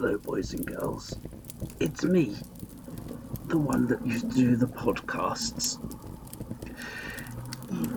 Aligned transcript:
Hello, 0.00 0.16
boys 0.16 0.54
and 0.54 0.64
girls. 0.64 1.18
It's 1.80 2.04
me, 2.04 2.36
the 3.46 3.58
one 3.58 3.88
that 3.88 4.06
used 4.06 4.30
to 4.30 4.36
do 4.36 4.54
the 4.54 4.68
podcasts. 4.68 5.76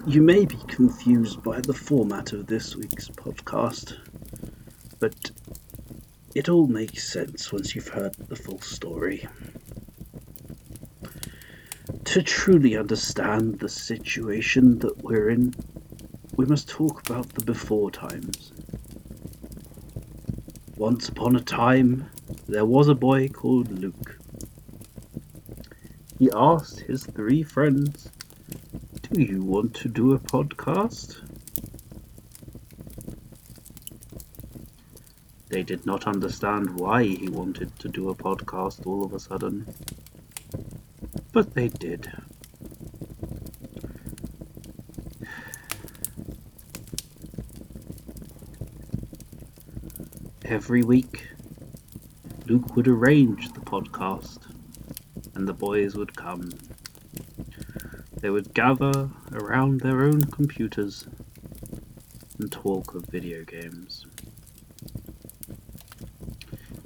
You 0.07 0.24
may 0.24 0.48
be 0.48 0.57
confused 0.68 1.43
by 1.43 1.61
the 1.61 1.75
format 1.75 2.34
of 2.34 2.48
this 2.48 2.75
week's 2.75 3.07
podcast, 3.07 4.00
but 5.00 5.29
it 6.34 6.50
all 6.50 6.66
makes 6.66 7.07
sense 7.07 7.54
once 7.54 7.75
you've 7.75 7.89
heard 7.89 8.15
the 8.15 8.36
full 8.36 8.61
story. 8.61 9.28
To 12.06 12.24
truly 12.24 12.78
understand 12.78 13.60
the 13.60 13.70
situation 13.70 14.79
that 14.79 15.04
we're 15.04 15.29
in, 15.29 15.54
we 16.36 16.47
must 16.47 16.68
talk 16.68 17.07
about 17.07 17.29
the 17.29 17.46
before 17.46 17.92
times. 17.92 18.54
Once 20.82 21.10
upon 21.10 21.36
a 21.36 21.40
time, 21.40 22.10
there 22.48 22.66
was 22.66 22.88
a 22.88 22.96
boy 22.96 23.28
called 23.28 23.71
Luke. 23.71 24.18
He 26.18 26.28
asked 26.34 26.80
his 26.80 27.06
three 27.06 27.44
friends, 27.44 28.10
Do 29.04 29.21
you 29.21 29.44
want 29.44 29.76
to 29.76 29.88
do 29.88 30.14
a 30.14 30.18
podcast? 30.18 31.21
They 35.50 35.62
did 35.62 35.86
not 35.86 36.08
understand 36.08 36.72
why 36.72 37.04
he 37.04 37.30
wanted 37.30 37.78
to 37.78 37.88
do 37.88 38.09
a 38.09 38.16
podcast 38.16 38.88
all 38.88 39.06
of 39.06 39.14
a 39.14 39.20
sudden, 39.20 39.72
but 41.32 41.54
they 41.54 41.68
did. 41.68 42.12
Every 50.52 50.84
week, 50.84 51.30
Luke 52.46 52.76
would 52.76 52.90
arrange 52.90 53.54
the 53.54 53.62
podcast, 53.62 54.40
and 55.34 55.48
the 55.48 55.54
boys 55.54 55.96
would 55.96 56.14
come. 56.14 56.50
They 58.20 58.30
would 58.30 58.54
gather 58.54 59.10
around 59.32 59.80
their 59.80 60.04
own 60.04 60.20
computers 60.26 61.08
and 62.38 62.52
talk 62.52 62.94
of 62.96 63.06
video 63.06 63.46
games. 63.46 64.06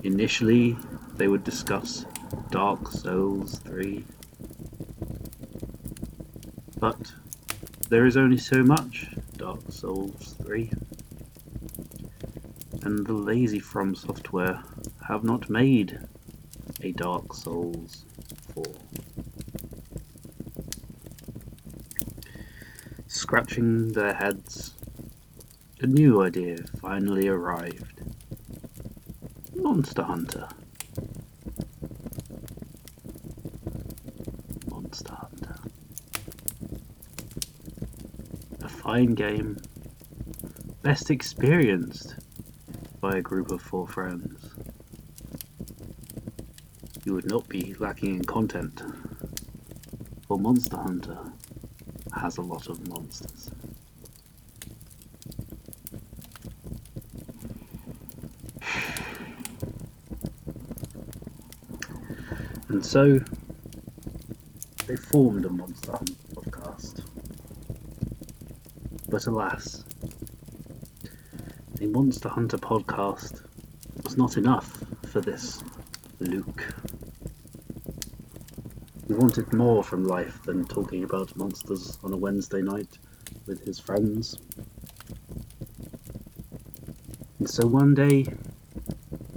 Initially, 0.04 0.78
they 1.16 1.28
would 1.28 1.44
discuss 1.44 2.06
Dark 2.52 2.92
Souls 2.92 3.58
3. 3.66 4.06
But 6.78 7.14
there 7.90 8.06
is 8.06 8.16
only 8.16 8.38
so 8.38 8.62
much 8.62 9.08
Dark 9.38 9.72
Souls 9.72 10.36
3 10.44 10.70
and 12.86 13.06
the 13.08 13.14
lazy 13.14 13.60
From 13.60 13.96
Software 13.96 14.62
have 15.08 15.24
not 15.24 15.50
made 15.50 16.00
a 16.82 16.92
Dark 16.92 17.34
Souls 17.34 18.06
4. 18.54 18.64
Scratching 23.08 23.92
their 23.94 24.14
heads, 24.14 24.76
a 25.82 25.88
new 25.88 26.22
idea 26.22 26.58
finally 26.80 27.28
arrived. 27.28 28.02
Monster 29.56 30.04
Hunter. 30.04 30.48
Monster 34.70 35.14
Hunter. 35.16 35.56
A 38.62 38.70
fine 38.70 39.16
game, 39.16 39.58
best 40.84 41.10
experienced 41.10 42.16
by 43.12 43.18
a 43.18 43.22
group 43.22 43.52
of 43.52 43.62
four 43.62 43.88
friends. 43.88 44.56
You 47.04 47.14
would 47.14 47.30
not 47.30 47.48
be 47.48 47.76
lacking 47.76 48.16
in 48.16 48.24
content, 48.24 48.82
for 50.28 50.40
Monster 50.40 50.78
Hunter 50.78 51.20
has 52.16 52.38
a 52.38 52.42
lot 52.42 52.68
of 52.68 52.88
monsters. 52.88 53.52
And 62.70 62.84
so 62.84 63.20
they 64.88 64.96
formed 64.96 65.46
a 65.46 65.50
Monster 65.50 65.92
Hunter 65.92 66.14
podcast. 66.34 67.04
But 69.10 69.28
alas, 69.28 69.85
a 71.86 71.88
Monster 71.88 72.30
Hunter 72.30 72.58
podcast 72.58 73.44
was 74.04 74.18
not 74.18 74.38
enough 74.38 74.84
for 75.12 75.22
this 75.22 75.64
Luke. 76.20 76.74
He 79.08 79.14
wanted 79.14 79.54
more 79.54 79.84
from 79.84 80.04
life 80.04 80.42
than 80.44 80.66
talking 80.66 81.04
about 81.04 81.36
monsters 81.38 82.00
on 82.04 82.12
a 82.12 82.18
Wednesday 82.18 82.64
night 82.64 82.98
with 83.46 83.64
his 83.64 83.78
friends. 83.78 84.40
And 87.38 87.48
so 87.48 87.68
one 87.68 87.94
day, 87.94 88.26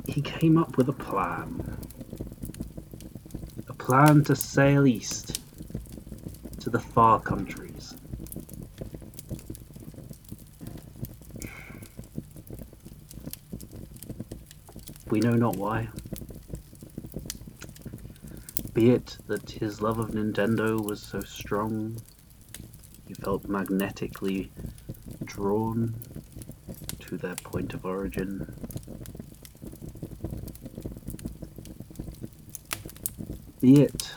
he 0.07 0.23
came 0.23 0.57
up 0.57 0.79
with 0.79 0.89
a 0.89 0.95
plan. 0.95 1.77
A 3.69 3.75
plan 3.75 4.25
to 4.25 4.35
sail 4.35 4.87
east 4.87 5.39
to 6.61 6.71
the 6.71 6.81
far 6.81 7.21
countries. 7.21 7.68
We 15.19 15.25
know 15.25 15.35
not 15.35 15.57
why. 15.57 15.89
Be 18.73 18.91
it 18.91 19.19
that 19.27 19.51
his 19.51 19.83
love 19.83 19.99
of 19.99 20.11
Nintendo 20.11 20.81
was 20.81 21.03
so 21.03 21.23
strong, 21.23 22.01
he 23.05 23.15
felt 23.15 23.49
magnetically 23.49 24.53
drawn 25.25 25.97
to 27.01 27.17
their 27.17 27.35
point 27.35 27.75
of 27.75 27.85
origin. 27.85 28.55
Be 33.61 33.83
it 33.83 34.13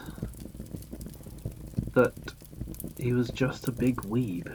that 1.96 2.14
he 3.00 3.12
was 3.12 3.32
just 3.32 3.68
a 3.68 3.72
big 3.72 4.04
weeb. 4.04 4.52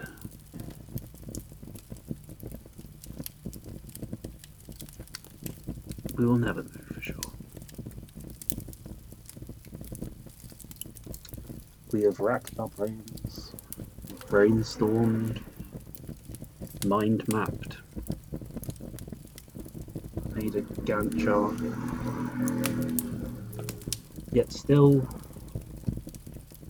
We 6.16 6.24
will 6.24 6.38
never 6.38 6.62
know 6.62 6.70
for 6.94 7.00
sure. 7.02 7.16
We 11.92 12.02
have 12.04 12.20
racked 12.20 12.58
our 12.58 12.68
brains, 12.68 13.52
brainstormed, 14.28 15.42
mind 16.86 17.28
mapped, 17.28 17.76
made 20.34 20.54
a 20.56 20.62
Gantt 20.62 21.22
chart. 21.22 21.60
Yet 24.32 24.52
still, 24.52 25.06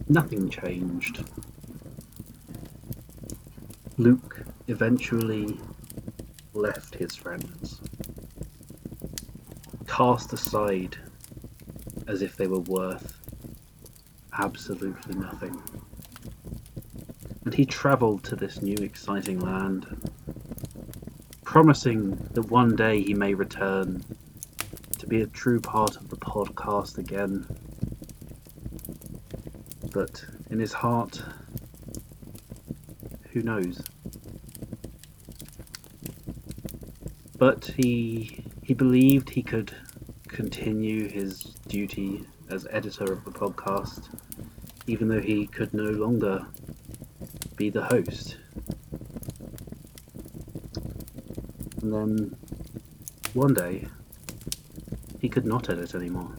nothing 0.08 0.50
changed. 0.50 1.24
Luke 3.96 4.44
eventually 4.66 5.58
left 6.52 6.96
his 6.96 7.14
friends, 7.14 7.80
cast 9.96 10.30
aside 10.34 10.94
as 12.06 12.20
if 12.20 12.36
they 12.36 12.46
were 12.46 12.60
worth 12.60 13.18
absolutely 14.38 15.14
nothing. 15.14 15.58
And 17.46 17.54
he 17.54 17.64
travelled 17.64 18.22
to 18.24 18.36
this 18.36 18.60
new 18.60 18.76
exciting 18.76 19.40
land, 19.40 20.10
promising 21.44 22.14
that 22.34 22.42
one 22.50 22.76
day 22.76 23.00
he 23.00 23.14
may 23.14 23.32
return 23.32 24.04
to 24.98 25.06
be 25.06 25.22
a 25.22 25.26
true 25.28 25.60
part 25.60 25.96
of 25.96 26.10
the 26.10 26.16
podcast 26.16 26.98
again. 26.98 27.46
But 29.94 30.22
in 30.50 30.58
his 30.58 30.74
heart, 30.74 31.22
who 33.30 33.40
knows? 33.40 33.80
But 37.38 37.64
he 37.78 38.44
he 38.62 38.74
believed 38.74 39.30
he 39.30 39.44
could 39.44 39.72
continue 40.36 41.08
his 41.08 41.40
duty 41.66 42.22
as 42.50 42.66
editor 42.70 43.10
of 43.10 43.24
the 43.24 43.30
podcast, 43.30 44.10
even 44.86 45.08
though 45.08 45.18
he 45.18 45.46
could 45.46 45.72
no 45.72 45.84
longer 45.84 46.46
be 47.56 47.70
the 47.70 47.82
host. 47.82 48.36
And 51.80 51.90
then 51.90 52.36
one 53.32 53.54
day, 53.54 53.88
he 55.22 55.30
could 55.30 55.46
not 55.46 55.70
edit 55.70 55.94
anymore. 55.94 56.30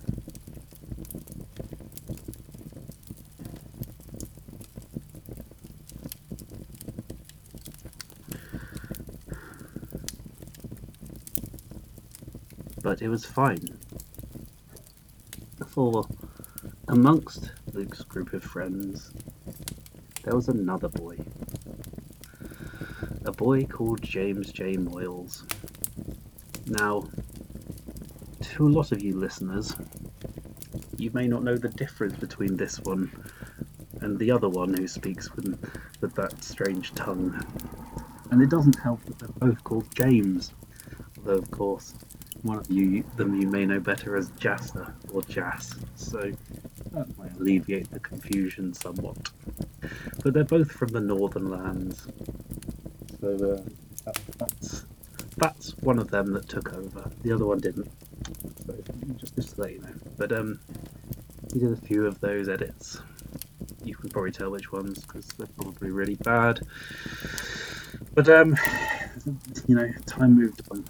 But 12.83 13.01
it 13.01 13.09
was 13.09 13.25
fine. 13.25 13.76
For 15.77 16.07
amongst 16.88 17.51
Luke's 17.71 18.01
group 18.01 18.33
of 18.33 18.44
friends, 18.44 19.12
there 20.24 20.33
was 20.33 20.47
another 20.47 20.89
boy. 20.89 21.19
A 23.25 23.31
boy 23.31 23.63
called 23.65 24.01
James 24.01 24.51
J. 24.51 24.75
Moyles. 24.75 25.44
Now, 26.65 27.07
to 28.41 28.68
a 28.68 28.69
lot 28.69 28.91
of 28.91 29.03
you 29.03 29.18
listeners, 29.18 29.75
you 30.97 31.12
may 31.13 31.27
not 31.27 31.44
know 31.44 31.56
the 31.56 31.69
difference 31.69 32.18
between 32.18 32.57
this 32.57 32.80
one 32.80 33.12
and 34.01 34.18
the 34.18 34.31
other 34.31 34.50
one 34.50 34.73
who 34.73 34.88
speaks 34.88 35.35
with, 35.35 35.63
with 36.01 36.15
that 36.15 36.44
strange 36.44 36.95
tongue. 36.95 37.39
And 38.31 38.41
it 38.41 38.50
doesn't 38.50 38.80
help 38.80 39.06
that 39.06 39.19
they're 39.19 39.50
both 39.50 39.63
called 39.63 39.94
James, 39.94 40.53
although, 41.19 41.38
of 41.38 41.51
course, 41.51 41.94
one 42.44 42.57
of 42.60 42.69
you 42.69 43.04
them 43.16 43.39
you 43.39 43.48
may 43.48 43.66
know 43.66 43.80
better 43.80 44.16
as 44.16 44.30
Jasser 44.31 44.94
or 45.12 45.22
Jas, 45.24 45.75
so 45.95 46.31
that 46.92 47.18
might 47.18 47.34
alleviate 47.39 47.89
the 47.92 48.00
confusion 48.00 48.74
somewhat. 48.74 49.18
But 50.24 50.34
they're 50.34 50.44
both 50.44 50.72
from 50.72 50.89
the 50.89 51.00
northern 51.00 51.50
lands, 51.50 52.07
so 53.22 53.34
uh, 53.34 53.69
that, 54.06 54.19
that's 54.38 54.86
that's 55.38 55.78
one 55.78 56.00
of 56.00 56.10
them 56.10 56.34
that 56.34 56.50
took 56.50 56.74
over. 56.74 57.10
The 57.24 57.31
other 57.31 57.45
one 57.45 57.60
didn't. 57.60 57.92
So 58.66 58.75
just, 59.18 59.36
just 59.36 59.56
to 59.56 59.62
let 59.62 59.74
you 59.74 59.81
know. 59.81 59.94
But 60.18 60.31
um, 60.31 60.60
he 61.54 61.60
did 61.60 61.72
a 61.72 61.75
few 61.78 62.06
of 62.06 62.19
those 62.19 62.50
edits. 62.50 63.00
You 63.83 63.95
can 63.95 64.10
probably 64.10 64.31
tell 64.31 64.50
which 64.51 64.72
ones 64.72 65.00
because 65.00 65.28
they're 65.30 65.48
probably 65.57 65.92
really 65.92 66.16
bad. 66.16 66.66
But 68.13 68.30
um, 68.30 68.57
you 69.68 69.75
know, 69.75 69.92
time 70.06 70.36
moved 70.36 70.62
on. 70.72 70.86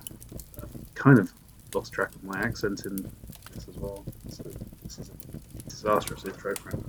Kind 0.97 1.19
of 1.19 1.31
lost 1.73 1.93
track 1.93 2.13
of 2.15 2.23
my 2.23 2.39
accent 2.39 2.85
in 2.85 2.95
this 3.53 3.67
as 3.67 3.77
well. 3.77 4.03
So 4.29 4.43
this 4.83 4.99
is 4.99 5.09
a 5.09 5.13
disastrous 5.69 6.25
intro 6.25 6.55
for 6.55 6.71
him. 6.71 6.83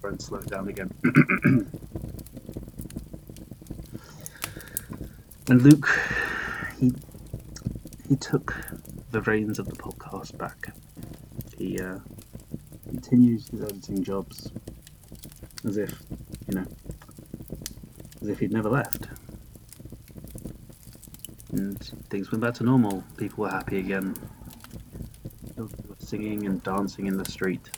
Try 0.00 0.10
and 0.10 0.22
slow 0.22 0.38
it 0.38 0.46
down 0.46 0.68
again. 0.68 0.90
and 5.48 5.62
Luke, 5.62 5.88
he 6.78 6.92
he 8.08 8.16
took 8.16 8.56
the 9.10 9.20
reins 9.22 9.58
of 9.58 9.66
the 9.66 9.76
podcast 9.76 10.38
back. 10.38 10.72
He 11.58 11.78
uh, 11.78 11.98
continues 12.88 13.48
his 13.48 13.62
editing 13.62 14.02
jobs 14.02 14.50
as 15.64 15.76
if, 15.76 16.02
you 16.48 16.54
know, 16.54 16.66
as 18.22 18.28
if 18.28 18.38
he'd 18.38 18.52
never 18.52 18.68
left. 18.68 19.06
And 21.52 21.99
things 22.10 22.32
went 22.32 22.42
back 22.42 22.54
to 22.54 22.64
normal. 22.64 23.04
People 23.16 23.44
were 23.44 23.50
happy 23.50 23.78
again. 23.78 24.16
Children 25.54 25.84
were 25.88 25.94
singing 26.00 26.44
and 26.44 26.60
dancing 26.64 27.06
in 27.06 27.16
the 27.16 27.24
street. 27.24 27.70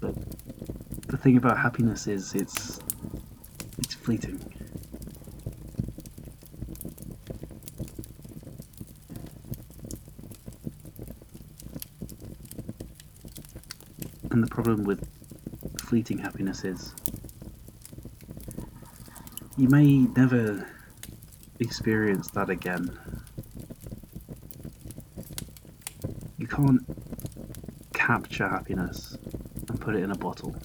But 0.00 0.14
the 1.08 1.16
thing 1.16 1.36
about 1.36 1.58
happiness 1.58 2.06
is 2.06 2.34
it's 2.34 2.78
it's 3.78 3.94
fleeting. 3.94 4.40
And 14.30 14.44
the 14.44 14.48
problem 14.48 14.84
with 14.84 15.08
fleeting 15.80 16.18
happiness 16.18 16.64
is 16.64 16.94
you 19.56 19.68
may 19.68 19.98
never 20.16 20.64
experience 21.60 22.28
that 22.30 22.50
again. 22.50 22.98
You 26.38 26.46
can't 26.46 26.82
capture 27.92 28.48
happiness 28.48 29.16
and 29.68 29.80
put 29.80 29.94
it 29.94 30.02
in 30.02 30.10
a 30.10 30.16
bottle. 30.16 30.56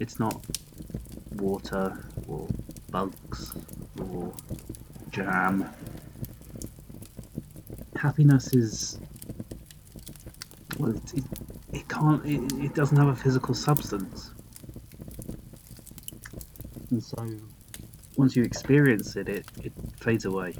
It's 0.00 0.18
not 0.18 0.44
water 1.32 1.98
or 2.28 2.46
bugs 2.90 3.54
or 4.00 4.32
jam. 5.10 5.68
Happiness 7.96 8.52
is 8.52 8.98
well, 10.78 10.90
it, 10.90 11.14
it, 11.14 11.24
it 11.72 11.88
can't. 11.88 12.24
It, 12.26 12.64
it 12.64 12.74
doesn't 12.74 12.96
have 12.96 13.08
a 13.08 13.16
physical 13.16 13.54
substance, 13.54 14.32
and 16.90 17.02
so 17.02 17.16
once 18.16 18.36
you 18.36 18.42
experience 18.42 19.16
it, 19.16 19.28
it, 19.28 19.46
it 19.62 19.72
fades 19.98 20.24
away. 20.24 20.54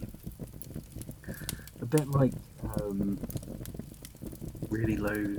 A 1.80 1.86
bit 1.86 2.08
like 2.08 2.32
um, 2.80 3.18
really 4.70 4.96
low, 4.96 5.36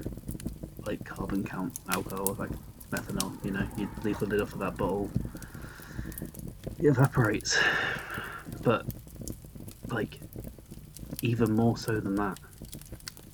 like 0.85 1.03
carbon 1.03 1.43
count 1.43 1.79
alcohol, 1.89 2.35
like 2.39 2.51
methanol. 2.91 3.43
You 3.43 3.51
know, 3.51 3.67
you 3.77 3.89
leave 4.03 4.19
the 4.19 4.25
lid 4.25 4.41
off 4.41 4.53
of 4.53 4.59
that 4.59 4.77
bottle, 4.77 5.09
it 6.79 6.85
evaporates. 6.85 7.57
But 8.61 8.85
like 9.89 10.19
even 11.21 11.53
more 11.53 11.77
so 11.77 11.99
than 11.99 12.15
that, 12.15 12.39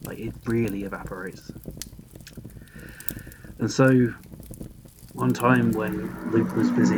like 0.06 0.20
it 0.20 0.34
really 0.46 0.84
evaporates. 0.84 1.52
And 3.60 3.70
so, 3.72 4.14
one 5.14 5.34
time 5.34 5.72
when 5.74 6.32
Luke 6.32 6.56
was 6.56 6.72
busy 6.72 6.96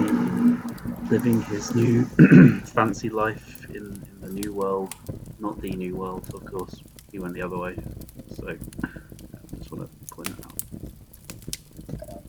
living 1.13 1.43
his 1.43 1.75
new 1.75 2.05
fancy 2.65 3.07
life 3.07 3.69
in, 3.69 3.75
in 3.75 4.19
the 4.19 4.29
new 4.29 4.51
world, 4.51 4.95
not 5.37 5.61
the 5.61 5.69
new 5.69 5.95
world, 5.95 6.27
of 6.33 6.43
course, 6.43 6.81
he 7.11 7.19
went 7.19 7.35
the 7.35 7.41
other 7.43 7.55
way. 7.55 7.77
So, 8.35 8.47
I 8.49 8.57
just 9.55 9.71
want 9.71 9.87
to 9.87 10.15
point 10.15 10.35
that 10.35 12.07
out. 12.07 12.23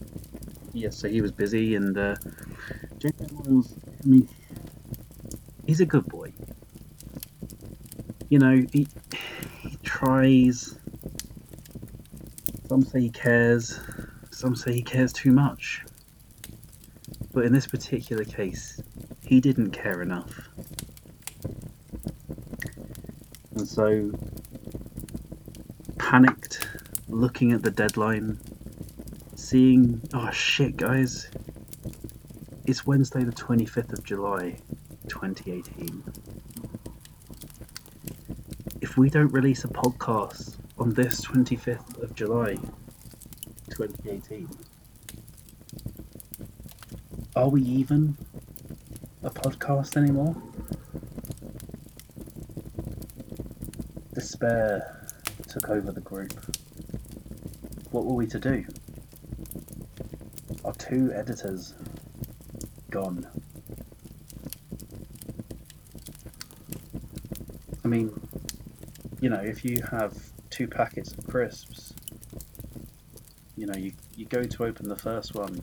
Yes, 0.74 0.98
so 0.98 1.08
he 1.08 1.22
was 1.22 1.32
busy, 1.32 1.76
and 1.76 1.96
uh, 1.96 2.16
James 2.98 3.32
Miles, 3.32 3.74
I 4.04 4.06
mean, 4.06 4.28
he's 5.66 5.80
a 5.80 5.86
good 5.86 6.04
boy. 6.04 6.34
You 8.28 8.38
know, 8.38 8.66
he, 8.70 8.86
he 9.62 9.78
tries. 9.82 10.78
Some 12.68 12.82
say 12.82 13.00
he 13.00 13.08
cares, 13.08 13.80
some 14.30 14.54
say 14.54 14.74
he 14.74 14.82
cares 14.82 15.14
too 15.14 15.32
much. 15.32 15.82
But 17.34 17.44
in 17.44 17.52
this 17.52 17.66
particular 17.66 18.24
case, 18.24 18.80
he 19.26 19.40
didn't 19.40 19.72
care 19.72 20.00
enough. 20.00 20.48
And 23.56 23.66
so, 23.68 24.12
panicked, 25.98 26.68
looking 27.08 27.50
at 27.50 27.62
the 27.62 27.72
deadline, 27.72 28.38
seeing, 29.34 30.00
oh 30.14 30.30
shit, 30.30 30.76
guys, 30.76 31.28
it's 32.66 32.86
Wednesday, 32.86 33.24
the 33.24 33.32
25th 33.32 33.92
of 33.92 34.04
July, 34.04 34.56
2018. 35.08 36.04
If 38.80 38.96
we 38.96 39.10
don't 39.10 39.32
release 39.32 39.64
a 39.64 39.68
podcast 39.68 40.56
on 40.78 40.94
this 40.94 41.20
25th 41.24 42.00
of 42.00 42.14
July, 42.14 42.54
2018, 43.70 44.48
are 47.44 47.50
we 47.50 47.60
even 47.60 48.16
a 49.22 49.28
podcast 49.28 49.98
anymore? 49.98 50.34
Despair 54.14 55.06
took 55.46 55.68
over 55.68 55.92
the 55.92 56.00
group. 56.00 56.32
What 57.90 58.06
were 58.06 58.14
we 58.14 58.26
to 58.28 58.38
do? 58.38 58.64
Our 60.64 60.72
two 60.72 61.12
editors 61.14 61.74
gone. 62.90 63.26
I 67.84 67.88
mean, 67.88 68.10
you 69.20 69.28
know, 69.28 69.42
if 69.42 69.66
you 69.66 69.82
have 69.90 70.16
two 70.48 70.66
packets 70.66 71.12
of 71.12 71.26
crisps, 71.26 71.92
you 73.54 73.66
know, 73.66 73.76
you, 73.76 73.92
you 74.16 74.24
go 74.24 74.44
to 74.44 74.64
open 74.64 74.88
the 74.88 74.96
first 74.96 75.34
one, 75.34 75.62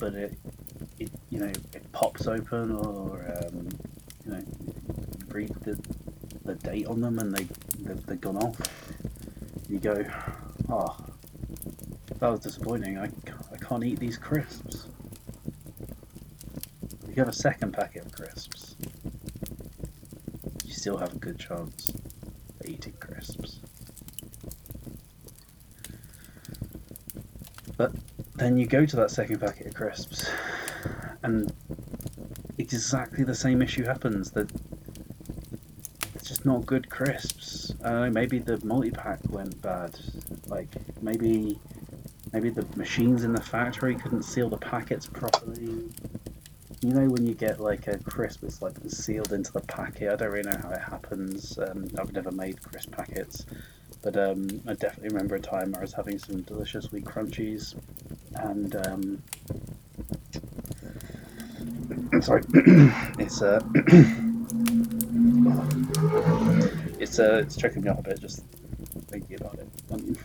but 0.00 0.14
it, 0.14 0.36
you 1.30 1.38
know, 1.38 1.46
it 1.46 1.92
pops 1.92 2.26
open 2.26 2.72
or, 2.72 3.40
um, 3.44 3.68
you 4.24 4.32
know, 4.32 4.42
read 5.28 5.50
the, 5.62 5.78
the 6.44 6.54
date 6.56 6.86
on 6.86 7.00
them 7.00 7.18
and 7.18 7.34
they, 7.34 7.44
they've, 7.78 8.04
they've 8.06 8.20
gone 8.20 8.36
off. 8.36 8.58
You 9.68 9.78
go, 9.78 10.04
oh, 10.68 10.96
that 12.18 12.28
was 12.28 12.40
disappointing. 12.40 12.98
I, 12.98 13.04
I 13.52 13.56
can't 13.56 13.84
eat 13.84 14.00
these 14.00 14.18
crisps. 14.18 14.88
You 17.08 17.14
have 17.16 17.28
a 17.28 17.32
second 17.32 17.72
packet 17.72 18.06
of 18.06 18.12
crisps, 18.12 18.76
you 20.64 20.72
still 20.72 20.96
have 20.96 21.12
a 21.12 21.18
good 21.18 21.38
chance 21.38 21.92
at 22.60 22.68
eating 22.68 22.92
crisps. 23.00 23.60
But 27.76 27.92
then 28.36 28.56
you 28.56 28.66
go 28.66 28.86
to 28.86 28.96
that 28.96 29.10
second 29.10 29.40
packet 29.40 29.66
of 29.66 29.74
crisps, 29.74 30.30
and 31.22 31.52
it's 32.58 32.72
exactly 32.72 33.24
the 33.24 33.34
same 33.34 33.62
issue 33.62 33.84
happens. 33.84 34.30
That 34.32 34.50
it's 36.14 36.28
just 36.28 36.44
not 36.44 36.66
good 36.66 36.88
crisps. 36.90 37.72
I 37.84 37.88
don't 37.90 38.00
know, 38.00 38.10
maybe 38.10 38.38
the 38.38 38.64
multi 38.64 38.90
pack 38.90 39.20
went 39.28 39.60
bad. 39.62 39.98
Like 40.46 40.68
maybe 41.02 41.58
maybe 42.32 42.50
the 42.50 42.66
machines 42.76 43.24
in 43.24 43.32
the 43.32 43.42
factory 43.42 43.94
couldn't 43.94 44.22
seal 44.22 44.48
the 44.48 44.56
packets 44.56 45.06
properly. 45.06 45.88
You 46.82 46.94
know 46.94 47.08
when 47.08 47.26
you 47.26 47.34
get 47.34 47.60
like 47.60 47.88
a 47.88 47.98
crisp 47.98 48.42
it's 48.44 48.62
like 48.62 48.74
sealed 48.88 49.32
into 49.32 49.52
the 49.52 49.60
packet. 49.60 50.12
I 50.12 50.16
don't 50.16 50.30
really 50.30 50.50
know 50.50 50.58
how 50.62 50.70
it 50.70 50.80
happens. 50.80 51.58
Um, 51.58 51.88
I've 51.98 52.12
never 52.12 52.30
made 52.30 52.62
crisp 52.62 52.92
packets, 52.92 53.44
but 54.02 54.16
um, 54.16 54.48
I 54.66 54.74
definitely 54.74 55.10
remember 55.10 55.34
a 55.34 55.40
time 55.40 55.74
I 55.76 55.80
was 55.80 55.92
having 55.92 56.18
some 56.18 56.40
delicious 56.42 56.90
wheat 56.90 57.04
crunchies, 57.04 57.74
and 58.36 58.74
um, 58.86 59.22
sorry, 62.22 62.42
it's 63.18 63.42
uh, 63.42 63.60
it's 66.98 67.18
uh, 67.18 67.42
it's 67.44 67.56
checking 67.56 67.82
me 67.82 67.88
up 67.88 67.98
a 67.98 68.02
bit 68.02 68.20
just 68.20 68.44
thinking 69.08 69.36
about 69.40 69.58
it. 69.58 69.68
Um, 69.92 70.16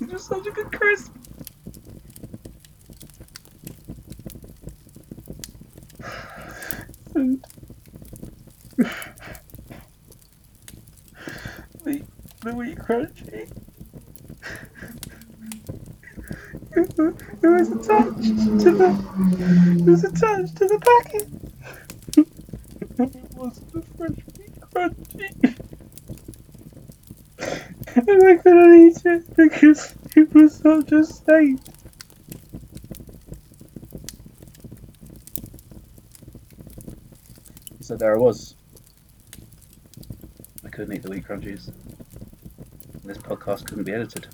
it's 0.00 0.24
such 0.24 0.46
a 0.46 0.50
good 0.50 0.72
crisp. 0.72 1.12
The, 11.84 12.02
the 12.42 12.54
wheat 12.54 12.78
crunchy. 12.78 13.50
It 16.76 17.46
was 17.46 17.70
attached 17.70 18.60
to 18.60 18.70
the. 18.72 19.23
Attached 20.14 20.56
to 20.58 20.66
the 20.66 20.78
packet. 20.78 21.28
It 22.16 23.34
wasn't 23.34 23.74
a 23.74 23.82
fresh 23.96 24.18
wheat 24.38 24.60
crunchy. 24.60 25.28
And 27.96 28.22
I 28.28 28.36
couldn't 28.36 28.74
eat 28.80 29.02
it 29.04 29.36
because 29.36 29.94
it 30.14 30.32
was 30.32 30.54
such 30.54 30.92
a 30.92 31.04
state. 31.04 31.58
So 37.80 37.96
there 37.96 38.14
I 38.14 38.18
was. 38.18 38.54
I 40.64 40.68
couldn't 40.68 40.94
eat 40.94 41.02
the 41.02 41.10
wheat 41.10 41.26
crunchies. 41.26 41.72
This 43.02 43.18
podcast 43.18 43.66
couldn't 43.66 43.84
be 43.84 43.92
edited. 43.92 44.28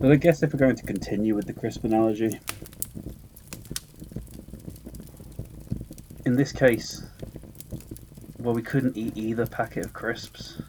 But 0.00 0.12
I 0.12 0.16
guess 0.16 0.42
if 0.42 0.54
we're 0.54 0.58
going 0.58 0.76
to 0.76 0.82
continue 0.82 1.34
with 1.34 1.46
the 1.46 1.52
crisp 1.52 1.84
analogy, 1.84 2.40
in 6.32 6.38
this 6.38 6.50
case, 6.50 7.02
well, 8.38 8.54
we 8.54 8.62
couldn't 8.62 8.96
eat 8.96 9.14
either 9.18 9.44
packet 9.44 9.84
of 9.84 9.92
crisps. 9.92 10.62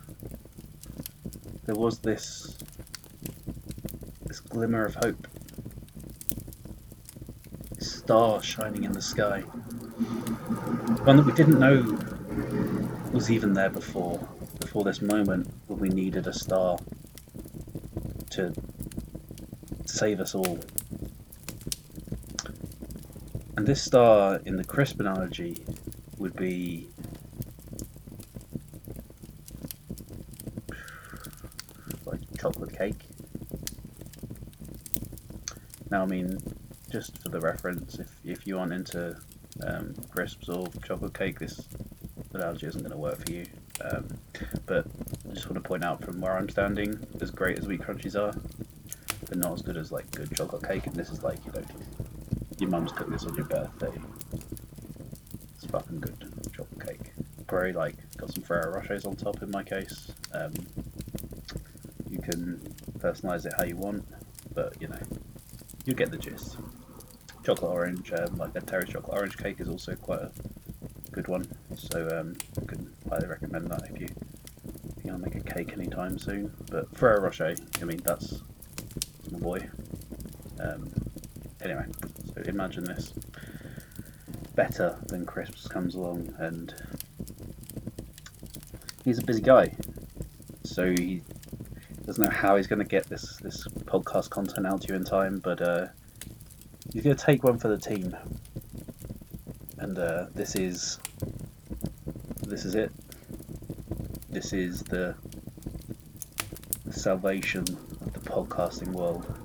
There 1.65 1.75
was 1.75 1.99
this 1.99 2.57
this 4.25 4.41
glimmer 4.41 4.83
of 4.83 4.95
hope, 4.95 5.25
star 7.79 8.43
shining 8.43 8.83
in 8.83 8.91
the 8.91 9.01
sky, 9.01 9.39
one 11.05 11.15
that 11.15 11.25
we 11.25 11.31
didn't 11.31 11.59
know 11.59 11.97
was 13.13 13.31
even 13.31 13.53
there 13.53 13.69
before, 13.69 14.19
before 14.59 14.83
this 14.83 15.01
moment 15.01 15.49
when 15.67 15.79
we 15.79 15.87
needed 15.87 16.27
a 16.27 16.33
star 16.33 16.77
to 18.31 18.53
save 19.85 20.19
us 20.19 20.35
all. 20.35 20.59
This 23.63 23.81
star 23.81 24.41
in 24.43 24.57
the 24.57 24.63
crisp 24.65 24.99
analogy 24.99 25.63
would 26.17 26.35
be 26.35 26.89
like 32.05 32.19
chocolate 32.37 32.77
cake. 32.77 33.05
Now, 35.89 36.01
I 36.01 36.05
mean, 36.07 36.39
just 36.91 37.17
for 37.23 37.29
the 37.29 37.39
reference, 37.39 37.99
if, 37.99 38.09
if 38.25 38.45
you 38.45 38.59
aren't 38.59 38.73
into 38.73 39.15
um, 39.65 39.95
crisps 40.11 40.49
or 40.49 40.67
chocolate 40.85 41.13
cake, 41.13 41.39
this 41.39 41.65
analogy 42.33 42.67
isn't 42.67 42.81
going 42.81 42.91
to 42.91 42.97
work 42.97 43.25
for 43.25 43.31
you. 43.31 43.45
Um, 43.79 44.09
but 44.65 44.85
I 45.29 45.33
just 45.35 45.49
want 45.49 45.63
to 45.63 45.65
point 45.65 45.85
out 45.85 46.03
from 46.03 46.19
where 46.19 46.33
I'm 46.33 46.49
standing, 46.49 46.99
as 47.21 47.31
great 47.31 47.59
as 47.59 47.65
wheat 47.65 47.79
crunchies 47.79 48.19
are, 48.19 48.37
they're 49.29 49.39
not 49.39 49.53
as 49.53 49.61
good 49.61 49.77
as 49.77 49.89
like 49.89 50.11
good 50.11 50.35
chocolate 50.35 50.67
cake. 50.67 50.85
And 50.85 50.97
this 50.97 51.11
is 51.11 51.23
like 51.23 51.39
you 51.45 51.53
know, 51.53 51.63
your 52.63 52.71
mum's 52.71 52.93
cooked 52.93 53.11
this 53.11 53.25
on 53.25 53.35
your 53.35 53.45
birthday. 53.45 53.91
It's 55.55 55.65
fucking 55.65 55.99
good 55.99 56.33
chocolate 56.55 56.87
cake. 56.87 57.11
Probably 57.45 57.73
like 57.73 57.95
got 58.15 58.33
some 58.33 58.41
Ferrero 58.41 58.79
Rochers 58.79 59.05
on 59.05 59.17
top 59.17 59.43
in 59.43 59.51
my 59.51 59.63
case. 59.63 60.13
Um, 60.33 60.53
you 62.09 62.19
can 62.19 62.61
personalize 62.99 63.45
it 63.45 63.53
how 63.57 63.65
you 63.65 63.75
want, 63.75 64.05
but 64.53 64.81
you 64.81 64.87
know, 64.87 64.99
you 65.85 65.93
get 65.93 66.09
the 66.09 66.17
gist. 66.17 66.57
Chocolate 67.43 67.69
orange, 67.69 68.13
um, 68.13 68.37
like 68.37 68.55
a 68.55 68.61
Terry's 68.61 68.87
chocolate 68.87 69.17
orange 69.17 69.37
cake, 69.37 69.59
is 69.59 69.67
also 69.67 69.95
quite 69.95 70.21
a 70.21 70.31
good 71.11 71.27
one. 71.27 71.45
So 71.75 72.07
um, 72.17 72.37
I 72.61 72.65
can 72.65 72.93
highly 73.09 73.27
recommend 73.27 73.69
that 73.71 73.89
if 73.91 73.99
you 73.99 74.07
you 75.03 75.11
want 75.11 75.25
to 75.25 75.29
make 75.29 75.35
a 75.35 75.53
cake 75.53 75.73
anytime 75.73 76.17
soon. 76.17 76.53
But 76.71 76.95
Ferrero 76.95 77.23
Rocher, 77.23 77.57
I 77.81 77.83
mean, 77.83 77.99
that's 78.05 78.41
my 79.31 79.39
boy. 79.39 79.69
Um, 80.61 80.89
anyway, 81.61 81.87
imagine 82.47 82.83
this. 82.83 83.13
Better 84.55 84.97
than 85.07 85.25
Crisps 85.25 85.67
comes 85.67 85.95
along, 85.95 86.33
and 86.37 86.73
he's 89.03 89.19
a 89.19 89.23
busy 89.23 89.41
guy, 89.41 89.75
so 90.63 90.89
he 90.91 91.21
doesn't 92.05 92.23
know 92.23 92.29
how 92.29 92.55
he's 92.55 92.67
going 92.67 92.79
to 92.79 92.85
get 92.85 93.07
this 93.07 93.37
this 93.37 93.67
podcast 93.85 94.29
content 94.29 94.67
out 94.67 94.81
to 94.81 94.89
you 94.89 94.95
in 94.95 95.03
time, 95.03 95.39
but 95.39 95.61
uh, 95.61 95.87
he's 96.93 97.03
going 97.03 97.15
to 97.15 97.25
take 97.25 97.43
one 97.43 97.57
for 97.57 97.69
the 97.69 97.77
team, 97.77 98.15
and 99.79 99.97
uh, 99.97 100.27
this 100.35 100.55
is 100.55 100.99
this 102.47 102.65
is 102.65 102.75
it. 102.75 102.91
This 104.29 104.51
is 104.51 104.81
the, 104.83 105.15
the 106.85 106.93
salvation 106.93 107.61
of 107.61 108.13
the 108.13 108.19
podcasting 108.19 108.89
world. 108.89 109.42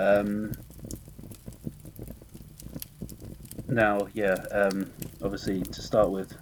Um, 0.00 0.52
now, 3.68 4.08
yeah, 4.14 4.34
um, 4.50 4.90
obviously, 5.22 5.60
to 5.60 5.82
start 5.82 6.10
with, 6.10 6.34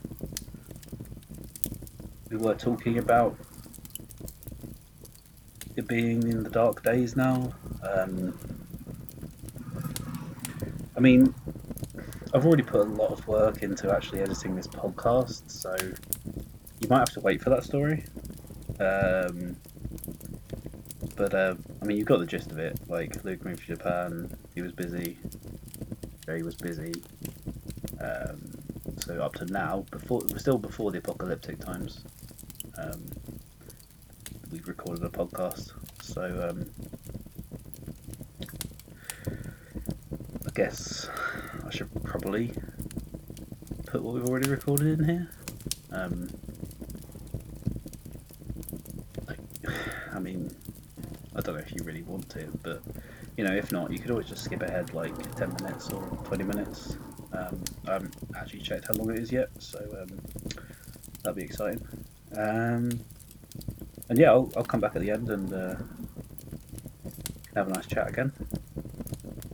we 2.30 2.36
were 2.36 2.54
talking 2.54 2.98
about 2.98 3.36
it 5.74 5.88
being 5.88 6.22
in 6.22 6.44
the 6.44 6.50
dark 6.50 6.84
days 6.84 7.16
now. 7.16 7.52
Um, 7.82 8.38
I 10.96 11.00
mean, 11.00 11.34
I've 12.32 12.46
already 12.46 12.62
put 12.62 12.80
a 12.86 12.90
lot 12.90 13.10
of 13.10 13.26
work 13.26 13.64
into 13.64 13.92
actually 13.92 14.20
editing 14.20 14.54
this 14.54 14.68
podcast, 14.68 15.50
so 15.50 15.74
you 16.78 16.88
might 16.88 17.00
have 17.00 17.10
to 17.10 17.20
wait 17.20 17.42
for 17.42 17.50
that 17.50 17.64
story. 17.64 18.04
Um, 18.78 19.56
but 21.16 21.34
uh, 21.34 21.54
I 21.80 21.85
mean, 21.85 21.97
you've 21.97 22.06
got 22.06 22.18
the 22.18 22.26
gist 22.26 22.50
of 22.50 22.58
it. 22.58 22.78
Like 22.88 23.25
Luke 23.25 23.44
moved 23.44 23.61
to 23.61 23.76
Japan, 23.76 24.37
he 24.54 24.62
was 24.62 24.73
busy. 24.73 25.16
Jerry 26.25 26.42
was 26.42 26.56
busy. 26.56 26.92
Um, 28.00 28.40
so 29.00 29.20
up 29.23 29.35
to 29.37 29.47
now, 29.47 29.85
before 29.90 30.23
still 30.37 30.58
before 30.58 30.90
the 30.90 30.99
apocalyptic 30.99 31.58
times. 31.61 32.04
Um, 32.76 33.06
we've 34.52 34.68
recorded 34.68 35.04
a 35.04 35.08
podcast, 35.08 35.73
so 36.02 36.49
um, 36.49 36.70
I 40.47 40.50
guess 40.54 41.08
I 41.66 41.70
should 41.70 41.90
probably 42.04 42.52
put 43.87 44.02
what 44.02 44.14
we've 44.14 44.25
already 44.26 44.49
recorded 44.49 44.99
in 44.99 45.04
here. 45.04 45.28
Um, 45.90 46.28
like, 49.26 49.38
I 50.12 50.18
mean, 50.18 50.50
I 51.35 51.40
don't 51.40 51.54
know 51.54 51.61
if 51.61 51.67
you 51.78 51.85
really 51.85 52.02
want 52.02 52.28
to, 52.30 52.47
but 52.62 52.82
you 53.37 53.44
know, 53.44 53.54
if 53.54 53.70
not, 53.70 53.92
you 53.92 53.99
could 53.99 54.11
always 54.11 54.26
just 54.26 54.44
skip 54.44 54.62
ahead 54.62 54.92
like 54.94 55.14
10 55.37 55.54
minutes 55.62 55.90
or 55.90 56.02
20 56.25 56.44
minutes. 56.44 56.97
Um, 57.32 57.62
I 57.87 57.92
haven't 57.92 58.14
actually 58.37 58.61
checked 58.61 58.88
how 58.88 58.94
long 58.94 59.11
it 59.11 59.18
is 59.18 59.30
yet, 59.30 59.49
so 59.58 59.78
um, 60.00 60.18
that'd 61.23 61.37
be 61.37 61.44
exciting. 61.44 61.87
Um, 62.37 63.00
and 64.08 64.18
yeah, 64.18 64.30
I'll, 64.30 64.50
I'll 64.56 64.64
come 64.64 64.80
back 64.80 64.97
at 64.97 65.02
the 65.02 65.11
end 65.11 65.28
and 65.30 65.52
uh, 65.52 65.76
have 67.54 67.68
a 67.68 67.73
nice 67.73 67.87
chat 67.87 68.08
again. 68.08 68.32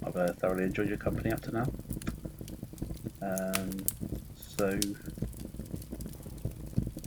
I've 0.07 0.17
uh, 0.17 0.33
thoroughly 0.35 0.65
enjoyed 0.65 0.89
your 0.89 0.99
company 0.99 1.33
up 1.33 1.41
to 1.43 1.51
now. 1.51 1.67
Um, 3.21 3.71
so 4.37 4.79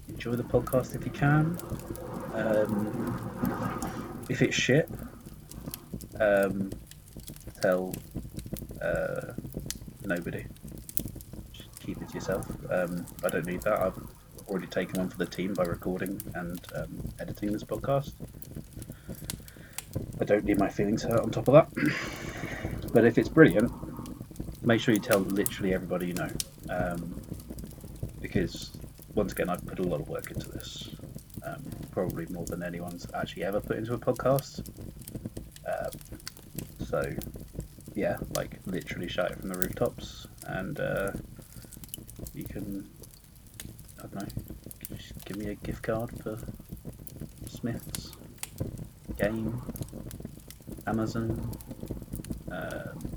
enjoy 0.09 0.35
the 0.35 0.43
podcast 0.43 0.95
if 0.95 1.05
you 1.05 1.11
can. 1.11 1.57
Um, 2.33 3.27
if 4.29 4.41
it's 4.41 4.55
shit, 4.55 4.89
um, 6.19 6.71
tell 7.61 7.93
uh, 8.81 9.33
nobody. 10.05 10.45
Just 11.53 11.79
keep 11.79 12.01
it 12.01 12.09
to 12.09 12.13
yourself. 12.15 12.47
Um, 12.69 13.05
I 13.23 13.29
don't 13.29 13.45
need 13.45 13.61
that. 13.61 13.79
I've 13.79 13.99
already 14.47 14.67
taken 14.67 14.99
one 14.99 15.09
for 15.09 15.17
the 15.17 15.25
team 15.25 15.53
by 15.53 15.63
recording 15.63 16.21
and 16.35 16.59
um, 16.75 17.11
editing 17.19 17.51
this 17.51 17.63
podcast. 17.63 18.13
I 20.19 20.25
don't 20.25 20.45
need 20.45 20.59
my 20.59 20.69
feelings 20.69 21.03
hurt 21.03 21.19
on 21.19 21.31
top 21.31 21.47
of 21.47 21.53
that. 21.53 21.93
but 22.93 23.05
if 23.05 23.17
it's 23.17 23.29
brilliant, 23.29 23.71
make 24.65 24.81
sure 24.81 24.93
you 24.93 24.99
tell 24.99 25.19
literally 25.19 25.73
everybody 25.73 26.07
you 26.07 26.13
know. 26.13 26.29
Um, 26.69 27.21
because 28.21 28.71
once 29.15 29.31
again, 29.31 29.49
I've 29.49 29.65
put 29.65 29.79
a 29.79 29.83
lot 29.83 30.01
of 30.01 30.09
work 30.09 30.31
into 30.31 30.49
this. 30.49 30.89
Um, 31.43 31.63
probably 31.91 32.25
more 32.27 32.45
than 32.45 32.63
anyone's 32.63 33.07
actually 33.13 33.43
ever 33.43 33.59
put 33.59 33.77
into 33.77 33.93
a 33.93 33.97
podcast. 33.97 34.67
Uh, 36.87 37.01
so, 37.01 37.13
yeah, 37.95 38.17
like 38.35 38.59
literally 38.65 39.07
shout 39.07 39.31
it 39.31 39.39
from 39.39 39.49
the 39.49 39.57
rooftops, 39.57 40.27
and 40.45 40.79
uh, 40.79 41.11
you 42.33 42.43
can, 42.43 42.87
I 43.99 44.03
don't 44.03 44.15
know, 44.15 44.43
just 44.95 45.25
give 45.25 45.37
me 45.37 45.47
a 45.47 45.55
gift 45.55 45.83
card 45.83 46.11
for 46.21 46.37
Smiths, 47.47 48.11
Game, 49.19 49.61
Amazon. 50.85 51.51
Um, 52.51 53.09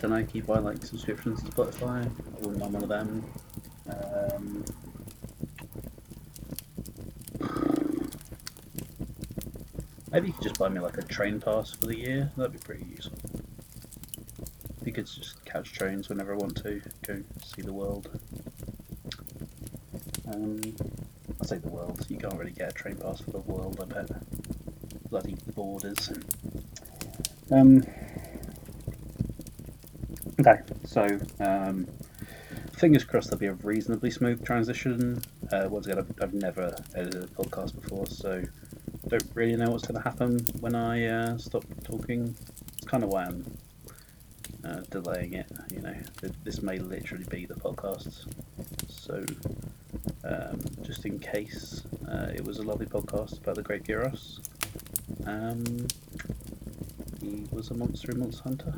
don't 0.00 0.10
know, 0.10 0.26
you 0.32 0.42
buy 0.42 0.58
like 0.58 0.84
subscriptions 0.84 1.42
to 1.42 1.50
Spotify? 1.52 2.04
I 2.04 2.40
wouldn't 2.40 2.58
mind 2.58 2.72
one 2.72 2.82
of 2.82 2.88
them. 2.88 3.24
Um, 3.88 4.64
buy 10.62 10.68
me 10.68 10.78
like 10.78 10.96
a 10.96 11.02
train 11.02 11.40
pass 11.40 11.72
for 11.72 11.88
the 11.88 11.98
year. 11.98 12.30
That'd 12.36 12.52
be 12.52 12.58
pretty 12.58 12.86
useful. 12.88 13.18
Could 14.84 15.06
just 15.06 15.44
catch 15.44 15.72
trains 15.72 16.08
whenever 16.08 16.34
I 16.34 16.36
want 16.36 16.56
to, 16.58 16.80
go 17.04 17.20
see 17.42 17.62
the 17.62 17.72
world. 17.72 18.08
Um, 20.32 20.60
I 21.40 21.46
say 21.46 21.56
the 21.58 21.68
world. 21.68 22.06
You 22.08 22.16
can't 22.18 22.34
really 22.34 22.52
get 22.52 22.70
a 22.70 22.72
train 22.74 22.94
pass 22.96 23.20
for 23.20 23.32
the 23.32 23.40
world. 23.40 23.80
I 23.80 23.86
bet. 23.86 24.10
Bloody 25.10 25.34
borders. 25.56 26.12
Um. 27.50 27.82
Okay, 30.38 30.60
so 30.84 31.18
um, 31.40 31.88
fingers 32.76 33.02
crossed 33.02 33.30
there'll 33.30 33.40
be 33.40 33.46
a 33.46 33.54
reasonably 33.66 34.12
smooth 34.12 34.44
transition. 34.44 35.22
Uh, 35.50 35.66
once 35.68 35.86
again, 35.86 35.98
I've, 35.98 36.22
I've 36.22 36.34
never 36.34 36.76
edited 36.94 37.24
a 37.24 37.26
podcast 37.26 37.80
before, 37.80 38.06
so 38.06 38.44
don't 39.12 39.30
really 39.34 39.56
know 39.56 39.70
what's 39.70 39.86
going 39.86 40.02
to 40.02 40.08
happen 40.08 40.38
when 40.60 40.74
I 40.74 41.04
uh, 41.04 41.36
stop 41.36 41.64
talking. 41.84 42.34
It's 42.78 42.86
kind 42.86 43.04
of 43.04 43.10
why 43.10 43.24
I'm 43.24 43.44
uh, 44.64 44.80
delaying 44.90 45.34
it. 45.34 45.52
You 45.70 45.82
know, 45.82 45.94
this 46.44 46.62
may 46.62 46.78
literally 46.78 47.26
be 47.28 47.44
the 47.44 47.54
podcast. 47.54 48.26
So, 48.88 49.22
um, 50.24 50.60
just 50.80 51.04
in 51.04 51.18
case, 51.18 51.82
uh, 52.08 52.30
it 52.34 52.42
was 52.42 52.56
a 52.58 52.62
lovely 52.62 52.86
podcast 52.86 53.36
about 53.42 53.56
the 53.56 53.62
Great 53.62 53.84
Girros. 53.84 54.40
Um, 55.26 55.86
he 57.20 57.44
was 57.50 57.70
a 57.70 57.74
monster 57.74 58.12
in 58.12 58.20
Monster 58.20 58.44
Hunter. 58.44 58.74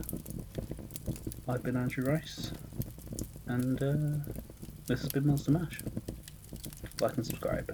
I've 1.47 1.63
been 1.63 1.77
Andrew 1.77 2.05
Rice, 2.07 2.51
and 3.47 3.81
uh, 3.81 4.33
this 4.89 5.03
has 5.03 5.11
been 5.11 5.29
Monster 5.29 5.53
Mash. 5.53 5.81
Like 7.01 7.17
and 7.17 7.25
subscribe. 7.25 7.74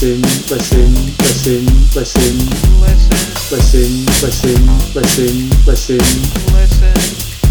Listen, 0.00 0.22
listen, 0.48 0.94
listen, 1.18 1.66
listen, 1.94 2.32
Listen, 3.50 4.06
listen, 4.06 4.60
listen, 4.94 5.50
listen, 5.66 6.00
listen. 6.54 6.80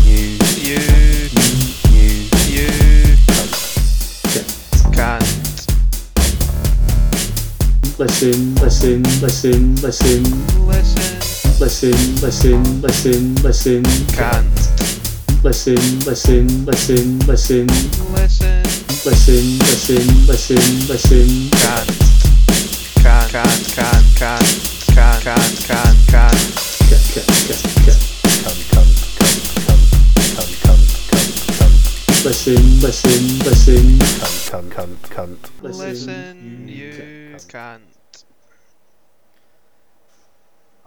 You, 0.03 0.33
you, 0.57 0.81
you 2.49 2.69
can't. 4.91 5.21
Listen, 7.99 8.55
listen, 8.55 9.03
listen, 9.21 9.75
listen, 9.75 10.23
Listen, 11.59 11.93
listen, 12.19 12.81
listen, 12.81 12.81
listen, 12.81 13.35
listen. 13.43 13.83
can't. 14.07 14.47
Listen, 15.43 15.99
listen, 15.99 16.65
listen, 16.65 17.19
listen, 17.27 17.67
Listen, 17.67 18.57
listen, 19.05 19.57
listen, 19.67 20.25
listen, 20.25 20.87
listen. 20.87 21.49
can't. 21.51 21.98
Listen, 32.25 32.79
listen, 32.81 33.39
listen. 33.45 33.99
come, 34.49 34.69
come, 34.71 34.97
come, 35.03 35.37
come. 35.37 35.37
Listen, 35.61 36.67
you 36.67 36.87
you 36.87 37.37
can't. 37.47 37.83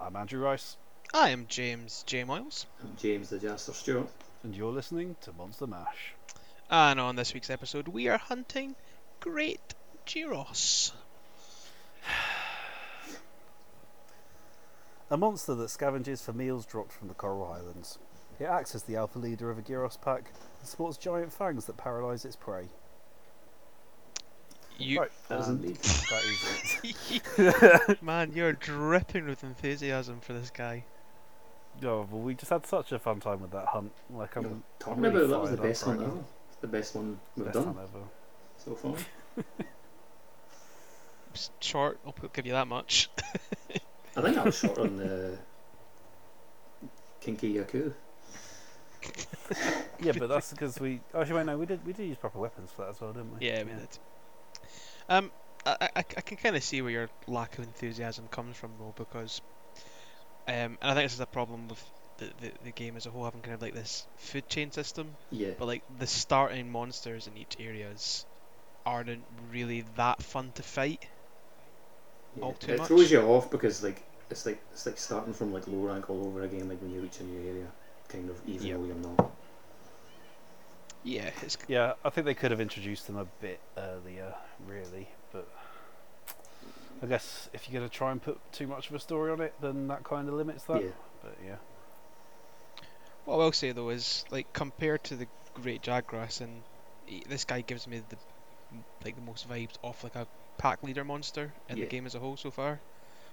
I'm 0.01 0.17
Andrew 0.17 0.41
Rice, 0.41 0.77
I 1.15 1.29
am 1.29 1.47
James 1.47 2.03
J. 2.09 2.25
Miles, 2.25 2.67
I'm 2.83 2.97
James 2.97 3.31
the 3.31 3.39
Jester 3.39 3.73
Stewart. 3.73 4.09
and 4.43 4.53
you're 4.57 4.73
listening 4.73 5.15
to 5.21 5.33
Monster 5.33 5.69
Mash. 5.69 6.15
and 6.69 6.99
on 6.99 7.15
this 7.15 7.35
week's 7.35 7.51
episode, 7.51 7.87
we 7.87 8.09
are 8.09 8.19
hunting 8.19 8.75
Great 9.21 9.75
Girros. 10.07 10.91
A 15.11 15.17
monster 15.17 15.55
that 15.55 15.69
scavenges 15.69 16.23
for 16.23 16.33
meals 16.33 16.65
dropped 16.65 16.93
from 16.93 17.09
the 17.09 17.15
Coral 17.15 17.53
Highlands. 17.53 17.99
It 18.41 18.45
acts 18.45 18.75
as 18.75 18.85
the 18.85 18.97
alpha 18.97 19.19
leader 19.19 19.51
of 19.51 19.59
a 19.59 19.63
Girros 19.63 20.01
pack 20.01 20.33
and 20.59 20.69
sports 20.69 20.97
giant 20.97 21.33
fangs 21.33 21.67
that 21.67 21.77
paralyse 21.77 22.25
its 22.25 22.35
prey. 22.35 22.69
You, 24.79 25.01
Right, 25.01 25.11
That 25.29 25.41
is 25.41 25.49
and 25.49 25.63
indeed. 25.63 25.77
that 25.83 26.25
is 26.25 26.81
it. 27.39 28.03
man, 28.03 28.33
you're 28.35 28.55
dripping 28.55 29.27
with 29.27 29.45
enthusiasm 29.45 30.21
for 30.21 30.33
this 30.33 30.51
guy. 30.51 30.85
Oh, 31.85 32.07
well, 32.11 32.21
we 32.23 32.35
just 32.35 32.51
had 32.51 32.65
such 32.67 32.93
a 32.93 32.99
fun 32.99 33.21
time 33.21 33.41
with 33.43 33.51
that 33.51 33.67
hunt. 33.67 33.93
Like, 34.11 34.35
I'm 34.37 34.63
Talking 34.79 35.05
I'm 35.05 35.13
really 35.13 35.27
about 35.27 35.31
that 35.31 35.41
was 35.41 35.51
the 35.51 35.57
best 35.69 35.87
one 35.87 36.03
ever. 36.03 36.19
It's 36.49 36.57
the 36.61 36.67
best 36.69 36.95
one 36.95 37.21
we've 37.37 37.45
best 37.47 37.55
done 37.55 37.65
hunt 37.75 37.79
ever. 37.79 38.05
so 38.57 38.75
far. 38.75 38.95
It's 41.35 41.51
short, 41.61 41.99
I'll 42.07 42.13
put- 42.13 42.33
give 42.33 42.47
you 42.47 42.53
that 42.53 42.67
much. 42.69 43.11
I 44.17 44.21
think 44.23 44.37
I 44.37 44.45
was 44.45 44.59
short 44.59 44.79
on 44.79 44.97
the 44.99 45.39
Kulu-Ya-Ku. 47.23 47.93
Yeah, 50.01 50.13
but 50.19 50.29
that's 50.29 50.51
because 50.51 50.81
we. 50.81 51.01
Actually, 51.15 51.37
wait, 51.37 51.47
no, 51.47 51.59
we 51.59 51.67
did. 51.67 51.85
We 51.87 51.93
did 51.93 52.09
use 52.09 52.17
proper 52.17 52.39
weapons 52.39 52.71
for 52.75 52.83
that 52.83 52.91
as 52.91 53.01
well, 53.01 53.13
didn't 53.13 53.39
we? 53.39 53.47
Yeah, 53.47 53.63
we 53.63 53.71
did. 53.71 53.89
Um, 55.09 55.31
I, 55.67 55.77
I, 55.95 55.99
I 55.99 56.03
can 56.03 56.37
kind 56.39 56.57
of 56.57 56.65
see 56.65 56.83
where 56.83 56.91
your 56.91 57.09
lack 57.29 57.59
of 57.59 57.65
enthusiasm 57.65 58.27
comes 58.29 58.57
from, 58.57 58.73
though, 58.79 58.95
because, 58.97 59.41
um, 60.49 60.55
and 60.55 60.79
I 60.83 60.95
think 60.95 61.05
this 61.05 61.15
is 61.15 61.21
a 61.21 61.27
problem 61.27 61.69
with 61.69 61.85
the, 62.19 62.31
the, 62.41 62.53
the 62.65 62.71
game 62.73 62.97
as 62.97 63.07
a 63.07 63.11
whole, 63.11 63.25
having 63.25 63.43
kind 63.43 63.55
of 63.55 63.63
like 63.63 63.75
this 63.75 64.07
food 64.17 64.49
chain 64.49 64.73
system, 64.73 65.13
Yeah. 65.31 65.51
but 65.59 65.67
like 65.67 65.83
the 66.01 66.07
starting 66.09 66.71
monsters 66.73 67.27
in 67.29 67.37
each 67.37 67.57
areas 67.61 68.25
aren't 68.85 69.23
really 69.53 69.85
that 69.97 70.21
fun 70.23 70.51
to 70.57 70.63
fight. 70.65 71.07
Yeah. 72.37 72.45
all 72.45 72.53
too 72.55 72.73
it 72.73 72.79
much. 72.79 72.89
throws 72.89 73.11
you 73.11 73.21
off 73.23 73.51
because 73.51 73.83
like 73.83 74.03
it's 74.31 74.47
like 74.47 74.63
it's 74.73 74.87
like 74.87 74.99
starting 74.99 75.35
from 75.35 75.53
like 75.53 75.67
low 75.69 75.79
rank 75.81 76.09
all 76.11 76.27
over 76.27 76.43
again. 76.43 76.69
Like 76.69 76.81
when 76.81 76.91
you 76.93 77.01
reach 77.01 77.21
a 77.21 77.25
new 77.25 77.49
area, 77.49 77.67
kind 78.09 78.31
of 78.31 78.41
even 78.47 78.67
Yep. 78.67 78.79
though 78.79 78.85
you're 78.87 78.95
not. 78.97 79.31
Yeah, 81.05 81.31
it's 81.43 81.59
Yeah, 81.69 81.95
I 82.05 82.11
think 82.11 82.27
they 82.27 82.35
could 82.35 82.51
have 82.53 82.61
introduced 82.61 83.07
them 83.09 83.17
a 83.17 83.25
bit 83.41 83.59
earlier, 83.77 84.35
really. 84.67 85.09
But 85.33 85.49
I 87.03 87.07
guess 87.07 87.49
if 87.53 87.69
you're 87.69 87.81
going 87.81 87.91
to 87.91 87.95
try 87.95 88.13
and 88.13 88.23
put 88.23 88.39
too 88.53 88.69
much 88.69 88.89
of 88.89 88.95
a 88.95 89.01
story 89.01 89.33
on 89.33 89.41
it, 89.41 89.53
then 89.61 89.89
that 89.89 90.05
kind 90.05 90.29
of 90.29 90.35
limits 90.35 90.63
that. 90.65 90.81
Yeah. 90.83 90.91
But 91.21 91.37
yeah, 91.45 91.57
What 93.25 93.35
I 93.35 93.39
will 93.39 93.53
say 93.53 93.73
though 93.73 93.89
is, 93.91 94.25
like, 94.31 94.53
compared 94.53 95.03
to 95.05 95.17
the 95.17 95.27
Great 95.55 95.83
Jagras, 95.83 96.41
and 96.41 96.63
he- 97.07 97.25
this 97.29 97.45
guy 97.45 97.61
gives 97.63 97.87
me 97.89 98.03
the 98.09 98.17
like 99.05 99.17
the 99.17 99.23
most 99.23 99.49
vibes 99.49 99.75
off 99.83 100.03
like 100.05 100.15
a 100.15 100.27
pack 100.63 100.83
leader 100.83 101.05
monster 101.05 101.53
in 101.69 101.77
Yeah. 101.77 101.85
the 101.85 101.91
game 101.91 102.07
as 102.07 102.15
a 102.15 102.21
whole 102.21 102.37
so 102.37 102.51
far. 102.51 102.79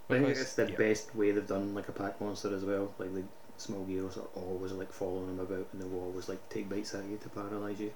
I 0.09 0.13
think 0.13 0.27
it's 0.29 0.55
the 0.55 0.69
yeah. 0.69 0.75
best 0.75 1.15
way 1.15 1.31
they've 1.31 1.47
done 1.47 1.75
like 1.75 1.87
a 1.87 1.91
pack 1.91 2.19
monster 2.19 2.53
as 2.55 2.63
well. 2.65 2.91
Like 2.97 3.13
the 3.13 3.23
small 3.57 3.85
Girros 3.85 4.17
are 4.17 4.29
always 4.35 4.71
like 4.71 4.91
following 4.91 5.29
him 5.29 5.39
about, 5.39 5.67
and 5.71 5.81
they 5.81 5.85
will 5.87 6.03
always 6.09 6.27
like 6.27 6.41
take 6.49 6.67
bites 6.69 6.95
at 6.95 7.05
you 7.05 7.17
to 7.17 7.29
paralyze 7.29 7.79
you. 7.79 7.91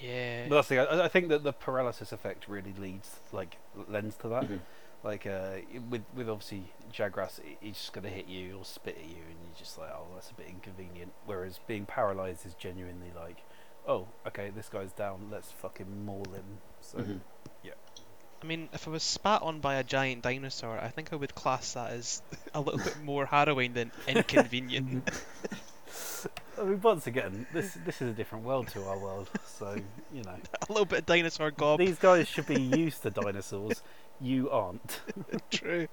Yeah. 0.00 0.48
But 0.48 0.56
that's 0.56 0.68
the 0.68 0.76
thing. 0.76 0.86
I, 1.00 1.04
I 1.04 1.08
think 1.08 1.28
that 1.28 1.42
the 1.44 1.52
paralysis 1.52 2.12
effect 2.12 2.48
really 2.48 2.74
leads, 2.74 3.20
like, 3.32 3.56
lends 3.88 4.16
to 4.18 4.28
that. 4.28 4.44
Mhm. 4.44 4.60
Like, 5.04 5.26
uh, 5.26 5.58
with 5.88 6.02
with 6.14 6.28
obviously 6.28 6.72
Jagras, 6.92 7.40
he- 7.42 7.58
he's 7.60 7.76
just 7.76 7.92
gonna 7.92 8.08
hit 8.08 8.26
you 8.26 8.58
or 8.58 8.64
spit 8.64 8.96
at 8.98 9.04
you, 9.04 9.22
and 9.30 9.36
you're 9.46 9.56
just 9.56 9.78
like, 9.78 9.90
oh, 9.90 10.08
that's 10.14 10.30
a 10.30 10.34
bit 10.34 10.48
inconvenient. 10.48 11.12
Whereas 11.24 11.60
being 11.66 11.86
paralyzed 11.86 12.44
is 12.44 12.54
genuinely 12.54 13.12
like, 13.14 13.44
oh, 13.86 14.08
okay, 14.26 14.50
this 14.50 14.68
guy's 14.68 14.92
down. 14.92 15.28
Let's 15.30 15.52
fucking 15.52 16.04
maul 16.04 16.24
him. 16.34 16.58
So 16.80 16.98
Mhm. 16.98 17.20
I 18.42 18.46
mean, 18.46 18.68
if 18.72 18.86
I 18.86 18.90
was 18.90 19.02
spat 19.02 19.42
on 19.42 19.60
by 19.60 19.76
a 19.76 19.84
giant 19.84 20.22
dinosaur, 20.22 20.78
I 20.78 20.88
think 20.88 21.12
I 21.12 21.16
would 21.16 21.34
class 21.34 21.72
that 21.72 21.90
as 21.92 22.22
a 22.54 22.60
little 22.60 22.78
bit 22.78 23.02
more 23.02 23.26
harrowing 23.26 23.72
than 23.72 23.90
inconvenient. 24.06 25.08
I 26.58 26.64
mean, 26.64 26.80
once 26.80 27.06
again, 27.06 27.46
this 27.52 27.76
this 27.84 28.00
is 28.02 28.10
a 28.10 28.14
different 28.14 28.44
world 28.44 28.68
to 28.68 28.84
our 28.84 28.98
world. 28.98 29.28
So 29.46 29.76
you 30.12 30.22
know, 30.22 30.36
a 30.68 30.72
little 30.72 30.84
bit 30.86 31.00
of 31.00 31.06
dinosaur 31.06 31.50
gob. 31.50 31.78
these 31.78 31.98
guys 31.98 32.28
should 32.28 32.46
be 32.46 32.60
used 32.60 33.02
to 33.02 33.10
dinosaurs. 33.10 33.82
You 34.20 34.50
aren't. 34.50 35.00
True. 35.50 35.88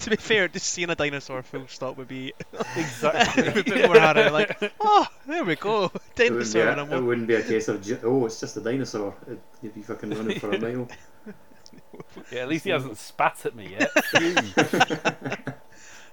to 0.00 0.10
be 0.10 0.16
fair, 0.16 0.48
just 0.48 0.66
seeing 0.66 0.90
a 0.90 0.96
dinosaur 0.96 1.42
full 1.44 1.68
stop 1.68 1.96
would 1.96 2.08
be 2.08 2.34
Exactly. 2.76 3.46
a 3.46 3.52
bit 3.62 3.86
more 3.86 4.00
harrowing. 4.00 4.32
Like, 4.32 4.72
oh, 4.80 5.06
there 5.28 5.44
we 5.44 5.54
go, 5.54 5.84
It 5.84 5.92
wouldn't, 6.32 6.52
be 6.52 6.58
dinosaur. 6.58 6.66
a, 6.66 6.96
it 6.96 7.00
wouldn't 7.00 7.28
be 7.28 7.34
a 7.34 7.42
case 7.42 7.68
of 7.68 8.04
oh, 8.04 8.26
it's 8.26 8.40
just 8.40 8.56
a 8.56 8.60
dinosaur. 8.60 9.14
It, 9.28 9.38
you'd 9.62 9.74
be 9.76 9.82
fucking 9.82 10.10
running 10.10 10.40
for 10.40 10.50
a 10.50 10.58
mile. 10.60 10.88
Yeah, 12.30 12.40
at 12.40 12.48
least 12.48 12.64
he 12.64 12.70
hasn't 12.70 12.96
spat 12.98 13.44
at 13.46 13.54
me 13.54 13.76
yet. 13.78 13.90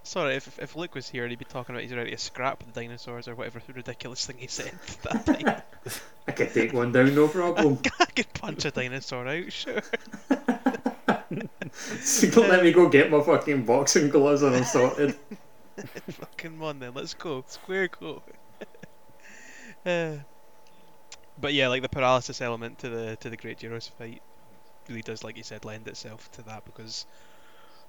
Sorry, 0.04 0.36
if, 0.36 0.58
if 0.60 0.76
Luke 0.76 0.96
was 0.96 1.08
here, 1.08 1.28
he'd 1.28 1.38
be 1.38 1.46
talking 1.46 1.76
about 1.76 1.84
he's 1.84 1.94
ready 1.94 2.12
to 2.12 2.18
scrap 2.18 2.64
the 2.64 2.72
dinosaurs 2.72 3.28
or 3.28 3.36
whatever 3.36 3.62
ridiculous 3.74 4.26
thing 4.26 4.38
he 4.40 4.48
said 4.48 4.74
that 5.04 5.26
time. 5.26 5.62
I 6.28 6.32
could 6.32 6.54
take 6.54 6.74
one 6.74 6.92
down, 6.92 7.14
no 7.14 7.28
problem. 7.28 7.80
I 8.00 8.06
could 8.06 8.34
punch 8.34 8.66
a 8.66 8.72
dinosaur 8.72 9.28
out, 9.28 9.52
sure. 9.52 9.82
Let 11.30 12.64
me 12.64 12.72
go 12.72 12.90
get 12.90 13.12
my 13.12 13.22
fucking 13.22 13.66
boxing 13.66 14.10
gloves 14.10 14.42
and 14.42 14.56
I'm 14.56 14.64
sorted. 14.64 15.16
Fucking 16.10 16.60
one 16.60 16.80
then, 16.80 16.94
let's 16.94 17.14
go. 17.14 17.44
Square 17.48 17.90
go. 18.00 18.24
uh, 19.86 20.16
but 21.40 21.54
yeah, 21.54 21.68
like 21.68 21.82
the 21.82 21.90
paralysis 21.90 22.42
element 22.42 22.80
to 22.80 22.90
the 22.90 23.16
to 23.18 23.30
the 23.30 23.38
Great 23.38 23.60
Girros 23.60 23.90
fight 23.90 24.22
really 24.90 25.02
does, 25.02 25.24
like 25.24 25.38
you 25.38 25.44
said, 25.44 25.66
lend 25.66 25.88
itself 25.88 26.30
to 26.32 26.44
that 26.44 26.66
because 26.66 27.06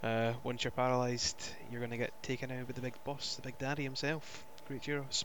uh, 0.02 0.34
once 0.42 0.64
you're 0.64 0.72
paralyzed, 0.72 1.48
you're 1.68 1.80
gonna 1.80 1.98
get 1.98 2.12
taken 2.22 2.50
out 2.52 2.66
by 2.66 2.72
the 2.72 2.82
big 2.82 2.96
boss, 3.04 3.36
the 3.36 3.42
big 3.42 3.58
daddy 3.58 3.84
himself, 3.84 4.46
Great 4.66 4.82
Girros. 4.82 5.24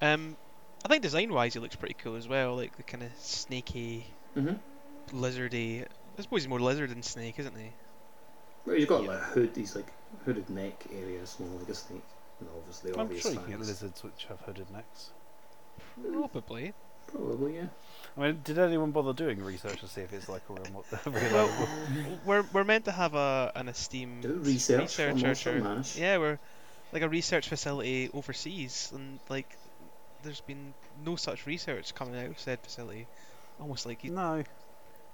Um, 0.00 0.36
I 0.84 0.88
think 0.88 1.02
design-wise, 1.02 1.54
he 1.54 1.60
looks 1.60 1.76
pretty 1.76 1.94
cool 1.94 2.16
as 2.16 2.28
well, 2.28 2.56
like 2.56 2.76
the 2.76 2.82
kind 2.82 3.02
of 3.02 3.10
snaky, 3.18 4.16
hmm 4.34 4.56
lizardy. 5.12 5.84
I 6.18 6.22
suppose 6.22 6.42
he's 6.42 6.48
more 6.48 6.60
lizard 6.60 6.90
than 6.90 7.02
snake, 7.02 7.38
isn't 7.38 7.56
he? 7.56 7.74
Well, 8.64 8.76
he's 8.76 8.86
got 8.86 9.04
like 9.04 9.18
a 9.18 9.22
hood. 9.22 9.52
He's 9.54 9.76
like 9.76 9.92
hooded 10.24 10.48
neck 10.50 10.86
area, 10.92 11.26
small 11.26 11.48
like 11.58 11.68
a 11.68 11.74
snake. 11.74 12.04
And 12.40 12.48
obviously, 12.56 12.92
I'm 12.96 13.00
obvious 13.00 13.22
sure 13.22 13.32
you 13.32 13.38
can 13.40 13.50
get 13.50 13.60
lizards 13.60 14.02
which 14.04 14.26
have 14.26 14.40
hooded 14.42 14.70
necks. 14.70 15.10
Probably. 16.12 16.74
Probably, 17.06 17.56
yeah. 17.56 17.66
I 18.16 18.20
mean, 18.20 18.40
did 18.44 18.58
anyone 18.58 18.90
bother 18.90 19.12
doing 19.12 19.42
research 19.42 19.80
to 19.80 19.88
see 19.88 20.00
if 20.00 20.12
it's 20.12 20.28
like 20.28 20.42
a 20.50 20.52
real, 20.54 20.72
mo- 20.72 20.84
a 21.06 21.10
real 21.10 21.32
Well, 21.32 21.68
we're 22.24 22.44
we're 22.52 22.64
meant 22.64 22.84
to 22.86 22.92
have 22.92 23.14
a 23.14 23.52
an 23.54 23.68
esteemed 23.68 24.22
Do 24.22 24.34
research 24.34 24.94
for 24.96 25.12
researcher. 25.12 25.60
Monster 25.60 25.60
Mash. 25.62 25.96
Yeah, 25.98 26.18
we're 26.18 26.38
like 26.92 27.02
a 27.02 27.08
research 27.08 27.48
facility 27.48 28.10
overseas, 28.12 28.90
and 28.94 29.20
like 29.28 29.56
there's 30.22 30.40
been 30.40 30.74
no 31.04 31.16
such 31.16 31.46
research 31.46 31.94
coming 31.94 32.16
out 32.16 32.26
of 32.26 32.38
said 32.38 32.58
facility. 32.60 33.06
Almost 33.60 33.86
like 33.86 34.02
you- 34.04 34.10
No, 34.12 34.42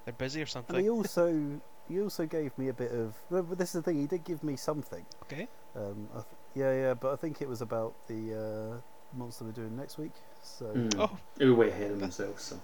they're 0.04 0.14
busy 0.14 0.40
or 0.40 0.42
and 0.42 0.48
he 0.48 0.52
something. 0.52 0.88
also 0.88 1.60
he 1.88 2.00
also 2.00 2.26
gave 2.26 2.56
me 2.58 2.68
a 2.68 2.72
bit 2.72 2.92
of. 2.92 3.14
But 3.30 3.58
this 3.58 3.68
is 3.74 3.74
the 3.74 3.82
thing. 3.82 4.00
He 4.00 4.06
did 4.06 4.24
give 4.24 4.42
me 4.42 4.56
something. 4.56 5.04
Okay. 5.24 5.46
Um, 5.76 6.08
I 6.12 6.16
th- 6.16 6.26
yeah, 6.54 6.72
yeah, 6.72 6.94
but 6.94 7.12
I 7.12 7.16
think 7.16 7.42
it 7.42 7.48
was 7.48 7.60
about 7.60 7.94
the 8.08 8.80
uh, 8.80 9.16
monster 9.18 9.44
we're 9.44 9.52
doing 9.52 9.76
next 9.76 9.98
week. 9.98 10.12
So 10.42 10.64
Mm. 10.66 10.94
Oh, 10.98 11.10
He 11.38 11.44
was 11.44 11.54
way 11.56 11.68
ahead 11.68 11.90
of 11.90 12.00
himself, 12.00 12.40
so. 12.40 12.58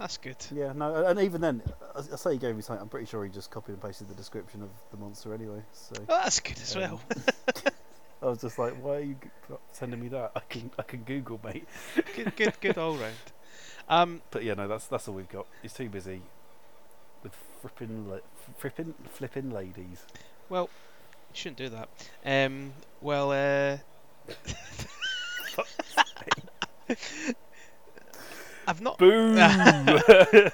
That's 0.00 0.16
good. 0.16 0.36
yeah, 0.52 0.72
no, 0.72 1.04
and 1.06 1.20
even 1.20 1.40
then, 1.40 1.62
I, 1.94 2.00
I 2.12 2.16
say 2.16 2.32
he 2.32 2.38
gave 2.38 2.56
me 2.56 2.62
something. 2.62 2.82
I'm 2.82 2.88
pretty 2.88 3.06
sure 3.06 3.22
he 3.24 3.30
just 3.30 3.50
copied 3.52 3.74
and 3.74 3.82
pasted 3.82 4.08
the 4.08 4.14
description 4.14 4.62
of 4.62 4.70
the 4.90 4.96
monster 4.96 5.32
anyway. 5.32 5.62
So 5.72 5.94
Oh, 6.08 6.20
that's 6.22 6.40
good 6.40 6.58
as 6.60 6.74
Um, 6.74 6.80
well. 6.82 7.00
I 8.22 8.26
was 8.26 8.40
just 8.40 8.58
like, 8.58 8.74
why 8.82 8.96
are 8.96 9.00
you 9.00 9.16
sending 9.72 10.00
me 10.00 10.08
that? 10.08 10.32
I 10.34 10.40
can 10.40 10.70
I 10.78 10.82
can 10.82 11.02
Google, 11.04 11.40
mate. 11.44 11.66
good, 12.16 12.34
good, 12.36 12.60
good 12.60 12.76
all 12.78 12.96
round. 12.96 13.14
Um, 13.88 14.20
But 14.30 14.42
yeah, 14.44 14.54
no, 14.54 14.66
that's 14.68 14.86
that's 14.88 15.06
all 15.08 15.14
we've 15.14 15.28
got. 15.28 15.46
He's 15.62 15.72
too 15.72 15.88
busy 15.88 16.22
with 17.22 17.32
frippin' 17.62 18.10
li- 18.10 18.20
frippin' 18.60 18.94
flipping 19.10 19.50
ladies. 19.50 20.04
Well, 20.48 20.68
you 21.30 21.34
shouldn't 21.36 21.56
do 21.58 21.68
that. 21.70 21.88
Um, 22.24 22.72
well, 23.00 23.30
uh, 23.32 23.78
I've 28.70 28.80
not 28.80 28.98
Boo! 28.98 29.34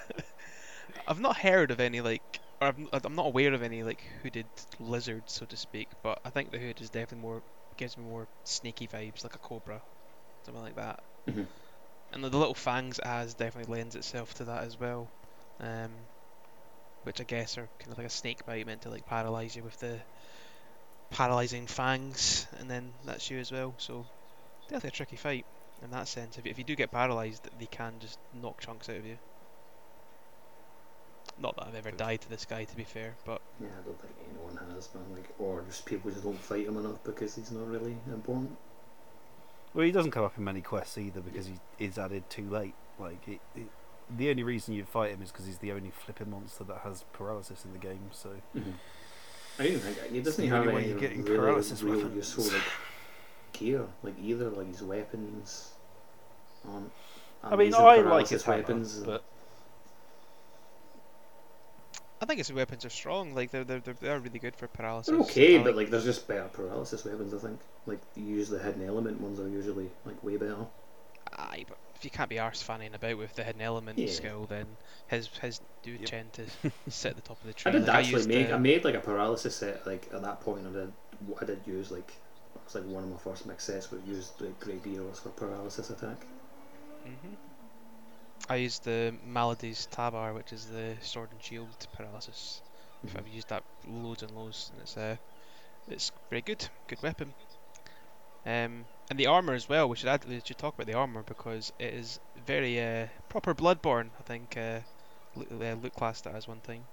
I've 1.06 1.20
not 1.20 1.38
heard 1.38 1.70
of 1.70 1.80
any 1.80 2.00
like, 2.00 2.40
or 2.60 2.68
I'm, 2.68 2.88
I'm 2.92 3.14
not 3.14 3.26
aware 3.26 3.52
of 3.54 3.62
any 3.62 3.82
like 3.82 4.02
hooded 4.22 4.48
lizards, 4.78 5.32
so 5.32 5.46
to 5.46 5.56
speak. 5.56 5.88
But 6.02 6.18
I 6.24 6.30
think 6.30 6.50
the 6.50 6.58
hood 6.58 6.80
is 6.80 6.90
definitely 6.90 7.22
more 7.22 7.42
gives 7.76 7.96
me 7.96 8.04
more 8.04 8.28
snaky 8.44 8.88
vibes, 8.88 9.22
like 9.24 9.34
a 9.34 9.38
cobra, 9.40 9.82
something 10.44 10.62
like 10.62 10.76
that. 10.76 11.00
Mhm. 11.26 11.46
And 12.10 12.22
the, 12.24 12.30
the 12.30 12.38
little 12.38 12.54
fangs 12.54 12.98
it 12.98 13.06
has 13.06 13.34
definitely 13.34 13.72
lends 13.74 13.94
itself 13.96 14.32
to 14.34 14.44
that 14.46 14.64
as 14.64 14.78
well. 14.78 15.10
Um, 15.60 16.08
which 17.02 17.20
I 17.20 17.24
guess 17.24 17.56
are 17.58 17.68
kind 17.78 17.92
of 17.92 17.98
like 17.98 18.06
a 18.06 18.10
snake 18.10 18.44
bite 18.44 18.66
meant 18.66 18.82
to 18.82 18.90
like 18.90 19.04
paralyze 19.06 19.54
you 19.56 19.62
with 19.64 19.76
the 19.78 20.00
paralyzing 21.10 21.66
fangs, 21.66 22.46
and 22.58 22.70
then 22.70 22.94
that's 23.04 23.30
you 23.30 23.38
as 23.38 23.52
well. 23.52 23.74
So 23.78 24.06
definitely 24.68 24.88
a 24.88 24.92
tricky 24.92 25.16
fight 25.16 25.46
in 25.82 25.90
that 25.90 26.08
sense. 26.08 26.38
If 26.38 26.46
you, 26.46 26.50
if 26.50 26.58
you 26.58 26.64
do 26.64 26.76
get 26.76 26.90
paralyzed, 26.90 27.48
they 27.58 27.66
can 27.66 27.94
just 28.00 28.18
knock 28.40 28.60
chunks 28.60 28.88
out 28.88 28.96
of 28.96 29.06
you. 29.06 29.18
Not 31.38 31.56
that 31.56 31.66
I've 31.66 31.74
ever 31.74 31.90
died 31.90 32.22
to 32.22 32.30
this 32.30 32.44
guy, 32.44 32.64
to 32.64 32.76
be 32.76 32.84
fair, 32.84 33.14
but 33.24 33.42
Yeah, 33.60 33.68
I 33.78 33.84
don't 33.84 34.00
think 34.00 34.14
anyone 34.30 34.74
has, 34.74 34.88
man. 34.94 35.04
Like, 35.12 35.28
or 35.38 35.62
just 35.68 35.84
people 35.84 36.10
just 36.10 36.24
don't 36.24 36.38
fight 36.38 36.66
him 36.66 36.76
enough 36.78 37.02
because 37.04 37.34
he's 37.34 37.50
not 37.50 37.68
really 37.68 37.96
important. 38.06 38.56
well, 39.74 39.84
he 39.84 39.92
doesn't 39.92 40.12
come 40.12 40.24
up 40.24 40.38
in 40.38 40.44
many 40.44 40.62
quests 40.62 40.96
either 40.96 41.20
because 41.20 41.46
he 41.46 41.54
is 41.78 41.98
added 41.98 42.28
too 42.30 42.48
late. 42.48 42.74
Like 42.98 43.28
it, 43.28 43.40
it, 43.54 43.66
the 44.16 44.30
only 44.30 44.44
reason 44.44 44.72
you 44.72 44.84
fight 44.84 45.10
him 45.10 45.20
is 45.20 45.30
because 45.30 45.46
he's 45.46 45.58
the 45.58 45.72
only 45.72 45.90
flipping 45.90 46.30
monster 46.30 46.64
that 46.64 46.78
has 46.78 47.04
paralysis 47.12 47.64
in 47.64 47.72
the 47.72 47.78
game. 47.78 48.08
So 48.12 48.30
mm-hmm. 48.56 48.70
I 49.58 49.68
don't 49.68 49.78
think 49.78 50.12
he 50.12 50.20
doesn't 50.20 50.42
the 50.42 50.50
have 50.50 50.62
only 50.62 50.74
way 50.74 50.80
any 50.82 50.90
you're 50.90 51.00
getting 51.00 51.22
really 51.22 51.36
paralysis 51.36 51.82
real 51.82 51.96
weapons. 51.96 52.16
useful 52.16 52.44
like 52.44 52.62
gear, 53.58 53.86
like 54.02 54.14
either 54.20 54.50
like 54.50 54.68
his 54.68 54.82
weapons. 54.82 55.72
On, 56.68 56.90
I 57.42 57.54
mean, 57.56 57.72
I 57.74 57.78
like 57.78 58.02
paralysis 58.02 58.30
his 58.30 58.42
hammer, 58.42 58.58
weapons. 58.58 58.98
but 59.04 59.22
I 62.20 62.24
think 62.24 62.38
his 62.38 62.52
weapons 62.52 62.84
are 62.84 62.90
strong. 62.90 63.34
Like 63.34 63.50
they're 63.50 63.64
they're 63.64 63.80
they're, 63.80 63.94
they're 64.00 64.18
really 64.20 64.38
good 64.38 64.56
for 64.56 64.66
paralysis. 64.68 65.12
They're 65.12 65.20
okay, 65.20 65.54
I 65.58 65.62
but 65.62 65.66
like- 65.68 65.76
like 65.76 65.90
there's 65.90 66.04
just 66.04 66.26
better 66.26 66.48
paralysis 66.52 67.04
weapons. 67.04 67.34
I 67.34 67.38
think 67.38 67.60
like 67.86 68.00
usually 68.16 68.60
hidden 68.60 68.86
element 68.86 69.20
ones 69.20 69.38
are 69.38 69.48
usually 69.48 69.90
like 70.04 70.22
way 70.24 70.36
better. 70.36 70.66
aye, 71.36 71.64
but 71.68 71.76
if 71.94 72.04
you 72.04 72.10
can't 72.10 72.28
be 72.30 72.38
arse 72.38 72.62
fanning 72.62 72.94
about 72.94 73.18
with 73.18 73.34
the 73.34 73.44
hidden 73.44 73.60
element 73.62 73.98
Yeah. 73.98 74.10
skill, 74.10 74.46
then 74.46 74.66
his 75.08 75.28
his 75.40 75.60
do 75.82 75.92
Yep. 75.92 76.04
tend 76.06 76.32
to 76.34 76.44
sit 76.88 77.10
at 77.10 77.16
the 77.16 77.22
top 77.22 77.40
of 77.40 77.46
the 77.46 77.52
tree. 77.52 77.68
I 77.70 77.72
did 77.72 77.86
Like, 77.86 77.96
actually 77.98 78.12
used, 78.14 78.28
make. 78.28 78.50
I 78.52 78.58
made 78.58 78.84
like 78.84 78.94
a 78.94 79.00
paralysis 79.00 79.54
set. 79.54 79.86
Like 79.86 80.08
at 80.12 80.22
that 80.22 80.40
point, 80.40 80.66
I 80.66 80.72
did. 80.72 80.92
I 81.40 81.44
did 81.44 81.60
use 81.66 81.90
like. 81.90 82.12
It 82.66 82.74
was 82.74 82.82
like 82.82 82.92
one 82.92 83.04
of 83.04 83.10
my 83.10 83.18
first 83.18 83.46
mix 83.46 83.64
sets, 83.64 83.86
but 83.86 84.04
used 84.04 84.38
the 84.38 84.48
Great 84.48 84.82
Girros 84.82 85.20
for 85.22 85.30
paralysis 85.30 85.88
attack. 85.90 86.26
hmm 87.04 87.34
I 88.48 88.56
used 88.56 88.84
the 88.84 89.16
Maladies 89.22 89.86
Tabar, 89.86 90.34
which 90.34 90.52
is 90.52 90.66
the 90.68 90.96
sword 91.00 91.32
and 91.32 91.42
shield 91.42 91.86
paralysis. 91.92 92.62
Mhm. 93.04 93.16
I've 93.16 93.28
used 93.28 93.48
that 93.50 93.64
loads 93.86 94.22
and 94.22 94.32
loads, 94.32 94.70
and 94.72 94.80
it's 94.80 94.96
uh, 94.96 95.16
it's 95.88 96.12
very 96.30 96.42
good, 96.42 96.68
good 96.88 97.02
weapon. 97.02 97.34
Um, 98.46 98.86
and 99.10 99.18
the 99.18 99.26
armor 99.26 99.54
as 99.54 99.68
well. 99.68 99.88
We 99.88 99.96
should 99.96 100.08
add, 100.08 100.24
we 100.24 100.40
should 100.44 100.58
talk 100.58 100.74
about 100.74 100.86
the 100.86 100.94
armor 100.94 101.22
because 101.22 101.72
it 101.78 101.94
is 101.94 102.18
very 102.36 102.80
uh, 102.80 103.08
proper 103.28 103.54
Bloodborne. 103.54 104.10
I 104.18 104.22
think 104.22 104.56
uh, 104.56 104.80
Luke, 105.34 105.48
uh, 105.52 105.74
Luke 105.74 105.94
classed 105.94 106.24
that 106.24 106.34
as 106.34 106.48
one 106.48 106.60
thing. 106.60 106.86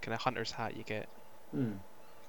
Kind 0.00 0.14
of 0.14 0.20
hunter's 0.22 0.52
hat 0.52 0.76
you 0.76 0.84
get. 0.84 1.08
Hmm. 1.50 1.74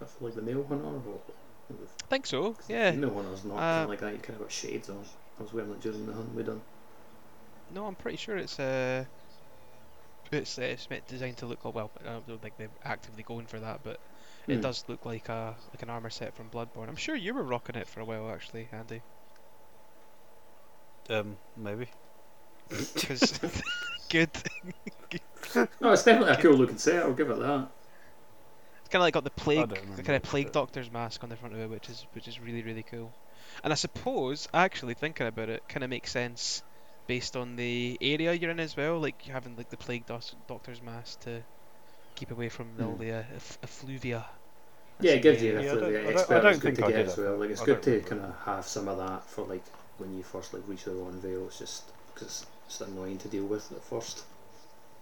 I 0.01 0.05
feel 0.05 0.27
like 0.27 0.35
the 0.35 0.41
male 0.41 0.65
hunter. 0.65 0.85
Or... 0.85 1.21
I 1.69 2.07
think 2.09 2.25
so. 2.25 2.55
Yeah. 2.67 2.95
No 2.95 3.07
one 3.09 3.29
was 3.31 3.45
not 3.45 3.61
Uh, 3.61 3.61
kinda 3.69 3.87
like 3.87 3.99
that. 4.01 4.13
You 4.13 4.19
kind 4.19 4.35
of 4.35 4.41
got 4.41 4.51
shades 4.51 4.89
on. 4.89 5.05
I 5.39 5.43
was 5.43 5.53
wearing 5.53 5.71
it 5.71 5.79
during 5.79 6.05
the 6.05 6.13
hunt 6.13 6.33
we 6.35 6.43
done. 6.43 6.61
No, 7.69 7.85
I'm 7.87 7.95
pretty 7.95 8.17
sure 8.17 8.37
it's 8.37 8.59
uh, 8.59 9.05
it's 10.31 10.57
uh, 10.57 10.61
it's 10.61 10.89
meant 10.89 11.05
designed 11.07 11.37
to 11.37 11.45
look 11.45 11.65
like 11.65 11.73
well. 11.75 11.91
I 12.01 12.19
don't 12.25 12.41
think 12.41 12.55
they're 12.57 12.69
actively 12.83 13.23
going 13.23 13.45
for 13.47 13.59
that, 13.59 13.81
but 13.83 13.99
it 14.49 14.59
Hmm. 14.59 14.61
does 14.61 14.83
look 14.87 15.05
like 15.05 15.29
a 15.29 15.55
like 15.73 15.81
an 15.83 15.89
armor 15.89 16.09
set 16.09 16.33
from 16.35 16.49
Bloodborne. 16.49 16.87
I'm 16.89 16.95
sure 16.95 17.15
you 17.15 17.33
were 17.33 17.43
rocking 17.43 17.75
it 17.75 17.87
for 17.87 17.99
a 17.99 18.05
while 18.05 18.29
actually, 18.31 18.69
Andy. 18.71 19.03
Um, 21.09 21.37
maybe. 21.55 21.89
Because 22.93 23.39
good. 24.09 24.31
No, 25.81 25.91
it's 25.93 26.03
definitely 26.03 26.33
a 26.33 26.37
cool 26.37 26.53
looking 26.55 26.77
set. 26.77 27.03
I'll 27.03 27.13
give 27.13 27.29
it 27.29 27.39
that. 27.39 27.69
It's 28.89 28.93
kind 28.93 29.01
of 29.01 29.05
like 29.05 29.13
got 29.13 29.23
the 29.23 29.29
plague, 29.29 29.69
the 29.97 30.01
kind 30.01 30.15
of 30.15 30.23
plague 30.23 30.51
doctor's 30.51 30.91
mask 30.91 31.23
on 31.23 31.29
the 31.29 31.35
front 31.35 31.53
of 31.53 31.61
it, 31.61 31.69
which 31.69 31.87
is 31.91 32.07
which 32.13 32.27
is 32.27 32.39
really 32.39 32.63
really 32.63 32.81
cool. 32.81 33.11
And 33.63 33.71
I 33.71 33.75
suppose 33.75 34.47
actually 34.51 34.95
thinking 34.95 35.27
about 35.27 35.47
it, 35.47 35.61
kind 35.69 35.83
of 35.83 35.91
makes 35.91 36.11
sense 36.11 36.63
based 37.05 37.37
on 37.37 37.55
the 37.55 37.99
area 38.01 38.33
you're 38.33 38.49
in 38.49 38.59
as 38.59 38.75
well. 38.75 38.97
Like 38.99 39.21
having 39.21 39.55
like 39.55 39.69
the 39.69 39.77
plague 39.77 40.07
dos- 40.07 40.33
doctor's 40.47 40.81
mask 40.81 41.19
to 41.19 41.43
keep 42.15 42.31
away 42.31 42.49
from 42.49 42.69
all 42.81 42.93
Hmm. 42.93 42.99
the 43.03 43.11
uh, 43.11 43.23
eff- 43.35 43.59
effluvia. 43.61 44.25
Yeah, 45.01 45.11
it 45.11 45.21
gives 45.21 45.39
the 45.39 45.45
you 45.49 45.53
area. 45.53 45.65
Yeah, 45.67 45.71
I 45.71 45.75
the 45.75 45.81
don't- 45.81 45.91
the 45.93 45.99
I 45.99 46.01
don't- 46.01 46.13
expert. 46.17 46.33
I 46.35 46.39
don't 46.41 46.51
it's 46.53 46.59
good 46.59 46.75
think 46.75 46.77
to 46.79 46.85
I 46.85 46.89
get 46.89 46.97
did 46.97 47.05
as 47.09 47.17
it. 47.19 47.21
well. 47.21 47.37
Like 47.37 47.49
it's 47.51 47.61
I 47.61 47.65
good 47.65 47.73
don't 47.73 47.83
to 47.83 47.91
remember. 47.91 48.09
kind 48.09 48.21
of 48.33 48.39
have 48.55 48.65
some 48.65 48.87
of 48.87 48.97
that 48.97 49.23
for 49.29 49.45
like 49.45 49.65
when 49.99 50.17
you 50.17 50.23
first 50.23 50.51
like 50.51 50.63
reach 50.67 50.85
the 50.85 50.93
Rotten 50.93 51.21
Vale. 51.21 51.45
It's 51.45 51.59
just 51.59 51.83
because 52.15 52.47
it's 52.65 52.81
annoying 52.81 53.19
to 53.19 53.27
deal 53.27 53.45
with 53.45 53.71
at 53.71 53.83
first, 53.83 54.23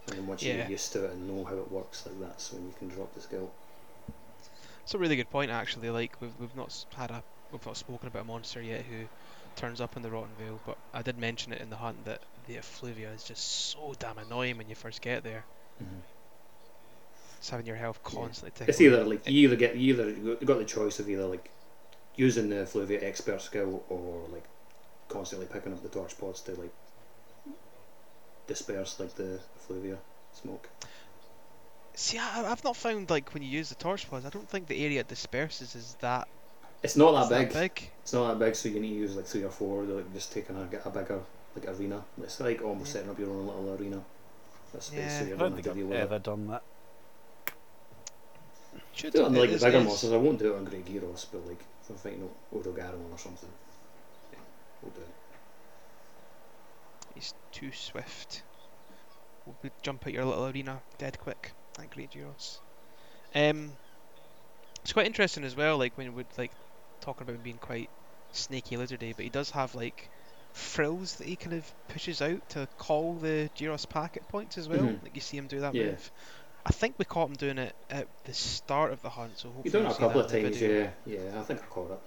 and 0.08 0.18
then 0.18 0.26
once 0.26 0.42
you 0.42 0.50
Yeah. 0.52 0.58
get 0.58 0.70
used 0.72 0.92
to 0.92 1.06
it 1.06 1.12
and 1.12 1.26
know 1.26 1.42
how 1.46 1.56
it 1.56 1.72
works, 1.72 2.04
like 2.04 2.20
that's 2.20 2.52
when 2.52 2.66
you 2.66 2.74
can 2.78 2.88
drop 2.88 3.14
the 3.14 3.22
skill. 3.22 3.50
It's 4.88 4.94
a 4.94 4.98
really 4.98 5.16
good 5.16 5.28
point 5.28 5.50
actually. 5.50 5.90
Like 5.90 6.18
we've 6.18 6.32
we've 6.40 6.56
not 6.56 6.86
had 6.96 7.10
a 7.10 7.22
we've 7.52 7.66
not 7.66 7.76
spoken 7.76 8.08
about 8.08 8.22
a 8.22 8.24
monster 8.24 8.62
yet 8.62 8.86
who 8.86 9.04
turns 9.54 9.82
up 9.82 9.98
in 9.98 10.02
the 10.02 10.10
Rotten 10.10 10.30
Vale, 10.40 10.58
but 10.64 10.78
I 10.94 11.02
did 11.02 11.18
mention 11.18 11.52
it 11.52 11.60
in 11.60 11.68
the 11.68 11.76
hunt 11.76 12.06
that 12.06 12.22
the 12.46 12.54
effluvia 12.54 13.10
is 13.10 13.22
just 13.22 13.70
so 13.70 13.94
damn 13.98 14.16
annoying 14.16 14.56
when 14.56 14.66
you 14.66 14.74
first 14.74 15.02
get 15.02 15.24
there. 15.24 15.44
Mm-hmm. 15.82 15.98
It's 17.36 17.50
having 17.50 17.66
your 17.66 17.76
health 17.76 18.02
constantly 18.02 18.52
ticking. 18.52 18.70
It's 18.70 18.80
either 18.80 19.04
like 19.04 19.28
you 19.28 19.46
either 19.48 19.56
get 19.56 19.76
you 19.76 19.92
either 19.92 20.08
you 20.08 20.46
got 20.46 20.58
the 20.58 20.64
choice 20.64 20.98
of 20.98 21.10
either 21.10 21.26
like 21.26 21.50
using 22.16 22.48
the 22.48 22.64
Fluvia 22.64 23.02
expert 23.02 23.42
skill 23.42 23.84
or 23.90 24.22
like 24.32 24.44
constantly 25.10 25.48
picking 25.52 25.74
up 25.74 25.82
the 25.82 25.90
torch 25.90 26.18
pods 26.18 26.40
to 26.40 26.52
like 26.52 26.72
disperse 28.46 28.98
like 28.98 29.14
the 29.16 29.38
Fluvia 29.68 29.98
smoke. 30.32 30.70
See, 31.98 32.16
I, 32.16 32.48
I've 32.48 32.62
not 32.62 32.76
found 32.76 33.10
like 33.10 33.34
when 33.34 33.42
you 33.42 33.48
use 33.48 33.70
the 33.70 33.74
torch 33.74 34.08
pods, 34.08 34.24
I 34.24 34.28
don't 34.28 34.48
think 34.48 34.68
the 34.68 34.84
area 34.84 35.00
it 35.00 35.08
disperses 35.08 35.74
is 35.74 35.96
that, 36.00 36.28
It's 36.80 36.96
not 36.96 37.28
that 37.28 37.28
big. 37.40 37.48
that 37.50 37.60
big. 37.74 37.90
It's 38.02 38.12
not 38.12 38.28
that 38.28 38.38
big, 38.44 38.54
so 38.54 38.68
you 38.68 38.78
need 38.78 38.90
to 38.90 38.94
use 38.94 39.16
like 39.16 39.26
three 39.26 39.42
or 39.42 39.50
four. 39.50 39.82
Like 39.82 40.12
just 40.14 40.32
taking 40.32 40.56
a, 40.56 40.64
get 40.66 40.86
a 40.86 40.90
bigger 40.90 41.20
like 41.56 41.66
arena. 41.68 42.04
It's 42.22 42.38
like 42.38 42.62
almost 42.62 42.90
Yeah. 42.90 42.92
setting 42.92 43.10
up 43.10 43.18
your 43.18 43.30
own 43.30 43.46
little 43.48 43.74
arena. 43.74 44.00
That's 44.72 44.92
Yeah. 44.92 45.08
so 45.08 45.16
I 45.16 45.22
you 45.24 45.28
don't 45.30 45.38
don't 45.38 45.56
have 45.56 45.64
think 45.64 45.76
I've 45.76 45.90
it. 45.92 45.96
ever 45.96 46.18
done 46.20 46.46
that. 46.46 46.62
Should 48.94 49.12
Do 49.14 49.22
it 49.22 49.24
on 49.24 49.34
like 49.34 49.44
it 49.44 49.46
the 49.48 49.54
is- 49.56 49.64
bigger 49.64 49.78
is- 49.78 49.84
monsters. 49.86 50.12
I 50.12 50.16
won't 50.18 50.38
do 50.38 50.54
it 50.54 50.56
on 50.56 50.64
Great 50.66 50.86
Girros, 50.86 51.26
but 51.32 51.46
like 51.48 51.60
if 51.82 51.90
I'm 51.90 51.96
fighting 51.96 52.30
Odogaron 52.54 53.12
or 53.12 53.18
something, 53.18 53.48
yeah, 54.32 54.38
we'll 54.82 54.92
do 54.92 55.00
it. 55.00 55.08
He's 57.16 57.34
too 57.50 57.72
swift. 57.72 58.44
We'll 59.46 59.72
jump 59.82 60.06
out 60.06 60.12
your 60.12 60.24
little 60.26 60.46
arena 60.46 60.80
dead 60.98 61.18
quick. 61.18 61.52
That 61.78 61.90
great 61.90 62.10
Girros. 62.10 62.58
Um, 63.34 63.72
it's 64.82 64.92
quite 64.92 65.06
interesting 65.06 65.44
as 65.44 65.56
well. 65.56 65.78
Like 65.78 65.96
when 65.96 66.14
we're 66.14 66.24
like 66.36 66.52
talking 67.00 67.22
about 67.22 67.36
him 67.36 67.42
being 67.42 67.58
quite 67.58 67.90
snaky 68.32 68.76
lizardy, 68.76 69.14
but 69.14 69.24
he 69.24 69.30
does 69.30 69.50
have 69.50 69.74
like 69.74 70.10
frills 70.52 71.16
that 71.16 71.26
he 71.26 71.36
kind 71.36 71.54
of 71.54 71.74
pushes 71.88 72.20
out 72.22 72.40
to 72.50 72.68
call 72.78 73.14
the 73.14 73.50
Girros 73.56 73.88
packet 73.88 74.26
points 74.28 74.58
as 74.58 74.68
well. 74.68 74.80
Mhm. 74.80 75.02
Like 75.02 75.14
you 75.14 75.20
see 75.20 75.36
him 75.36 75.46
do 75.46 75.60
that 75.60 75.74
Yeah. 75.74 75.82
move. 75.84 76.10
I 76.66 76.70
think 76.70 76.96
we 76.98 77.04
caught 77.04 77.28
him 77.28 77.36
doing 77.36 77.58
it 77.58 77.74
at 77.88 78.08
the 78.24 78.34
start 78.34 78.92
of 78.92 79.00
the 79.02 79.10
hunt, 79.10 79.38
so 79.38 79.48
hopefully 79.50 79.64
You've 79.64 79.72
done 79.74 79.86
it 79.86 79.96
a 79.96 80.00
couple 80.00 80.20
of 80.20 80.30
times, 80.30 80.60
yeah. 80.60 80.90
Yeah, 81.06 81.40
I 81.40 81.42
think 81.44 81.62
I 81.62 81.66
caught 81.66 81.92
it. 81.92 82.00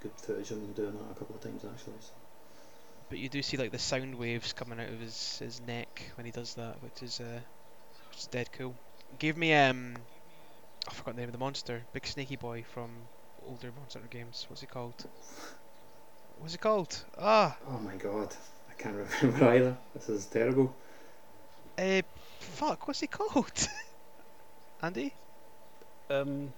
Good 0.00 0.12
footage 0.20 0.50
of 0.50 0.58
him 0.58 0.72
doing 0.72 0.92
that 0.98 1.10
a 1.10 1.14
couple 1.14 1.36
of 1.36 1.42
times 1.42 1.64
actually. 1.64 1.94
so. 2.00 2.12
But 3.08 3.18
you 3.18 3.28
do 3.28 3.42
see 3.42 3.56
like 3.56 3.72
the 3.72 3.78
sound 3.78 4.14
waves 4.14 4.52
coming 4.52 4.80
out 4.80 4.88
of 4.88 5.00
his, 5.00 5.38
his 5.38 5.60
neck 5.60 6.10
when 6.16 6.26
he 6.26 6.32
does 6.32 6.54
that, 6.54 6.82
which 6.82 7.02
is 7.02 7.20
uh, 7.20 7.40
which 8.12 8.20
is 8.20 8.26
dead 8.28 8.52
cool. 8.52 8.76
Gave 9.18 9.36
me 9.36 9.54
um, 9.54 9.96
I 10.88 10.92
forgot 10.92 11.14
the 11.14 11.20
name 11.20 11.28
of 11.28 11.32
the 11.32 11.38
monster, 11.38 11.84
big 11.92 12.06
snaky 12.06 12.36
boy 12.36 12.64
from 12.64 13.08
older 13.42 13.72
Monster 13.72 14.00
games. 14.10 14.44
What's 14.48 14.60
he 14.60 14.66
called? 14.66 15.04
What's 16.36 16.52
he 16.54 16.58
called? 16.58 17.04
Ah, 17.18 17.56
Oh 17.68 17.78
my 17.78 17.96
god, 17.96 18.34
I 18.70 18.74
can't 18.74 18.96
remember 18.96 19.44
either. 19.54 19.76
This 19.94 20.08
is 20.08 20.26
terrible. 20.26 20.76
uh, 21.78 22.02
fuck, 22.40 22.86
what's 22.86 23.00
he 23.00 23.06
called? 23.06 23.68
Andy? 24.82 25.14
Um, 26.10 26.52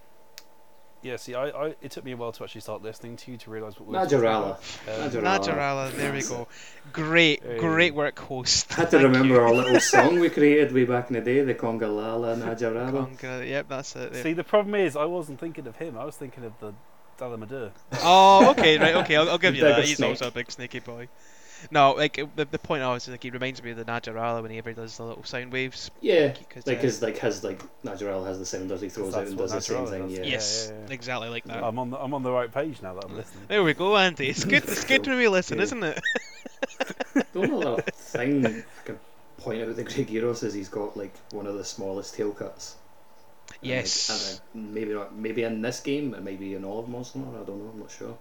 yeah, 1.04 1.16
see, 1.16 1.34
I, 1.34 1.48
I 1.50 1.74
it 1.80 1.90
took 1.92 2.04
me 2.04 2.12
a 2.12 2.16
while 2.16 2.32
to 2.32 2.42
actually 2.42 2.62
start 2.62 2.82
listening 2.82 3.16
to 3.18 3.30
you 3.30 3.36
to 3.36 3.50
realise 3.50 3.78
what 3.78 3.86
we 3.88 3.94
were 3.96 4.02
talking 4.04 4.18
Najarala. 4.18 4.58
about. 4.86 5.04
Um, 5.04 5.10
Najarala. 5.10 5.38
Najarala. 5.38 5.92
There 5.96 6.12
we 6.12 6.22
go. 6.22 6.48
Great, 6.92 7.42
Hey. 7.44 7.58
great 7.58 7.94
work, 7.94 8.18
host. 8.18 8.72
I 8.72 8.74
had 8.82 8.90
to 8.90 8.98
Thank 8.98 9.02
remember 9.12 9.34
you. 9.34 9.40
our 9.40 9.52
little 9.54 9.78
song 9.94 10.18
we 10.18 10.30
created 10.30 10.72
way 10.72 10.84
back 10.84 11.08
in 11.10 11.14
the 11.14 11.20
day, 11.20 11.42
the 11.42 11.54
Congalala 11.54 12.36
Najarala. 12.36 13.16
Conga- 13.16 13.48
Yep, 13.48 13.68
that's 13.68 13.94
it. 13.96 14.12
there. 14.12 14.22
See, 14.22 14.32
the 14.32 14.44
problem 14.44 14.74
is, 14.74 14.96
I 14.96 15.04
wasn't 15.04 15.38
thinking 15.38 15.66
of 15.66 15.76
him. 15.76 15.96
I 15.98 16.04
was 16.04 16.16
thinking 16.16 16.44
of 16.44 16.58
the 16.60 16.72
Dalamadur. 17.18 17.70
Oh, 18.02 18.50
okay, 18.50 18.76
right, 18.78 18.96
okay, 18.96 19.16
I'll, 19.16 19.30
I'll 19.30 19.38
give 19.38 19.52
The 19.52 19.58
you 19.58 19.64
that. 19.64 19.84
He's 19.84 19.98
snake. 19.98 20.10
also 20.10 20.28
a 20.28 20.30
big 20.32 20.50
snaky 20.50 20.80
boy. 20.80 21.08
No, 21.70 21.92
like 21.92 22.14
the, 22.36 22.44
the 22.44 22.58
point 22.58 22.82
I 22.82 22.92
was 22.92 23.08
like 23.08 23.22
he 23.22 23.30
reminds 23.30 23.62
me 23.62 23.70
of 23.70 23.76
the 23.76 23.84
Najarala 23.84 24.36
whenever 24.36 24.48
he 24.52 24.58
ever 24.58 24.72
does 24.72 24.96
the 24.96 25.04
little 25.04 25.24
sound 25.24 25.52
waves. 25.52 25.90
Yeah, 26.00 26.34
Cause, 26.50 26.66
like 26.66 26.78
uh, 26.78 26.82
his 26.82 27.02
like 27.02 27.18
his 27.18 27.44
like 27.44 27.62
Najarala 27.82 28.26
has 28.26 28.38
the 28.38 28.46
sound 28.46 28.62
sounders 28.62 28.80
he 28.80 28.88
throws 28.88 29.14
out 29.14 29.26
and 29.26 29.36
what 29.38 29.50
does 29.50 29.52
the 29.52 29.60
same 29.60 29.84
Najarala 29.84 29.90
thing. 29.90 30.10
Yeah. 30.10 30.18
Yeah, 30.18 30.24
yes, 30.24 30.68
yeah, 30.70 30.78
yeah. 30.88 30.94
exactly 30.94 31.28
like 31.28 31.44
that. 31.44 31.62
I'm 31.62 31.78
on 31.78 31.90
the 31.90 31.98
I'm 31.98 32.14
on 32.14 32.22
the 32.22 32.32
right 32.32 32.52
page 32.52 32.82
now 32.82 32.94
that 32.94 33.04
I'm 33.04 33.16
listening. 33.16 33.44
There 33.48 33.62
we 33.62 33.74
go, 33.74 33.96
Andy. 33.96 34.28
It's 34.28 34.44
good. 34.44 34.64
It's 34.64 34.84
good 34.84 35.06
when 35.06 35.16
we 35.18 35.28
listen, 35.28 35.58
Yeah. 35.58 35.64
isn't 35.64 35.82
it? 35.84 36.00
The 37.32 37.40
only 37.40 37.66
other 37.66 37.82
thing 37.82 38.46
I 38.46 38.62
can 38.84 38.98
point 39.38 39.60
out 39.62 39.68
with 39.68 39.76
the 39.76 39.84
Great 39.84 40.08
Girros 40.08 40.42
is 40.42 40.54
he's 40.54 40.68
got 40.68 40.96
like 40.96 41.14
one 41.30 41.46
of 41.46 41.54
the 41.54 41.64
smallest 41.64 42.14
tail 42.14 42.32
cuts. 42.32 42.76
And, 43.48 43.56
like, 43.62 43.70
Yes. 43.70 44.40
and, 44.54 44.64
uh, 44.66 44.72
maybe 44.74 44.92
not, 44.94 45.14
maybe 45.14 45.42
in 45.42 45.62
this 45.62 45.80
game, 45.80 46.10
but 46.10 46.22
maybe 46.22 46.54
in 46.54 46.64
all 46.64 46.80
of 46.80 46.88
Monster 46.88 47.20
Hunter. 47.20 47.40
I 47.40 47.44
don't 47.44 47.62
know. 47.62 47.70
I'm 47.72 47.80
not 47.80 47.90
sure. 47.90 48.16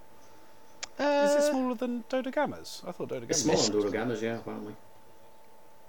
Uh, 0.99 1.27
Is 1.27 1.43
it 1.45 1.49
smaller 1.49 1.75
than 1.75 2.03
Dodogama's? 2.09 2.83
I 2.87 2.91
thought 2.91 3.09
Dodogama's. 3.09 3.29
It's 3.29 3.41
smaller 3.41 3.89
than 3.89 3.91
Dodogamas, 3.93 4.21
yeah, 4.21 4.35
apparently. 4.37 4.75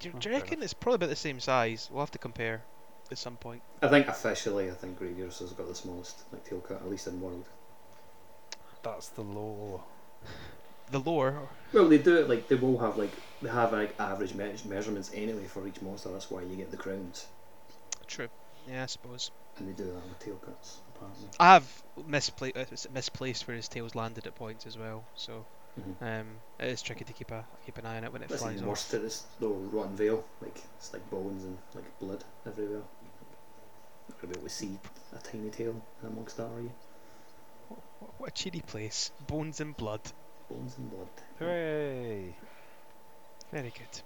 Do, 0.01 0.13
Oh, 0.15 0.19
do 0.19 0.29
you 0.29 0.35
reckon 0.35 0.63
it's 0.63 0.75
probably 0.75 0.97
about 0.97 1.09
the 1.11 1.17
same 1.17 1.41
size? 1.41 1.89
We'll 1.91 2.01
have 2.01 2.11
to 2.13 2.19
compare 2.19 2.63
at 3.11 3.19
some 3.19 3.37
point. 3.37 3.63
I 3.83 3.89
think 3.89 4.09
officially, 4.09 4.71
I 4.71 4.75
think 4.75 4.99
Great 4.99 5.17
Girros 5.19 5.39
has 5.41 5.53
got 5.53 5.69
the 5.69 5.75
smallest 5.75 6.23
like 6.33 6.45
tail 6.45 6.61
cut, 6.61 6.79
at 6.79 6.91
least 6.91 7.07
in 7.07 7.21
world. 7.21 7.45
That's 8.83 9.09
the 9.09 9.23
law. 9.23 9.83
The 10.91 10.99
lore. 11.01 11.49
Well, 11.73 11.89
they 11.89 11.97
do 11.97 12.19
it 12.19 12.29
like 12.29 12.47
they 12.49 12.57
will 12.57 12.77
have 12.79 12.99
like 12.99 13.11
they 13.41 13.49
have 13.49 13.73
like 13.73 13.95
average 13.99 14.35
me- 14.35 14.53
measurements 14.69 15.11
anyway 15.15 15.47
for 15.47 15.67
each 15.67 15.81
monster. 15.81 16.11
That's 16.11 16.31
why 16.31 16.43
you 16.43 16.57
get 16.57 16.71
the 16.71 16.77
crowns, 16.77 17.27
True. 18.07 18.29
Yeah, 18.69 18.83
I 18.83 18.87
suppose. 18.87 19.31
and 19.57 19.67
they 19.67 19.73
do 19.73 19.85
that 19.85 19.95
with 20.07 20.19
tail 20.19 20.35
cuts. 20.37 20.77
Apparently. 20.97 21.29
I 21.41 21.55
have 21.55 21.83
mispla- 22.09 22.57
uh, 22.57 22.91
misplaced 22.93 23.47
where 23.49 23.57
his 23.57 23.69
tail's 23.69 23.95
landed 23.95 24.27
at 24.27 24.35
points 24.35 24.67
as 24.67 24.77
well, 24.79 25.05
so 25.15 25.45
Mhm. 25.79 26.21
um, 26.21 26.27
it 26.61 26.69
is 26.69 26.83
tricky 26.83 27.05
to 27.05 27.13
keep 27.13 27.31
a 27.33 27.45
keep 27.67 27.79
an 27.79 27.87
eye 27.87 27.97
on 27.97 28.05
it 28.05 28.13
when 28.13 28.23
it 28.23 28.29
That's 28.29 28.43
flies 28.43 28.53
even 28.55 28.65
off. 28.65 28.69
worse 28.71 28.89
to 28.91 28.99
this 29.01 29.25
though 29.41 29.53
rotten 29.53 29.97
vale. 29.97 30.25
Like 30.41 30.61
it's 30.77 30.93
like 30.93 31.09
bones 31.11 31.43
and 31.45 31.59
like 31.75 31.99
blood 31.99 32.25
everywhere. 32.47 32.83
Not 34.09 34.21
gonna 34.21 34.33
be 34.35 34.39
able 34.39 34.49
to 34.49 34.55
see 34.55 34.79
a 35.13 35.19
tiny 35.19 35.51
tail 35.51 35.81
amongst 36.03 36.37
that, 36.37 36.47
are 36.47 36.61
you? 36.61 36.73
What, 37.69 37.81
what 38.19 38.29
a 38.29 38.33
cheery 38.33 38.61
place. 38.61 39.11
Bones 39.27 39.61
and 39.61 39.77
blood. 39.77 40.01
Bones 40.51 40.77
and 40.79 40.91
blood. 40.91 41.09
Hooray! 41.39 42.37
Very 43.51 43.71
good. 43.73 44.03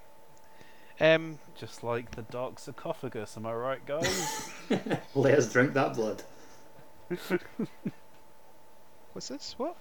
Um, 1.00 1.38
Just 1.54 1.82
like 1.84 2.12
the 2.12 2.22
dark 2.22 2.58
sarcophagus, 2.58 3.36
am 3.36 3.46
I 3.46 3.52
right, 3.52 3.84
guys? 3.86 4.50
Let 5.14 5.38
us 5.38 5.52
drink 5.52 5.74
that 5.74 5.94
blood. 5.94 6.22
what's 9.12 9.28
this? 9.28 9.54
What? 9.58 9.76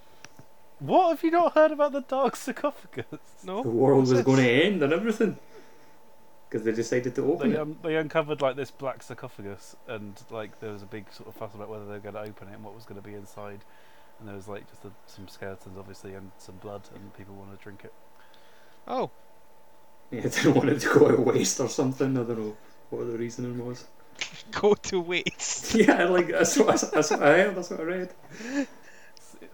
what 0.79 1.09
have 1.09 1.23
you 1.23 1.31
not 1.31 1.53
heard 1.53 1.71
about 1.71 1.91
the 1.91 2.01
dark 2.01 2.35
sarcophagus? 2.35 3.05
No. 3.43 3.63
The 3.63 3.69
world 3.69 4.07
what's 4.07 4.11
was 4.11 4.21
going 4.21 4.43
to 4.43 4.49
end 4.49 4.83
and 4.83 4.93
everything. 4.93 5.37
Because 6.49 6.63
they 6.65 6.71
decided 6.71 7.13
to 7.15 7.25
open 7.31 7.49
They, 7.49 7.55
it. 7.55 7.59
um, 7.59 7.77
they 7.83 7.95
uncovered 7.97 8.41
like 8.41 8.55
this 8.55 8.71
black 8.71 9.03
sarcophagus, 9.03 9.75
and 9.87 10.21
like 10.29 10.59
there 10.61 10.71
was 10.71 10.81
a 10.81 10.85
big 10.85 11.11
sort 11.11 11.27
of 11.27 11.35
fuss 11.35 11.53
about 11.53 11.69
whether 11.69 11.85
they 11.85 11.93
were 11.93 11.99
going 11.99 12.15
to 12.15 12.21
open 12.21 12.47
it 12.47 12.53
and 12.53 12.63
what 12.63 12.73
was 12.73 12.85
going 12.85 13.01
to 13.01 13.05
be 13.07 13.15
inside. 13.15 13.65
And 14.19 14.27
there 14.27 14.35
was 14.35 14.47
like 14.47 14.67
just 14.69 14.85
a, 14.85 14.91
some 15.07 15.27
skeletons, 15.27 15.77
obviously, 15.77 16.13
and 16.13 16.31
some 16.37 16.55
blood, 16.57 16.89
and 16.95 17.13
people 17.15 17.35
wanted 17.35 17.57
to 17.57 17.63
drink 17.63 17.81
it. 17.83 17.93
Oh, 18.87 19.11
Yeah, 20.11 20.21
they 20.23 20.29
didn't 20.29 20.55
want 20.55 20.69
it 20.69 20.79
to 20.81 20.87
go 20.99 21.11
to 21.15 21.21
waste 21.21 21.59
or 21.59 21.69
something. 21.69 22.17
I 22.17 22.23
don't 22.23 22.39
know 22.39 22.57
what 22.89 23.05
the 23.11 23.17
reasoning 23.17 23.65
was. 23.65 23.85
go 24.51 24.73
to 24.73 24.99
waste. 24.99 25.75
yeah, 25.75 26.05
like 26.05 26.27
that's 26.27 26.57
what, 26.57 26.83
I- 26.83 26.87
that's 26.93 27.11
what 27.11 27.23
I 27.23 27.37
heard. 27.37 27.55
That's 27.55 27.69
what 27.69 27.79
I 27.79 27.83
read. 27.83 28.09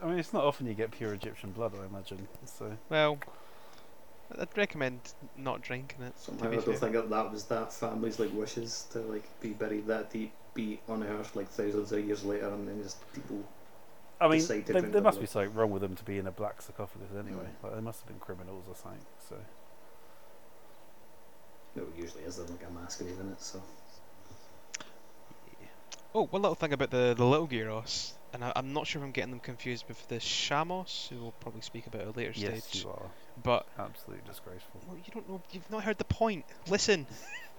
I 0.01 0.05
mean, 0.07 0.19
it's 0.19 0.33
not 0.33 0.43
often 0.43 0.67
you 0.67 0.73
get 0.73 0.91
pure 0.91 1.13
Egyptian 1.13 1.51
blood, 1.51 1.73
I 1.81 1.85
imagine. 1.85 2.27
So 2.45 2.77
Well, 2.89 3.17
I'd 4.37 4.55
recommend 4.57 4.99
not 5.37 5.61
drinking 5.61 6.03
it. 6.03 6.13
Somehow 6.19 6.47
I 6.49 6.55
don't 6.55 6.65
fair. 6.65 6.73
think 6.75 6.93
that 6.93 7.09
that 7.09 7.31
was 7.31 7.45
that 7.45 7.71
family's 7.71 8.19
like 8.19 8.33
wishes 8.33 8.85
to 8.91 8.99
like 8.99 9.23
be 9.39 9.49
buried 9.49 9.87
that 9.87 10.11
deep, 10.11 10.31
be 10.53 10.79
on 10.89 11.03
Earth 11.03 11.35
like 11.35 11.49
thousands 11.49 11.91
of 11.91 12.05
years 12.05 12.23
later, 12.23 12.49
and 12.49 12.67
then 12.67 12.81
just 12.83 12.97
people. 13.13 13.43
I 14.21 14.27
mean, 14.27 14.39
Decide 14.39 14.65
to 14.67 14.73
there, 14.73 14.81
drink 14.81 15.03
must 15.03 15.15
blood. 15.17 15.21
be 15.21 15.27
something 15.27 15.53
wrong 15.53 15.71
with 15.71 15.81
them 15.81 15.95
to 15.95 16.03
be 16.03 16.17
in 16.17 16.27
a 16.27 16.31
black 16.31 16.61
sarcophagus 16.61 17.09
anyway. 17.17 17.47
Mm. 17.59 17.63
Like 17.63 17.75
they 17.75 17.81
must 17.81 18.01
have 18.01 18.07
been 18.07 18.19
criminals 18.19 18.63
or 18.69 18.75
something. 18.75 19.01
So 19.29 19.35
No, 21.75 21.83
it 21.83 21.89
usually 21.97 22.23
is 22.23 22.37
there's 22.37 22.49
like 22.49 22.63
a 22.67 22.71
masquerade 22.73 23.17
in 23.19 23.31
it. 23.31 23.41
So 23.41 23.61
Oh, 26.15 26.27
one 26.27 26.41
little 26.43 26.55
thing 26.55 26.73
about 26.73 26.91
the, 26.91 27.13
the 27.17 27.25
little 27.25 27.47
Girros, 27.47 28.13
and 28.33 28.43
I, 28.43 28.53
I'm 28.55 28.71
not 28.73 28.85
sure 28.85 29.01
if 29.01 29.05
I'm 29.05 29.11
getting 29.11 29.31
them 29.31 29.39
confused 29.39 29.85
with 29.87 30.07
the 30.07 30.15
shamos, 30.17 31.07
who 31.09 31.19
we'll 31.21 31.31
probably 31.39 31.61
speak 31.61 31.87
about 31.87 32.01
at 32.01 32.07
a 32.07 32.11
later 32.11 32.33
yes, 32.35 32.65
stage. 32.65 32.83
you 32.83 32.89
are 32.91 33.09
But 33.41 33.65
absolutely 33.79 34.23
disgraceful. 34.27 34.81
well, 34.87 34.97
you 34.97 35.11
don't 35.11 35.27
know. 35.27 35.41
You've 35.51 35.69
not 35.71 35.83
heard 35.83 35.97
the 35.97 36.05
point. 36.05 36.45
Listen. 36.69 37.07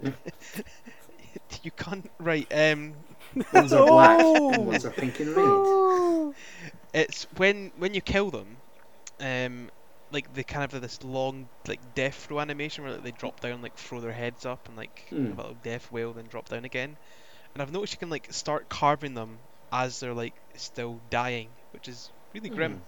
you 1.62 1.71
can't. 1.73 2.11
Right. 2.21 2.47
Um. 2.53 2.95
ones 3.53 3.73
are 3.73 3.87
black, 3.87 4.19
Oh! 4.23 4.53
and 4.53 4.67
ones 4.67 4.85
are 4.85 4.90
pink 5.03 5.19
and 5.21 5.35
red. 5.37 6.35
It's 6.93 7.27
when 7.37 7.73
when 7.77 7.95
you 7.95 8.01
kill 8.01 8.31
them, 8.31 8.57
um, 9.21 9.71
like 10.12 10.33
they 10.33 10.45
kind 10.45 10.64
of 10.64 10.73
have 10.73 10.83
this 10.83 11.03
long 11.03 11.49
like 11.67 11.95
death 11.95 12.31
row 12.31 12.38
animation 12.40 12.85
where 12.85 12.93
like, 12.95 13.03
they 13.03 13.11
drop 13.11 13.40
down, 13.40 13.62
like 13.62 13.77
throw 13.77 14.01
their 14.01 14.12
heads 14.12 14.47
up, 14.47 14.69
and 14.69 14.77
like 14.77 15.07
have 15.11 15.38
a 15.38 15.43
little 15.43 15.57
death 15.62 15.90
wail, 15.90 16.12
then 16.12 16.27
drop 16.27 16.49
down 16.49 16.64
again. 16.64 16.97
And 17.55 17.62
I've 17.62 17.73
noticed 17.73 17.93
you 17.95 17.99
can 17.99 18.11
like 18.11 18.33
start 18.33 18.69
carving 18.69 19.14
them 19.14 19.38
as 19.73 20.01
they're 20.01 20.14
like 20.14 20.35
still 20.57 21.01
dying, 21.11 21.49
which 21.73 21.88
is 21.88 22.11
really 22.33 22.49
grim. 22.49 22.83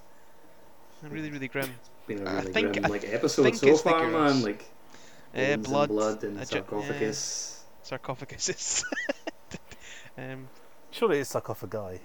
Hmm. 1.01 1.09
Really, 1.09 1.31
really 1.31 1.49
grim. 1.49 1.71
Been 2.07 2.27
a 2.27 2.31
I 2.31 2.35
really 2.41 2.53
think- 2.53 2.73
grim 2.73 2.91
like 2.91 3.05
episode 3.05 3.43
think 3.45 3.57
so 3.57 3.69
it's 3.69 3.83
far, 3.83 4.01
girls. 4.11 4.35
man. 4.35 4.43
Like 4.43 4.65
Uh, 5.35 5.57
blood, 5.59 5.89
and 5.91 5.97
blood 5.97 6.25
and 6.25 6.37
a 6.39 6.41
ju- 6.47 6.47
sarcophagus. 6.57 7.65
Sarcophaguses. 7.85 8.85
um. 10.19 10.49
Surely 10.91 11.19
it's 11.21 11.31
sarcophagi. 11.31 12.01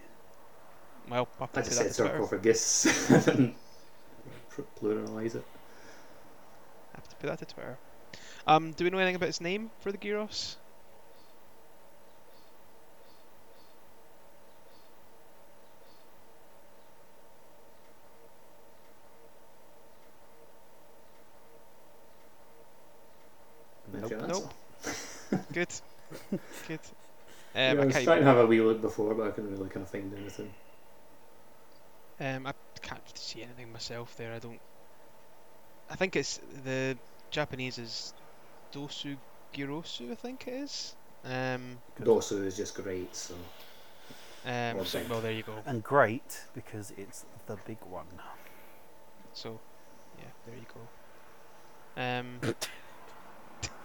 Well, 1.10 1.28
I'll 1.40 1.50
I 1.54 1.60
have 1.60 1.64
to 1.66 1.70
just 1.70 1.70
put 1.70 1.74
said 1.78 1.86
that 1.86 1.94
to 1.94 2.02
Twitter. 2.02 2.18
sarcophagus. 2.18 3.28
and 3.28 3.56
pluralise 4.80 5.36
it. 5.36 5.46
I 6.94 6.98
have 6.98 7.08
to 7.08 7.16
put 7.16 7.28
that 7.28 7.40
to 7.40 7.46
Twitter. 7.46 7.78
Um, 8.46 8.72
do 8.74 8.84
we 8.84 8.90
know 8.90 8.98
anything 8.98 9.16
about 9.16 9.28
his 9.28 9.40
name 9.42 9.72
for 9.80 9.92
the 9.92 9.98
Girros? 9.98 10.58
That's 23.94 24.10
your 24.10 24.28
Nope. 24.28 24.54
answer. 24.84 25.41
Good. 25.52 25.82
Good. 26.68 26.82
Yeah, 27.68 27.74
Um, 27.74 27.80
I 27.80 27.84
I 27.84 27.86
was 27.86 27.98
can't. 27.98 28.06
trying 28.06 28.20
to 28.20 28.26
have 28.26 28.38
a 28.38 28.46
wee 28.46 28.62
look 28.62 28.82
before, 28.82 29.14
but 29.16 29.28
I 29.28 29.32
couldn't 29.32 29.52
really 29.52 29.70
kind 29.70 29.84
of 29.84 29.90
find 29.92 30.14
anything. 30.14 30.54
um, 32.20 32.48
I 32.48 32.54
can't 32.82 33.18
see 33.18 33.42
anything 33.44 33.72
myself 33.72 34.16
there. 34.16 34.34
I 34.34 34.40
don't. 34.40 34.62
I 35.90 35.96
think 35.96 36.16
it's 36.16 36.40
the 36.64 36.98
Japanese 37.30 37.78
is 37.78 38.14
dosu 38.72 39.18
girosu. 39.54 40.12
I 40.12 40.16
think 40.16 40.48
it 40.48 40.54
is. 40.54 40.96
Um. 41.24 41.82
Dosu 42.00 42.46
is 42.46 42.58
just 42.58 42.76
great, 42.76 43.16
so 43.16 43.36
Um. 44.46 44.86
So, 44.86 45.04
well, 45.10 45.22
there 45.22 45.32
you 45.32 45.44
go. 45.44 45.64
And 45.66 45.84
great 45.84 46.48
because 46.54 46.92
it's 46.98 47.26
the 47.46 47.58
big 47.58 47.78
one. 47.86 48.08
So, 49.34 49.62
yeah, 50.18 50.32
there 50.46 50.56
you 50.56 50.66
go. 50.74 50.90
Um. 52.02 52.40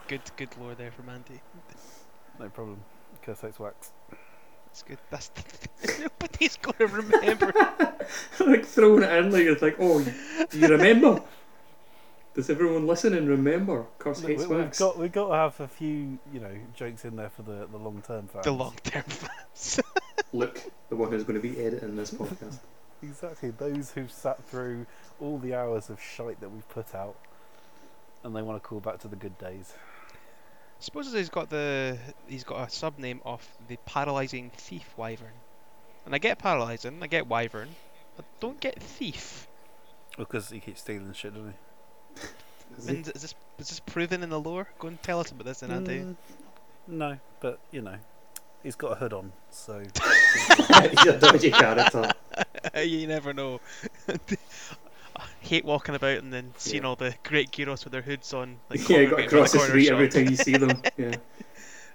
good, 0.09 0.21
good 0.37 0.49
lore 0.61 0.75
there 0.75 0.90
from 0.90 1.09
Andy. 1.09 1.40
No 2.38 2.49
problem. 2.49 2.81
Curse 3.23 3.40
Cursex 3.40 3.59
wax. 3.59 3.92
That's 4.66 4.83
good. 4.83 4.99
That's 5.11 5.31
nobody's 5.99 6.57
gonna 6.62 6.92
remember. 6.92 7.53
like 8.40 8.64
throwing 8.64 9.03
it 9.03 9.11
in 9.11 9.33
like 9.33 9.42
it's 9.42 9.62
like, 9.62 9.77
oh, 9.79 10.05
do 10.51 10.59
you 10.59 10.69
remember? 10.69 11.23
Does 12.35 12.51
everyone 12.51 12.87
listening 12.87 13.27
remember? 13.27 13.87
Curse 13.99 14.21
Look, 14.21 14.31
hates 14.31 14.47
we, 14.47 14.57
have 14.57 14.66
wax. 14.66 14.79
got 14.79 14.99
we've 14.99 15.11
got 15.12 15.29
to 15.29 15.35
have 15.35 15.61
a 15.61 15.69
few 15.69 16.19
you 16.33 16.40
know 16.40 16.55
jokes 16.75 17.05
in 17.05 17.16
there 17.16 17.31
for 17.31 17.42
the 17.42 17.66
the 17.73 17.79
long 17.79 18.03
term 18.07 18.29
fans. 18.29 18.45
the 18.45 18.53
long-term 18.53 19.05
fans. 19.05 19.81
Luke, 20.33 20.62
the 20.90 20.97
one 20.97 21.11
who's 21.11 21.25
going 21.25 21.40
to 21.40 21.49
be 21.49 21.59
editing 21.64 21.97
this 21.97 22.11
podcast. 22.11 22.59
Exactly. 23.03 23.51
Those 23.51 23.92
who've 23.92 24.12
sat 24.12 24.45
through 24.45 24.87
all 25.21 25.38
the 25.38 25.55
hours 25.55 25.88
of 25.88 26.01
shite 26.01 26.40
that 26.40 26.51
we've 26.51 26.69
put 26.69 26.95
out, 26.95 27.16
and 28.23 28.37
they 28.37 28.42
want 28.42 28.62
to 28.62 28.69
call 28.69 28.81
back 28.81 28.99
to 29.01 29.09
the 29.09 29.16
good 29.16 29.38
days. 29.38 29.73
Suppose 30.79 31.12
he's 31.12 31.31
got 31.31 31.51
the 31.51 31.99
he's 32.29 32.45
got 32.45 32.69
a 32.69 32.71
sub 32.71 32.99
name 32.99 33.21
of 33.25 33.47
the 33.69 33.77
paralyzing 33.87 34.51
thief 34.57 34.87
wyvern, 34.97 35.33
and 36.05 36.15
I 36.15 36.19
get 36.19 36.39
paralyzing, 36.39 37.03
I 37.03 37.07
get 37.07 37.27
wyvern, 37.27 37.71
I 38.19 38.23
don't 38.41 38.61
get 38.61 38.81
thief. 38.83 39.49
Because 40.19 40.51
he 40.51 40.61
keeps 40.61 40.81
stealing 40.81 41.12
shit, 41.12 41.35
doesn't 41.35 41.53
he? 41.53 42.29
And 42.89 43.07
is 43.07 43.23
this 43.23 43.35
is 43.59 43.69
this 43.69 43.81
proven 43.81 44.23
in 44.23 44.29
the 44.29 44.41
lore? 44.41 44.69
Go 44.79 44.89
and 44.89 45.03
tell 45.03 45.21
us 45.21 45.31
about 45.31 45.47
this, 45.47 45.61
then, 45.61 45.71
Andy. 45.71 46.01
Mm, 46.01 46.17
no, 46.89 47.19
but 47.41 47.61
you 47.71 47.81
know, 47.81 47.97
he's 48.62 48.75
got 48.75 48.93
a 48.93 48.95
hood 48.97 49.12
on, 49.12 49.33
so 49.51 49.81
He's 50.91 51.07
a 51.07 51.19
dodgy 51.19 51.51
character. 51.51 52.11
you 52.83 53.07
never 53.07 53.33
know. 53.33 53.61
I 55.47 55.49
hate 55.49 55.65
walking 55.65 55.95
about 55.95 56.19
and 56.19 56.33
then 56.33 56.53
seeing 56.57 56.83
Yeah. 56.83 56.89
all 56.89 56.97
the 56.97 57.15
Great 57.23 57.53
Girros 57.53 57.85
with 57.85 57.93
their 57.93 58.03
hoods 58.03 58.35
on. 58.35 58.57
Like 58.69 58.89
yeah, 58.89 58.99
you 58.99 59.11
got 59.11 59.21
across 59.21 59.55
in 59.55 59.61
the 59.61 59.67
street 59.67 59.85
shop. 59.85 59.93
every 59.93 60.09
time 60.09 60.29
you 60.29 60.37
see 60.37 60.57
them. 60.57 60.83
Yeah. 60.97 61.15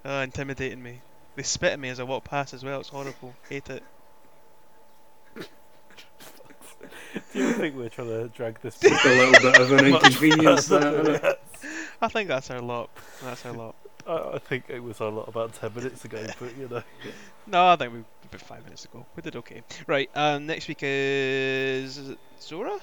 Oh, 0.06 0.22
intimidating 0.22 0.82
me. 0.82 1.02
They 1.36 1.44
spit 1.44 1.74
at 1.74 1.80
me 1.80 1.90
as 1.90 2.00
I 2.00 2.04
walk 2.04 2.24
past 2.24 2.54
as 2.54 2.64
well. 2.64 2.80
It's 2.80 2.88
horrible. 2.90 3.34
Hate 3.50 3.70
it. 3.70 3.84
do 5.36 5.44
you 7.34 7.52
think 7.54 7.76
we're 7.76 7.90
trying 7.90 8.08
to 8.08 8.30
drag 8.30 8.62
this? 8.62 8.80
Just 8.80 9.06
a 9.06 9.10
little 9.10 9.52
bit 9.52 9.60
of 9.60 9.72
an 9.74 9.86
inconvenience 9.86 10.70
further 10.70 11.04
that, 11.04 11.22
than 11.22 11.32
innit? 11.32 11.36
I 12.02 12.08
think 12.08 12.30
that's 12.30 12.50
our 12.52 12.62
lot. 12.62 12.90
That's 13.22 13.46
our 13.46 13.52
lot. 13.54 13.76
I, 14.08 14.36
I 14.36 14.40
think 14.40 14.66
it 14.70 14.82
was 14.82 15.00
a 15.02 15.06
lot 15.08 15.28
about 15.28 15.54
ten 15.56 15.74
minutes 15.76 16.06
ago, 16.06 16.26
but 16.40 16.58
you 16.58 16.70
know, 16.70 16.84
No, 17.48 17.68
I 17.68 17.76
think 17.76 17.94
we 17.94 18.00
about 18.24 18.42
five 18.42 18.64
minutes 18.64 18.86
ago. 18.86 19.06
We 19.18 19.22
did 19.22 19.36
okay. 19.36 19.62
Right. 19.88 20.10
Um. 20.16 20.46
Next 20.48 20.70
week 20.70 20.80
is, 20.84 21.98
is 21.98 22.16
Zora? 22.40 22.80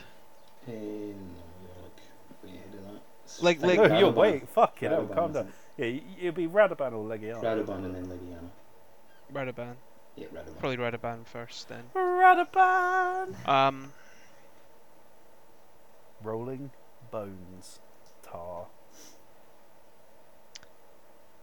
Eh, 0.69 0.73
like 0.73 2.45
way 2.45 2.51
ahead 2.59 2.75
of 2.75 2.85
that. 2.93 3.03
It's 3.25 3.43
Like- 3.43 3.61
like 3.63 3.79
like- 3.79 3.91
no, 3.91 3.99
you're 3.99 4.13
Radaban. 4.13 4.17
wait, 4.17 4.49
fuck 4.49 4.83
you 4.83 4.89
know, 4.89 5.03
Radaban, 5.03 5.15
calm 5.15 5.31
isn't 5.31 5.45
down. 5.47 5.53
Yeah, 5.77 5.87
y- 5.87 6.03
it'll 6.21 6.33
be 6.33 6.47
Radaban 6.49 6.93
or 6.93 7.05
Legiana. 7.09 7.43
Radaban 7.43 7.85
and 7.85 7.95
then 7.95 8.07
Legiana. 8.07 8.51
Radaban. 9.33 9.75
Yeah, 10.17 10.27
Radaban. 10.29 10.59
Probably 10.59 10.77
Radaban 10.77 11.27
first 11.27 11.69
then. 11.69 11.85
Radaban. 11.95 13.49
Um. 13.49 13.93
Rolling 16.23 16.71
bones, 17.11 17.79
tar. 18.23 18.67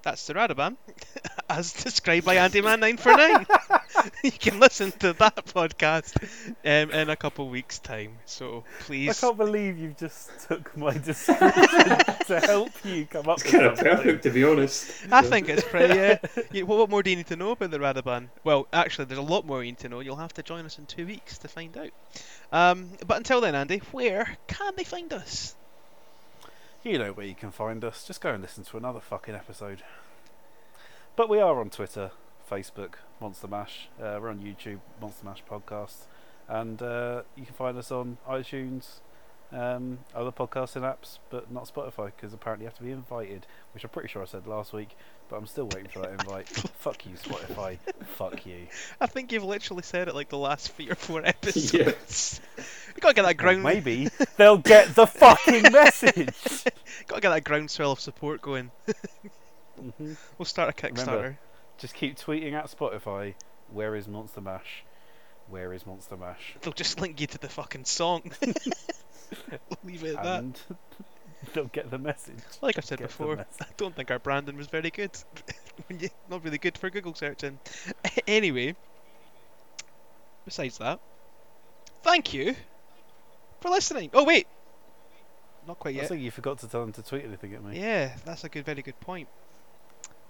That's 0.05 0.27
the 0.27 0.35
Radaban, 0.35 0.75
as 1.49 1.73
described 1.73 2.27
by 2.27 2.35
Andy 2.35 2.61
Man 2.61 2.79
Nine 2.79 2.97
for 2.97 3.11
Nine. 3.17 3.47
you 4.23 4.31
can 4.31 4.59
listen 4.59 4.91
to 4.99 5.13
that 5.13 5.35
podcast 5.47 6.15
um, 6.63 6.91
in 6.91 7.09
a 7.09 7.15
couple 7.15 7.49
weeks' 7.49 7.79
time. 7.79 8.11
So 8.27 8.63
please. 8.81 9.09
I 9.09 9.27
can't 9.27 9.35
believe 9.37 9.79
you 9.79 9.95
just 9.99 10.29
took 10.47 10.77
my 10.77 10.93
description 10.99 11.97
to 12.27 12.39
help 12.39 12.69
you 12.85 13.07
come 13.07 13.27
up 13.27 13.39
It's 13.39 13.45
with 13.45 13.51
kind 13.53 13.65
of 13.65 13.77
something. 13.77 13.95
perfect, 13.97 14.23
to 14.25 14.29
be 14.29 14.43
honest. 14.43 15.07
I 15.11 15.23
think 15.23 15.49
it's 15.49 15.63
pretty. 15.63 15.99
Uh, 15.99 16.17
you, 16.51 16.67
what, 16.67 16.77
what 16.77 16.89
more 16.91 17.01
do 17.01 17.09
you 17.09 17.15
need 17.15 17.27
to 17.27 17.35
know 17.35 17.49
about 17.51 17.71
the 17.71 17.79
Radaban? 17.79 18.27
Well, 18.43 18.67
actually, 18.71 19.05
there's 19.05 19.17
a 19.17 19.23
lot 19.23 19.43
more 19.47 19.63
you 19.63 19.71
need 19.71 19.79
to 19.79 19.89
know. 19.89 20.01
You'll 20.01 20.17
have 20.17 20.33
to 20.33 20.43
join 20.43 20.65
us 20.65 20.77
in 20.77 20.85
two 20.85 21.07
weeks 21.07 21.39
to 21.39 21.47
find 21.47 21.75
out. 21.75 21.89
Um, 22.51 22.89
but 23.07 23.17
until 23.17 23.41
then, 23.41 23.55
Andy, 23.55 23.79
where 23.91 24.37
can 24.45 24.73
they 24.77 24.83
find 24.83 25.11
us? 25.11 25.55
You 26.83 26.99
know 26.99 27.13
where 27.13 27.25
you 27.25 27.33
can 27.33 27.49
find 27.49 27.83
us. 27.83 28.05
Just 28.05 28.21
go 28.21 28.29
and 28.31 28.43
listen 28.43 28.63
to 28.65 28.77
another 28.77 28.99
fucking 28.99 29.33
episode. 29.33 29.81
But 31.15 31.29
we 31.29 31.39
are 31.39 31.59
on 31.59 31.69
Twitter, 31.69 32.11
Facebook, 32.49 32.95
Monster 33.21 33.47
Mash. 33.47 33.87
Uh, 33.99 34.17
we're 34.21 34.29
on 34.29 34.39
YouTube, 34.39 34.79
Monster 34.99 35.25
Mash 35.25 35.43
Podcast. 35.49 36.05
And 36.47 36.81
uh, 36.81 37.23
you 37.35 37.45
can 37.45 37.55
find 37.55 37.77
us 37.77 37.89
on 37.91 38.17
iTunes, 38.29 38.99
um, 39.51 39.99
other 40.13 40.31
podcasting 40.31 40.81
apps, 40.81 41.19
but 41.29 41.49
not 41.51 41.71
Spotify, 41.73 42.11
because 42.15 42.33
apparently 42.33 42.65
you 42.65 42.67
have 42.67 42.77
to 42.77 42.83
be 42.83 42.91
invited, 42.91 43.47
which 43.73 43.83
I'm 43.83 43.89
pretty 43.89 44.09
sure 44.09 44.21
I 44.21 44.25
said 44.25 44.45
last 44.45 44.73
week, 44.73 44.95
but 45.29 45.37
I'm 45.37 45.47
still 45.47 45.65
waiting 45.73 45.87
for 45.89 45.99
that 45.99 46.11
invite. 46.11 46.47
Fuck 46.79 47.05
you, 47.05 47.13
Spotify. 47.15 47.77
Fuck 48.17 48.45
you. 48.45 48.67
I 48.99 49.07
think 49.07 49.31
you've 49.31 49.43
literally 49.45 49.83
said 49.83 50.07
it 50.09 50.13
like 50.15 50.29
the 50.29 50.37
last 50.37 50.71
three 50.73 50.89
or 50.91 50.95
four 50.95 51.21
episodes. 51.25 52.41
Yeah. 52.57 52.63
you 52.93 52.99
gotta 53.01 53.13
get 53.15 53.21
that 53.23 53.37
Well, 53.37 53.53
ground. 53.55 53.63
maybe 53.63 54.09
they'll 54.37 54.57
get 54.57 54.93
the 54.93 55.07
fucking 55.07 55.71
message. 55.71 56.29
Gotta 57.07 57.21
get 57.21 57.29
that 57.29 57.43
groundswell 57.45 57.93
of 57.93 57.99
support 58.01 58.41
going. 58.41 58.69
Mhm. 59.81 60.17
We'll 60.37 60.45
start 60.45 60.69
a 60.69 60.73
Kickstarter. 60.73 61.07
Remember, 61.07 61.39
Just 61.77 61.93
keep 61.93 62.17
tweeting 62.17 62.53
at 62.53 62.65
Spotify. 62.65 63.35
Where 63.71 63.95
is 63.95 64.07
Monster 64.07 64.41
Mash? 64.41 64.83
Where 65.49 65.73
is 65.73 65.85
Monster 65.85 66.17
Mash? 66.17 66.55
They'll 66.61 66.73
just 66.73 66.99
link 67.01 67.19
you 67.21 67.27
to 67.27 67.37
the 67.37 67.49
fucking 67.49 67.85
song. 67.85 68.31
Leave 69.83 70.03
it 70.03 70.15
at 70.15 70.23
that. 70.23 70.39
And 70.39 70.59
they'll 71.53 71.65
get 71.65 71.91
the 71.91 71.97
message. 71.97 72.37
Like 72.61 72.77
I 72.77 72.81
said 72.81 72.99
Get 72.99 73.07
before. 73.09 73.39
I 73.39 73.65
don't 73.77 73.95
think 73.95 74.11
our 74.11 74.19
branding 74.19 74.57
was 74.57 74.67
very 74.67 74.89
good. 74.89 75.11
Not 76.29 76.43
really 76.43 76.57
good 76.57 76.77
for 76.77 76.89
Google 76.89 77.13
searching. 77.13 77.59
anyway, 78.27 78.75
besides 80.45 80.77
that, 80.77 80.99
thank 82.03 82.33
you 82.33 82.55
for 83.59 83.69
listening. 83.69 84.09
Oh 84.13 84.23
wait, 84.23 84.47
not 85.67 85.79
quite 85.79 85.95
yet. 85.95 86.01
I 86.01 86.03
yet. 86.03 86.09
think 86.09 86.21
you 86.21 86.31
forgot 86.31 86.59
to 86.59 86.67
tell 86.67 86.81
them 86.81 86.93
to 86.93 87.03
tweet 87.03 87.25
anything 87.25 87.53
at 87.55 87.63
me 87.63 87.79
Yeah, 87.79 88.13
that's 88.23 88.43
a 88.43 88.49
good, 88.49 88.65
very 88.65 88.81
good 88.81 88.99
point. 88.99 89.27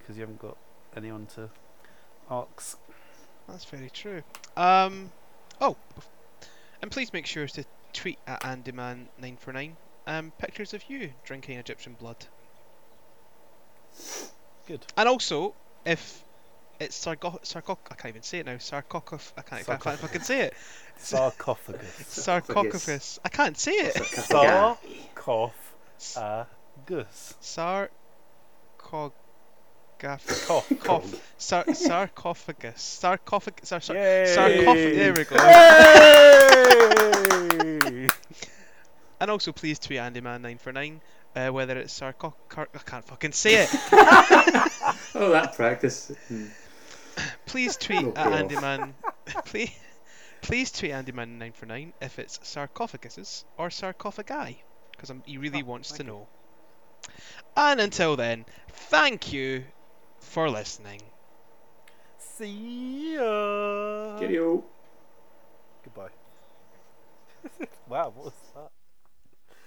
Because 0.05 0.17
you 0.17 0.21
haven't 0.21 0.39
got 0.39 0.55
anyone 0.95 1.25
to 1.35 1.49
ask. 2.29 2.77
That's 3.47 3.65
very 3.65 3.89
true. 3.89 4.21
Um, 4.55 5.11
oh, 5.59 5.75
and 6.81 6.91
please 6.91 7.11
make 7.11 7.25
sure 7.25 7.47
to 7.47 7.65
tweet 7.93 8.19
at 8.27 8.41
AndyMan949 8.41 9.71
um, 10.05 10.31
pictures 10.37 10.75
of 10.75 10.87
you 10.89 11.11
drinking 11.23 11.57
Egyptian 11.57 11.95
blood. 11.99 12.17
Good. 14.67 14.85
And 14.95 15.09
also, 15.09 15.55
if 15.85 16.23
it's 16.79 16.95
sarco- 16.95 17.39
sarco- 17.43 17.79
I 17.89 17.95
can't 17.95 18.11
even 18.11 18.21
say 18.21 18.39
it 18.39 18.45
now. 18.45 18.57
Sarcophagus. 18.59 19.33
I 19.37 19.41
can't. 19.41 19.69
I 19.69 19.77
can't, 19.77 20.03
I 20.03 20.07
can't 20.07 20.25
say 20.25 20.41
it. 20.41 20.53
Sarcophagus. 20.97 22.05
Sarcophagus. 22.07 23.19
I 23.25 23.29
can't 23.29 23.57
say 23.57 23.71
it. 23.71 24.05
Sarcophagus. 24.05 26.17
Sarcophagus. 27.39 29.24
Sarcogaf. 29.99 30.47
Cough. 30.47 30.79
Cough. 30.79 31.33
Sar- 31.37 31.73
sarcophagus. 31.73 32.81
Sarcophagus. 32.81 33.69
Sar- 33.69 33.81
sar- 33.81 34.25
sarcophagus. 34.25 34.95
There 34.97 35.13
we 35.13 35.23
go. 35.23 35.35
And 39.17 39.31
also, 39.31 39.53
please 39.53 39.79
tweet 39.79 39.99
AndyMan949 39.99 40.99
uh, 41.37 41.47
whether 41.49 41.77
it's 41.77 41.93
sarco- 41.93 42.35
car- 42.49 42.67
I 42.75 42.79
can't 42.79 43.05
fucking 43.05 43.31
say 43.31 43.63
it. 43.63 43.69
Oh, 45.17 45.29
that 45.31 45.53
practice. 45.55 46.11
Hmm. 46.27 46.47
Please 47.45 47.77
tweet 47.77 48.01
No 48.03 48.09
at 48.09 48.15
payoff. 48.49 48.51
Andyman. 48.51 48.93
please, 49.45 49.71
please 50.41 50.71
tweet 50.73 50.91
AndyMan949 50.91 51.93
if 52.01 52.19
it's 52.19 52.37
sarcophaguses 52.39 53.45
or 53.57 53.69
sarcophagi, 53.69 54.61
because 54.91 55.13
he 55.25 55.37
really 55.37 55.61
Oh, 55.63 55.65
wants 55.65 55.91
to 55.93 56.03
you. 56.03 56.09
know. 56.09 56.27
And 57.55 57.79
until 57.79 58.17
then, 58.17 58.43
thank 58.67 59.31
you 59.31 59.63
for 60.25 60.49
listening. 60.49 61.01
See 62.17 63.13
ya. 63.13 64.17
Cheerio. 64.19 64.63
Goodbye. 65.83 66.09
wow, 67.87 68.11
what 68.15 68.25
was 68.25 68.33
that? 68.55 68.71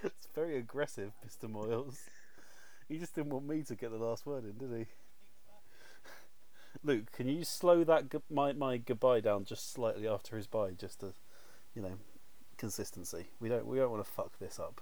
It's 0.05 0.29
very 0.35 0.57
aggressive, 0.59 1.13
Mr. 1.27 1.51
Moyles. 1.51 1.99
He 2.89 2.99
just 2.99 3.15
didn't 3.15 3.31
want 3.31 3.47
me 3.47 3.63
to 3.63 3.75
get 3.75 3.91
the 3.91 3.97
last 3.97 4.27
word 4.27 4.45
in, 4.45 4.59
did 4.59 4.77
he? 4.79 4.87
Luke, 6.85 7.11
can 7.13 7.29
you 7.29 7.45
slow 7.45 7.83
that 7.85 8.09
gu- 8.09 8.23
my 8.31 8.53
my 8.53 8.77
goodbye 8.77 9.21
down 9.21 9.45
just 9.45 9.73
slightly 9.73 10.07
after 10.07 10.37
his 10.37 10.47
bye, 10.47 10.71
just 10.71 11.01
to, 11.01 11.13
you 11.75 11.83
know, 11.83 11.99
consistency. 12.57 13.29
We 13.41 13.49
don't 13.49 13.67
we 13.67 13.79
don't 13.79 13.91
want 13.91 14.05
to 14.05 14.11
fuck 14.11 14.39
this 14.39 14.59
up. 14.59 14.81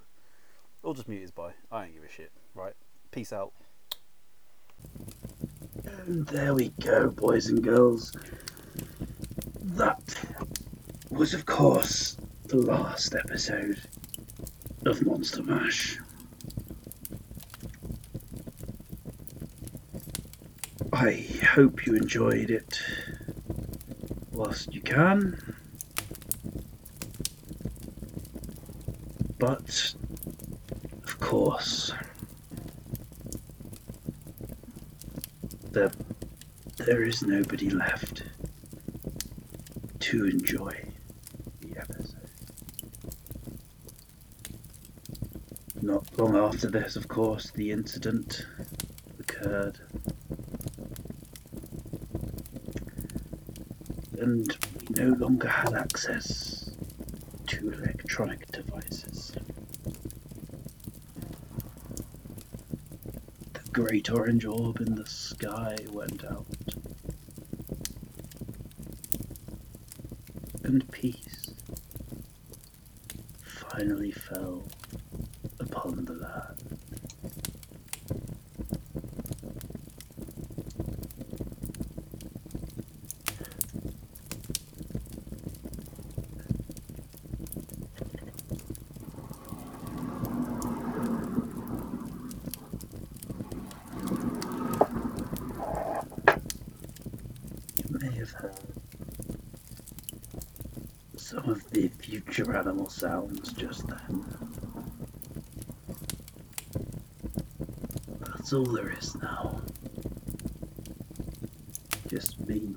Or 0.83 0.95
just 0.95 1.09
mute 1.09 1.23
his 1.23 1.31
bye. 1.31 1.55
I 1.71 1.85
don't 1.85 1.95
give 1.95 2.05
a 2.05 2.09
shit. 2.11 2.33
Right. 2.55 2.75
Peace 3.11 3.33
out. 3.33 3.53
And 5.87 6.27
there 6.27 6.55
we 6.55 6.69
go, 6.81 7.11
boys 7.11 7.49
and 7.49 7.63
girls. 7.63 8.13
That 9.63 10.01
was, 11.11 11.35
of 11.35 11.47
course, 11.47 12.17
the 12.45 12.59
last 12.59 13.15
episode 13.15 13.81
of 14.85 15.05
Monster 15.05 15.43
Mash. 15.43 15.99
I 20.93 21.27
hope 21.55 21.87
you 21.87 21.95
enjoyed 21.95 22.51
it 22.51 22.81
whilst 24.33 24.73
you 24.73 24.81
can. 24.81 25.41
But, 29.39 29.95
of 31.05 31.21
course, 31.21 31.93
there, 35.77 37.03
is 37.03 37.23
nobody 37.23 37.69
left 37.69 38.23
to 40.01 40.25
enjoy 40.27 40.73
the 41.61 41.79
episode. 41.79 42.31
Not 45.83 46.19
long 46.19 46.35
after 46.35 46.69
this, 46.69 46.97
of 46.97 47.09
course, 47.09 47.51
the 47.51 47.71
incident 47.73 48.47
occurred. 49.21 49.79
And 54.19 54.57
we 54.81 55.05
no 55.05 55.15
longer 55.17 55.49
had 55.49 55.75
access 55.75 56.71
to 57.49 57.71
electronic 57.71 58.51
devices. 58.51 59.33
Great 63.77 64.11
orange 64.11 64.47
orb 64.47 64.81
in 64.81 64.95
the 64.95 65.05
sky 65.05 65.77
went 65.91 66.25
out. 66.25 66.47
And 70.65 70.91
peace 70.91 71.51
finally 73.43 74.13
fell 74.13 74.63
upon 75.61 76.07
the 76.07 76.15
land. 76.15 76.63
You 97.89 97.99
may 98.01 98.17
have 98.17 98.31
heard 98.31 98.55
some 101.17 101.49
of 101.49 101.71
the 102.45 102.59
animal 102.59 102.89
sounds 102.89 103.53
just 103.53 103.87
then. 103.87 104.25
That's 108.21 108.53
all 108.53 108.65
there 108.65 108.93
is 108.93 109.15
now. 109.17 109.63
Just 112.09 112.39
me 112.47 112.77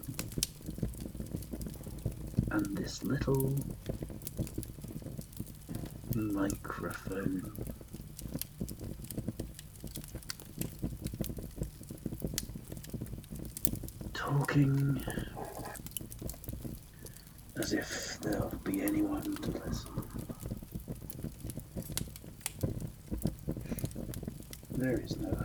and 2.52 2.78
this 2.78 3.04
little 3.04 3.54
microphone. 6.16 7.52
Talking 14.14 15.04
as 17.58 17.74
if 17.74 18.18
there'll 18.22 18.50
be 18.64 18.82
anyone 18.82 19.36
to 19.36 19.52
listen. 19.52 20.04
There 25.00 25.06
is 25.06 25.18
no 25.22 25.39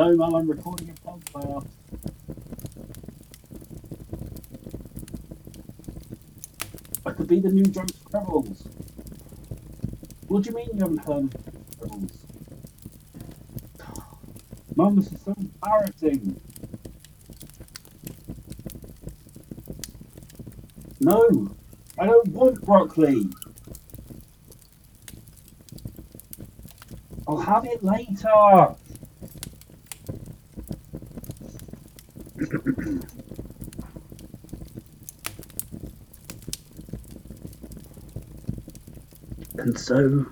No, 0.00 0.16
Mum, 0.16 0.34
I'm 0.34 0.48
recording 0.48 0.88
a 0.88 0.94
podcast. 1.06 1.66
I 7.04 7.10
could 7.10 7.28
be 7.28 7.38
the 7.38 7.50
new 7.50 7.64
Joe 7.64 7.84
Scrabbles. 7.84 8.66
What 10.28 10.42
do 10.42 10.48
you 10.48 10.56
mean 10.56 10.68
you 10.72 10.80
haven't 10.80 11.04
heard 11.04 11.24
of 11.24 11.34
Scrabbles? 11.76 12.16
Mum, 14.74 14.96
this 14.96 15.12
is 15.12 15.20
so 15.20 15.34
embarrassing. 15.38 16.40
No, 21.00 21.54
I 21.98 22.06
don't 22.06 22.28
want 22.28 22.64
broccoli. 22.64 23.28
I'll 27.28 27.36
have 27.36 27.66
it 27.66 27.84
later. 27.84 28.76
And 39.58 39.78
so 39.78 40.24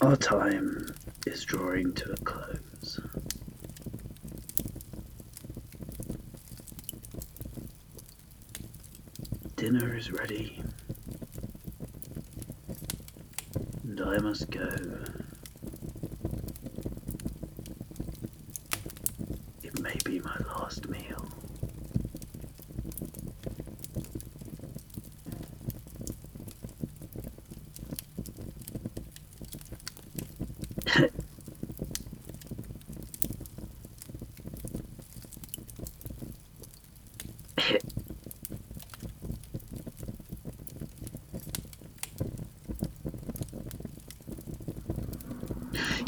our 0.00 0.16
time 0.16 0.92
is 1.26 1.44
drawing 1.44 1.92
to 1.94 2.10
a 2.10 2.16
close. 2.16 3.00
Dinner 9.56 9.96
is 9.96 10.10
ready, 10.10 10.60
and 13.84 14.00
I 14.00 14.18
must 14.18 14.50
go. 14.50 14.68
It 19.62 19.80
may 19.80 19.96
be 20.04 20.18
my 20.20 20.36
last 20.48 20.88
meal. 20.88 21.28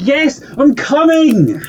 Yes, 0.05 0.39
I'm 0.59 0.75
coming! 0.75 1.59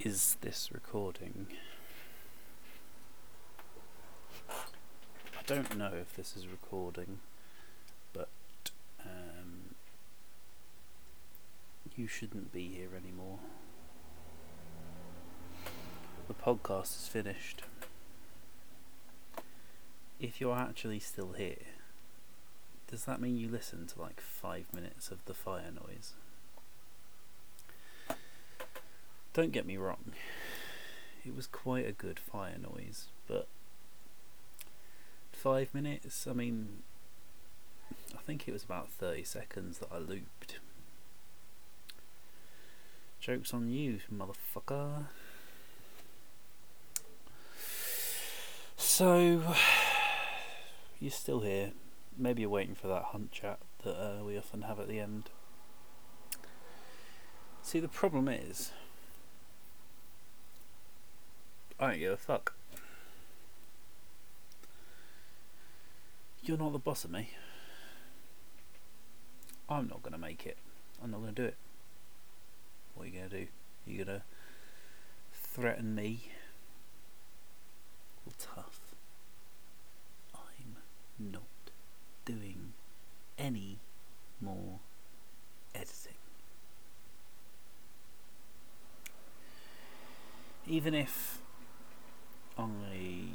Is 0.00 0.36
this 0.40 0.70
recording? 0.72 1.48
I 4.48 5.42
don't 5.46 5.76
know 5.76 5.92
if 6.00 6.14
this 6.14 6.36
is 6.36 6.46
recording, 6.46 7.18
but 8.12 8.28
um, 9.04 9.74
you 11.96 12.06
shouldn't 12.06 12.52
be 12.52 12.68
here 12.68 12.90
anymore. 12.96 13.38
The 16.28 16.34
podcast 16.34 17.02
is 17.02 17.08
finished. 17.08 17.62
If 20.20 20.40
you're 20.40 20.56
actually 20.56 21.00
still 21.00 21.32
here, 21.32 21.56
does 22.88 23.04
that 23.04 23.20
mean 23.20 23.36
you 23.36 23.48
listen 23.48 23.86
to 23.86 24.00
like 24.00 24.20
five 24.20 24.66
minutes 24.72 25.10
of 25.10 25.24
the 25.24 25.34
fire 25.34 25.72
noise? 25.72 26.12
Don't 29.32 29.52
get 29.52 29.66
me 29.66 29.76
wrong, 29.76 30.12
it 31.24 31.36
was 31.36 31.46
quite 31.46 31.86
a 31.86 31.92
good 31.92 32.18
fire 32.18 32.56
noise, 32.58 33.06
but 33.26 33.46
five 35.32 35.72
minutes, 35.72 36.26
I 36.26 36.32
mean, 36.32 36.82
I 38.14 38.18
think 38.18 38.48
it 38.48 38.52
was 38.52 38.64
about 38.64 38.90
30 38.90 39.24
seconds 39.24 39.78
that 39.78 39.88
I 39.92 39.98
looped. 39.98 40.58
Joke's 43.20 43.52
on 43.52 43.68
you, 43.68 44.00
motherfucker. 44.12 45.06
So, 48.76 49.54
you're 51.00 51.10
still 51.10 51.40
here. 51.40 51.72
Maybe 52.16 52.42
you're 52.42 52.50
waiting 52.50 52.74
for 52.74 52.88
that 52.88 53.04
hunt 53.04 53.30
chat 53.30 53.58
that 53.84 53.94
uh, 53.94 54.24
we 54.24 54.36
often 54.36 54.62
have 54.62 54.80
at 54.80 54.88
the 54.88 54.98
end. 54.98 55.30
See, 57.62 57.80
the 57.80 57.88
problem 57.88 58.28
is, 58.28 58.72
I 61.80 61.90
don't 61.90 61.98
give 62.00 62.12
a 62.12 62.16
fuck. 62.16 62.54
You're 66.42 66.58
not 66.58 66.72
the 66.72 66.78
boss 66.78 67.04
of 67.04 67.10
me. 67.10 67.30
I'm 69.68 69.86
not 69.86 70.02
going 70.02 70.12
to 70.12 70.18
make 70.18 70.46
it. 70.46 70.56
I'm 71.02 71.10
not 71.10 71.20
going 71.20 71.34
to 71.34 71.42
do 71.42 71.46
it. 71.46 71.56
What 72.94 73.04
are 73.04 73.06
you 73.06 73.18
going 73.18 73.30
to 73.30 73.36
do? 73.40 73.46
You 73.86 74.04
going 74.04 74.18
to 74.18 74.22
threaten 75.32 75.94
me? 75.94 76.32
Well, 78.24 78.34
tough. 78.38 78.80
I'm 80.34 80.76
not 81.18 81.42
doing 82.24 82.72
any 83.38 83.78
more 84.40 84.80
editing. 85.74 86.14
Even 90.66 90.94
if 90.94 91.40
I 92.58 93.28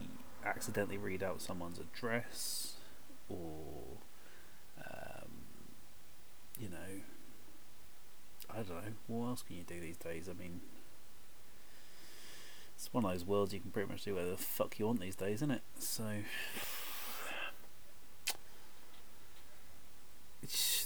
accidentally 0.45 0.97
read 0.97 1.23
out 1.23 1.41
someone's 1.41 1.79
address 1.79 2.73
or 3.29 3.97
um, 4.85 5.29
you 6.59 6.69
know 6.69 7.01
I 8.49 8.57
don't 8.57 8.69
know 8.69 8.81
what 9.07 9.27
else 9.27 9.41
can 9.43 9.55
you 9.55 9.63
do 9.63 9.79
these 9.79 9.97
days? 9.97 10.27
I 10.29 10.33
mean 10.33 10.59
it's 12.75 12.93
one 12.93 13.05
of 13.05 13.11
those 13.11 13.25
worlds 13.25 13.53
you 13.53 13.59
can 13.61 13.71
pretty 13.71 13.89
much 13.89 14.03
do 14.03 14.13
whatever 14.15 14.31
the 14.31 14.37
fuck 14.37 14.77
you 14.77 14.85
want 14.87 14.99
these 14.99 15.15
days 15.15 15.35
isn't 15.35 15.51
it 15.51 15.61
so 15.79 16.03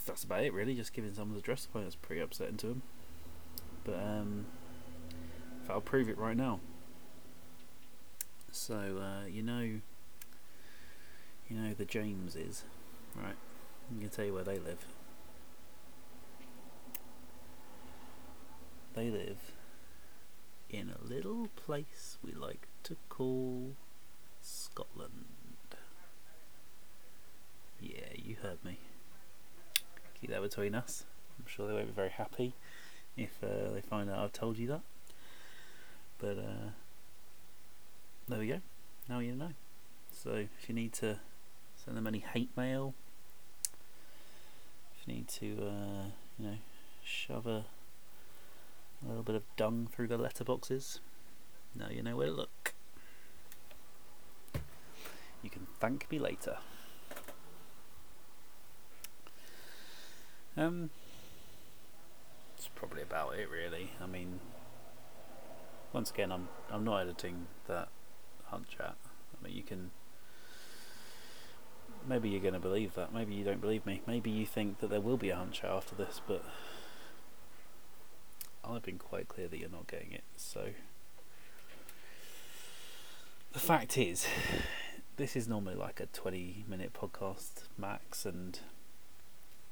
that's 0.06 0.24
about 0.24 0.44
it 0.44 0.54
really 0.54 0.76
just 0.76 0.94
giving 0.94 1.14
someone's 1.14 1.40
address 1.40 1.68
away 1.74 1.84
that's 1.84 1.96
pretty 1.96 2.22
upsetting 2.22 2.58
to 2.58 2.68
them 2.68 2.82
but 3.84 3.96
um 3.96 4.46
I'll 5.70 5.82
prove 5.82 6.08
it 6.08 6.18
right 6.18 6.38
now 6.38 6.60
so 8.58 8.76
uh, 8.76 9.28
you 9.28 9.44
know, 9.44 9.60
you 9.62 9.82
know 11.50 11.74
the 11.74 11.86
Jameses, 11.86 12.64
right? 13.16 13.36
I'm 13.90 13.98
gonna 14.00 14.10
tell 14.10 14.26
you 14.26 14.34
where 14.34 14.44
they 14.44 14.58
live. 14.58 14.86
They 18.96 19.10
live 19.12 19.52
in 20.70 20.92
a 20.92 21.08
little 21.08 21.50
place 21.56 22.18
we 22.26 22.32
like 22.32 22.68
to 22.84 22.98
call 23.10 23.74
Scotland. 24.42 25.26
Yeah, 27.80 28.10
you 28.16 28.38
heard 28.42 28.66
me. 28.66 28.80
Keep 30.20 30.32
that 30.32 30.42
between 30.42 30.74
us. 30.74 31.06
I'm 31.40 31.46
sure 31.46 31.68
they 31.68 31.74
won't 31.74 31.88
be 31.88 31.94
very 31.94 32.10
happy 32.10 32.54
if 33.16 33.38
uh, 33.44 33.72
they 33.72 33.82
find 33.82 34.10
out 34.10 34.18
I've 34.18 34.34
told 34.34 34.58
you 34.58 34.68
that. 34.68 34.82
But 36.18 36.40
uh, 36.40 36.72
there 38.28 38.40
we 38.40 38.48
go. 38.48 38.62
Now 39.08 39.20
you 39.20 39.36
know. 39.36 39.52
So 40.12 40.32
if 40.32 40.68
you 40.68 40.76
need 40.76 40.94
to 40.94 41.20
send 41.84 41.96
them 41.96 42.08
any 42.08 42.20
hate 42.20 42.50
mail, 42.58 42.94
if 44.94 45.08
you 45.08 45.14
need 45.14 45.28
to, 45.30 45.68
uh, 45.68 46.06
you 46.38 46.46
know, 46.46 46.58
shove 47.04 47.48
a, 47.48 47.66
a 49.06 49.08
little 49.08 49.24
bit 49.24 49.36
of 49.36 49.44
dung 49.56 49.88
through 49.92 50.08
the 50.08 50.18
letterboxes, 50.18 51.00
now 51.76 51.88
you 51.90 52.04
know 52.04 52.18
where 52.18 52.28
to 52.28 52.34
look. 52.34 52.74
You 55.42 55.50
can 55.50 55.68
thank 55.80 56.10
me 56.12 56.20
later. 56.20 56.58
Um, 60.58 60.90
that's 62.56 62.68
probably 62.76 63.04
about 63.04 63.36
it, 63.36 63.48
really. 63.50 63.92
I 64.02 64.08
mean, 64.08 64.40
once 65.94 66.10
again, 66.10 66.32
I'm 66.32 66.50
I'm 66.72 66.84
not 66.84 67.02
editing 67.02 67.46
that 67.68 67.90
hunt 68.50 68.70
chat. 68.70 68.96
I 69.40 69.46
mean, 69.46 69.56
you 69.56 69.64
can. 69.64 69.92
Maybe 72.08 72.30
you're 72.30 72.42
going 72.42 72.54
to 72.54 72.60
believe 72.60 72.96
that. 72.96 73.14
Maybe 73.14 73.34
you 73.34 73.44
don't 73.44 73.60
believe 73.60 73.86
me. 73.86 74.02
Maybe 74.08 74.30
you 74.30 74.46
think 74.46 74.80
that 74.80 74.90
there 74.90 75.02
will 75.02 75.18
be 75.18 75.30
a 75.30 75.36
hunt 75.36 75.54
chat 75.54 75.72
after 75.72 75.96
this, 75.96 76.22
but 76.26 76.44
I've 78.64 78.84
been 78.84 78.98
quite 78.98 79.28
clear 79.28 79.48
that 79.48 79.58
you're 79.58 79.70
not 79.70 79.88
getting 79.88 80.12
it. 80.12 80.24
So 80.36 80.70
the 83.54 83.60
fact 83.60 83.98
is, 83.98 84.28
this 85.18 85.36
is 85.36 85.48
normally 85.48 85.76
like 85.76 86.00
a 86.00 86.06
20 86.08 86.66
minute 86.68 86.94
podcast 86.94 87.64
max, 87.78 88.26
and 88.26 88.60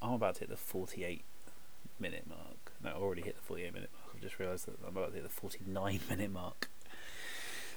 I'm 0.01 0.13
about 0.13 0.35
to 0.35 0.39
hit 0.41 0.49
the 0.49 0.57
48 0.57 1.23
minute 1.99 2.25
mark. 2.27 2.73
No, 2.83 2.89
I 2.89 2.93
already 2.93 3.21
hit 3.21 3.35
the 3.35 3.41
48 3.41 3.73
minute 3.73 3.89
mark. 3.93 4.15
I've 4.15 4.21
just 4.21 4.39
realised 4.39 4.65
that 4.67 4.75
I'm 4.81 4.95
about 4.95 5.09
to 5.09 5.15
hit 5.15 5.23
the 5.23 5.29
49 5.29 5.99
minute 6.09 6.31
mark. 6.31 6.69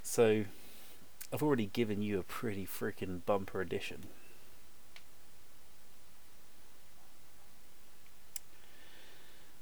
So 0.03 0.45
I've 1.33 1.43
already 1.43 1.67
given 1.67 2.01
you 2.01 2.19
a 2.19 2.23
pretty 2.23 2.67
freaking 2.67 3.21
bumper 3.27 3.61
edition. 3.61 4.07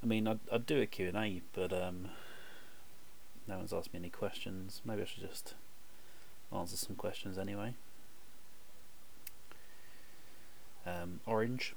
I 0.03 0.07
mean, 0.07 0.29
I'd, 0.29 0.39
I'd 0.53 0.67
do 0.67 0.81
a 0.81 0.87
Q&A, 0.87 1.43
but 1.53 1.73
um, 1.73 2.11
no 3.49 3.57
one's 3.57 3.73
asked 3.73 3.93
me 3.93 3.99
any 3.99 4.11
questions. 4.11 4.81
Maybe 4.85 5.03
I 5.03 5.05
should 5.05 5.29
just 5.29 5.55
answer 6.53 6.77
some 6.77 6.95
questions 6.95 7.37
anyway. 7.37 7.75
Um, 10.87 11.19
orange. 11.27 11.75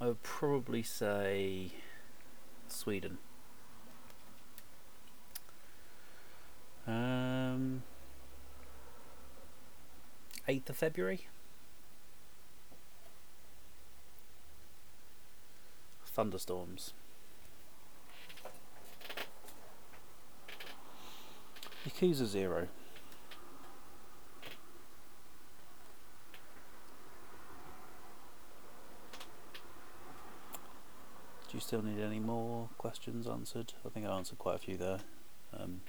I 0.00 0.06
would 0.06 0.22
probably 0.22 0.82
say 0.82 1.72
Sweden. 2.68 3.18
Um, 6.86 7.82
8th 10.48 10.70
of 10.70 10.76
February. 10.76 11.26
Thunderstorms. 16.06 16.92
Yakuza 21.88 22.26
Zero. 22.26 22.68
Do 31.48 31.58
you 31.58 31.60
still 31.60 31.82
need 31.82 32.00
any 32.00 32.18
more 32.18 32.68
questions 32.78 33.26
answered? 33.26 33.74
I 33.84 33.88
think 33.90 34.06
I 34.06 34.16
answered 34.16 34.38
quite 34.38 34.56
a 34.56 34.58
few 34.58 34.76
there. 34.76 35.00
Um, 35.54 35.82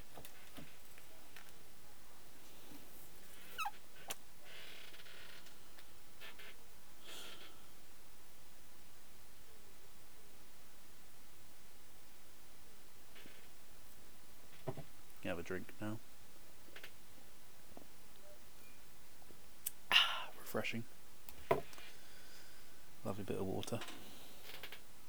You 15.23 15.29
have 15.29 15.39
a 15.39 15.43
drink 15.43 15.73
now. 15.79 15.99
Ah, 19.89 20.27
refreshing. 20.37 20.83
Lovely 23.05 23.23
bit 23.23 23.37
of 23.37 23.47
water. 23.63 23.83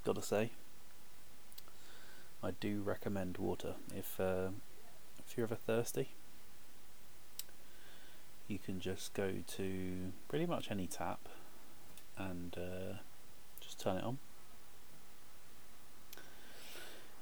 Gotta 0.04 0.22
say. 0.22 0.50
I 2.42 2.50
do 2.60 2.82
recommend 2.82 3.38
water 3.38 3.74
if 3.96 4.20
uh, 4.20 4.48
if 5.18 5.36
you're 5.36 5.46
ever 5.46 5.54
thirsty. 5.54 6.10
You 8.46 8.58
can 8.58 8.78
just 8.78 9.14
go 9.14 9.32
to 9.56 10.12
pretty 10.28 10.44
much 10.44 10.70
any 10.70 10.86
tap 10.86 11.20
and 12.18 12.54
uh, 12.58 12.96
just 13.60 13.80
turn 13.80 13.96
it 13.96 14.04
on. 14.04 14.18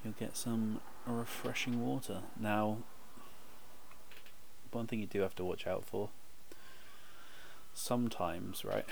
You'll 0.02 0.14
get 0.18 0.36
some 0.36 0.80
refreshing 1.06 1.86
water. 1.86 2.22
Now, 2.38 2.78
one 4.72 4.88
thing 4.88 4.98
you 4.98 5.06
do 5.06 5.20
have 5.20 5.36
to 5.36 5.44
watch 5.44 5.68
out 5.68 5.84
for. 5.84 6.08
Sometimes, 7.72 8.64
right, 8.64 8.84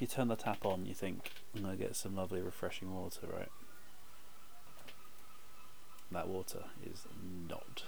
you 0.00 0.06
turn 0.06 0.28
the 0.28 0.36
tap 0.36 0.64
on, 0.64 0.86
you 0.86 0.94
think, 0.94 1.30
I'm 1.54 1.62
going 1.62 1.76
to 1.76 1.82
get 1.82 1.96
some 1.96 2.14
lovely 2.14 2.40
refreshing 2.40 2.94
water, 2.94 3.26
right? 3.32 3.50
That 6.10 6.28
water 6.28 6.64
is 6.84 7.04
not. 7.48 7.84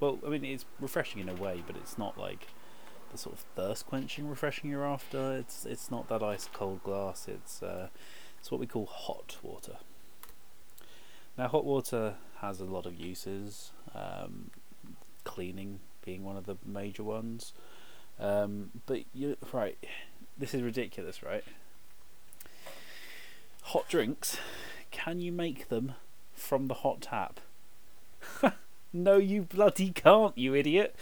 Well, 0.00 0.18
I 0.24 0.30
mean, 0.30 0.44
it's 0.44 0.64
refreshing 0.80 1.20
in 1.20 1.28
a 1.28 1.34
way, 1.34 1.62
but 1.66 1.76
it's 1.76 1.98
not 1.98 2.18
like 2.18 2.48
the 3.10 3.18
sort 3.18 3.36
of 3.36 3.44
thirst 3.54 3.86
quenching 3.86 4.28
refreshing 4.28 4.70
you're 4.70 4.86
after. 4.86 5.36
It's 5.36 5.66
it's 5.66 5.90
not 5.90 6.08
that 6.08 6.22
ice 6.22 6.48
cold 6.52 6.82
glass. 6.82 7.28
It's 7.28 7.62
uh, 7.62 7.88
it's 8.40 8.50
what 8.50 8.60
we 8.60 8.66
call 8.66 8.86
hot 8.86 9.36
water. 9.42 9.76
Now, 11.36 11.48
hot 11.48 11.64
water 11.64 12.14
has 12.40 12.60
a 12.60 12.64
lot 12.64 12.86
of 12.86 12.94
uses. 12.94 13.72
Um, 13.94 14.50
cleaning 15.24 15.80
being 16.04 16.24
one 16.24 16.36
of 16.36 16.46
the 16.46 16.56
major 16.64 17.02
ones. 17.02 17.52
Um, 18.18 18.70
but 18.86 19.02
you 19.14 19.36
right, 19.52 19.78
this 20.38 20.54
is 20.54 20.62
ridiculous, 20.62 21.22
right? 21.22 21.44
Hot 23.62 23.88
drinks, 23.88 24.38
can 24.90 25.20
you 25.20 25.32
make 25.32 25.68
them 25.68 25.94
from 26.34 26.66
the 26.66 26.74
hot 26.74 27.02
tap? 27.02 27.40
no, 28.92 29.16
you 29.16 29.42
bloody 29.42 29.90
can't, 29.90 30.36
you 30.36 30.54
idiot. 30.54 30.94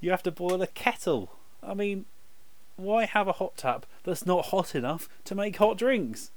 You 0.00 0.10
have 0.10 0.22
to 0.24 0.30
boil 0.30 0.62
a 0.62 0.66
kettle. 0.66 1.32
I 1.62 1.74
mean, 1.74 2.06
why 2.76 3.04
have 3.04 3.28
a 3.28 3.32
hot 3.32 3.56
tap 3.56 3.86
that's 4.04 4.26
not 4.26 4.46
hot 4.46 4.74
enough 4.74 5.08
to 5.24 5.34
make 5.34 5.56
hot 5.56 5.78
drinks? 5.78 6.30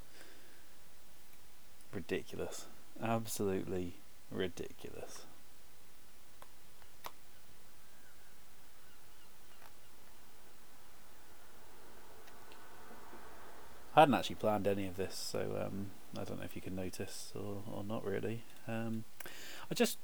Ridiculous. 1.94 2.66
Absolutely 3.02 3.96
ridiculous. 4.32 5.26
I 13.96 14.02
hadn't 14.02 14.16
actually 14.16 14.36
planned 14.36 14.68
any 14.68 14.88
of 14.88 14.98
this, 14.98 15.16
so 15.16 15.66
um, 15.66 15.88
I 16.20 16.26
don't 16.26 16.40
know 16.40 16.46
if 16.46 16.56
you 16.56 16.62
can 16.62 16.76
notice 16.76 17.32
or, 17.34 17.64
or 17.72 17.84
not 17.84 18.04
really. 18.04 18.44
Um, 18.68 19.06
I 19.72 19.74
just 19.74 19.98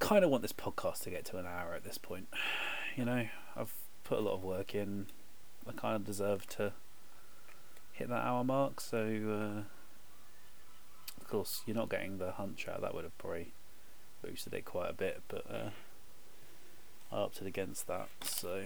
kind 0.00 0.22
of 0.22 0.30
want 0.30 0.42
this 0.42 0.52
podcast 0.52 1.02
to 1.04 1.10
get 1.10 1.24
to 1.26 1.38
an 1.38 1.46
hour 1.46 1.74
at 1.74 1.84
this 1.84 1.98
point. 1.98 2.28
You 2.96 3.04
know, 3.04 3.26
I've 3.56 3.74
put 4.04 4.18
a 4.18 4.20
lot 4.20 4.34
of 4.34 4.44
work 4.44 4.72
in. 4.72 5.06
I 5.68 5.72
kind 5.72 5.96
of 5.96 6.04
deserve 6.04 6.46
to 6.50 6.74
hit 7.92 8.08
that 8.08 8.24
hour 8.24 8.44
mark, 8.44 8.80
so 8.80 8.98
uh, 8.98 9.62
of 11.20 11.28
course 11.28 11.62
you're 11.66 11.74
not 11.74 11.88
getting 11.88 12.18
the 12.18 12.30
hunch 12.30 12.68
out. 12.68 12.82
That 12.82 12.94
would 12.94 13.02
have 13.02 13.18
probably 13.18 13.52
boosted 14.22 14.54
it 14.54 14.64
quite 14.64 14.90
a 14.90 14.92
bit, 14.92 15.22
but 15.26 15.44
uh, 15.50 15.70
I 17.10 17.16
opted 17.16 17.48
against 17.48 17.88
that. 17.88 18.06
So 18.22 18.62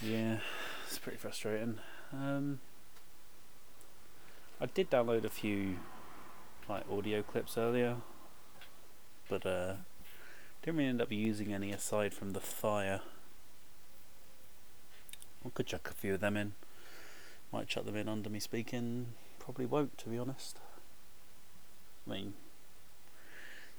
yeah, 0.00 0.38
it's 0.92 0.98
pretty 0.98 1.16
frustrating. 1.16 1.78
Um, 2.12 2.60
I 4.60 4.66
did 4.66 4.90
download 4.90 5.24
a 5.24 5.30
few 5.30 5.76
like 6.68 6.84
audio 6.92 7.22
clips 7.22 7.56
earlier, 7.56 7.96
but 9.26 9.46
uh, 9.46 9.76
didn't 10.62 10.76
really 10.76 10.90
end 10.90 11.00
up 11.00 11.10
using 11.10 11.54
any 11.54 11.72
aside 11.72 12.12
from 12.12 12.32
the 12.32 12.40
fire. 12.40 13.00
I 15.46 15.48
could 15.48 15.66
chuck 15.66 15.88
a 15.90 15.94
few 15.94 16.12
of 16.12 16.20
them 16.20 16.36
in. 16.36 16.52
Might 17.50 17.68
chuck 17.68 17.86
them 17.86 17.96
in 17.96 18.06
under 18.06 18.28
me 18.28 18.38
speaking. 18.38 19.14
Probably 19.38 19.64
won't, 19.64 19.96
to 19.96 20.10
be 20.10 20.18
honest. 20.18 20.58
I 22.06 22.10
mean, 22.10 22.34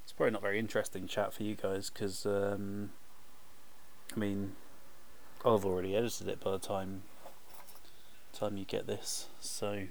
it's 0.03 0.13
probably 0.13 0.31
not 0.31 0.41
very 0.41 0.57
interesting 0.57 1.05
chat 1.05 1.31
for 1.31 1.43
you 1.43 1.53
guys 1.53 1.91
because, 1.91 2.25
um, 2.25 2.89
I 4.15 4.19
mean, 4.19 4.53
I've 5.45 5.65
already 5.65 5.93
edited 5.93 6.29
it 6.29 6.39
by 6.39 6.51
the 6.51 6.59
time 6.59 7.03
time 8.31 8.55
you 8.55 8.63
get 8.63 8.87
this, 8.87 9.27
so 9.41 9.87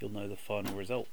you'll 0.00 0.10
know 0.10 0.26
the 0.26 0.36
final 0.36 0.74
result. 0.74 1.06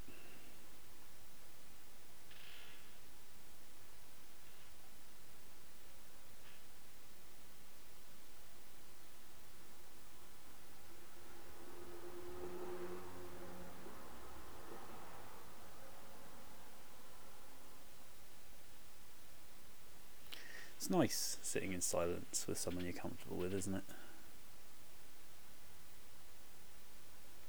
Nice 20.97 21.37
sitting 21.41 21.73
in 21.73 21.81
silence 21.81 22.45
with 22.47 22.57
someone 22.57 22.85
you're 22.85 22.93
comfortable 22.93 23.37
with, 23.37 23.53
isn't 23.53 23.75
it? 23.75 23.83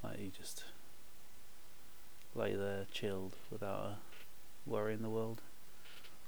Like 0.02 0.20
you 0.20 0.30
just 0.36 0.64
lay 2.34 2.54
there 2.54 2.86
chilled 2.92 3.36
without 3.50 3.78
a 3.78 3.96
worry 4.66 4.94
in 4.94 5.02
the 5.02 5.08
world. 5.08 5.42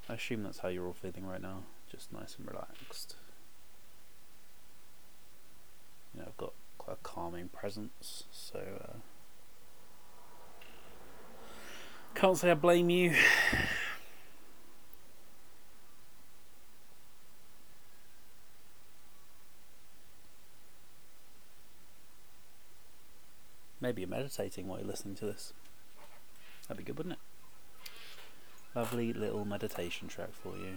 I 0.08 0.14
assume 0.14 0.42
that's 0.42 0.58
how 0.58 0.68
you're 0.68 0.86
all 0.86 0.94
feeling 0.94 1.26
right 1.26 1.42
now, 1.42 1.64
just 1.90 2.12
nice 2.12 2.36
and 2.38 2.48
relaxed. 2.48 3.16
You 6.14 6.20
know, 6.20 6.26
I've 6.28 6.36
got 6.36 6.52
quite 6.78 6.94
a 6.94 7.02
calming 7.02 7.48
presence, 7.48 8.24
so 8.32 8.60
uh, 8.82 8.96
can't 12.14 12.38
say 12.38 12.50
I 12.50 12.54
blame 12.54 12.90
you. 12.90 13.14
Maybe 23.88 24.02
you're 24.02 24.10
meditating 24.10 24.68
while 24.68 24.78
you're 24.80 24.86
listening 24.86 25.14
to 25.14 25.24
this. 25.24 25.54
That'd 26.68 26.76
be 26.76 26.84
good, 26.84 26.98
wouldn't 26.98 27.14
it? 27.14 27.88
Lovely 28.74 29.14
little 29.14 29.46
meditation 29.46 30.08
track 30.08 30.34
for 30.34 30.54
you. 30.58 30.76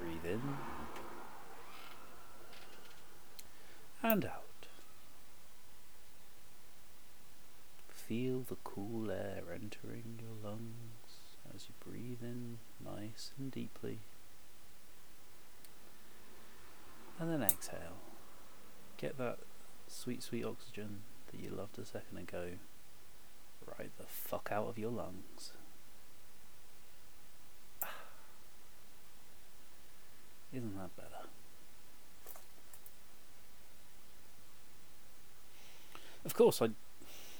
Breathe 0.00 0.24
in 0.24 0.40
and 4.02 4.24
out. 4.24 4.40
Feel 7.90 8.40
the 8.48 8.56
cool 8.64 9.10
air 9.10 9.42
entering 9.52 10.18
your 10.18 10.50
lungs 10.50 11.18
as 11.54 11.66
you 11.68 11.74
breathe 11.86 12.22
in 12.22 12.56
nice 12.82 13.32
and 13.38 13.50
deeply. 13.50 13.98
And 17.20 17.30
then 17.30 17.42
exhale. 17.42 17.98
Get 18.96 19.18
that 19.18 19.40
sweet, 19.94 20.22
sweet 20.22 20.44
oxygen 20.44 21.00
that 21.30 21.40
you 21.40 21.50
loved 21.50 21.78
a 21.78 21.84
second 21.84 22.18
ago 22.18 22.50
right 23.78 23.90
the 23.98 24.04
fuck 24.06 24.50
out 24.52 24.66
of 24.68 24.78
your 24.78 24.90
lungs. 24.90 25.52
Isn't 30.52 30.76
that 30.76 30.94
better? 30.96 31.08
Of 36.24 36.34
course, 36.34 36.62
I, 36.62 36.70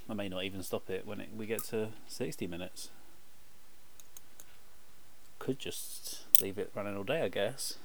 I 0.09 0.15
may 0.15 0.29
not 0.29 0.45
even 0.45 0.63
stop 0.63 0.91
it 0.91 1.07
when 1.07 1.21
it, 1.21 1.31
we 1.35 1.47
get 1.47 1.65
to 1.65 1.89
60 2.07 2.47
minutes. 2.47 2.91
Could 5.39 5.59
just 5.59 6.21
leave 6.41 6.59
it 6.59 6.71
running 6.75 6.97
all 6.97 7.05
day, 7.05 7.23
I 7.23 7.29
guess. 7.29 7.79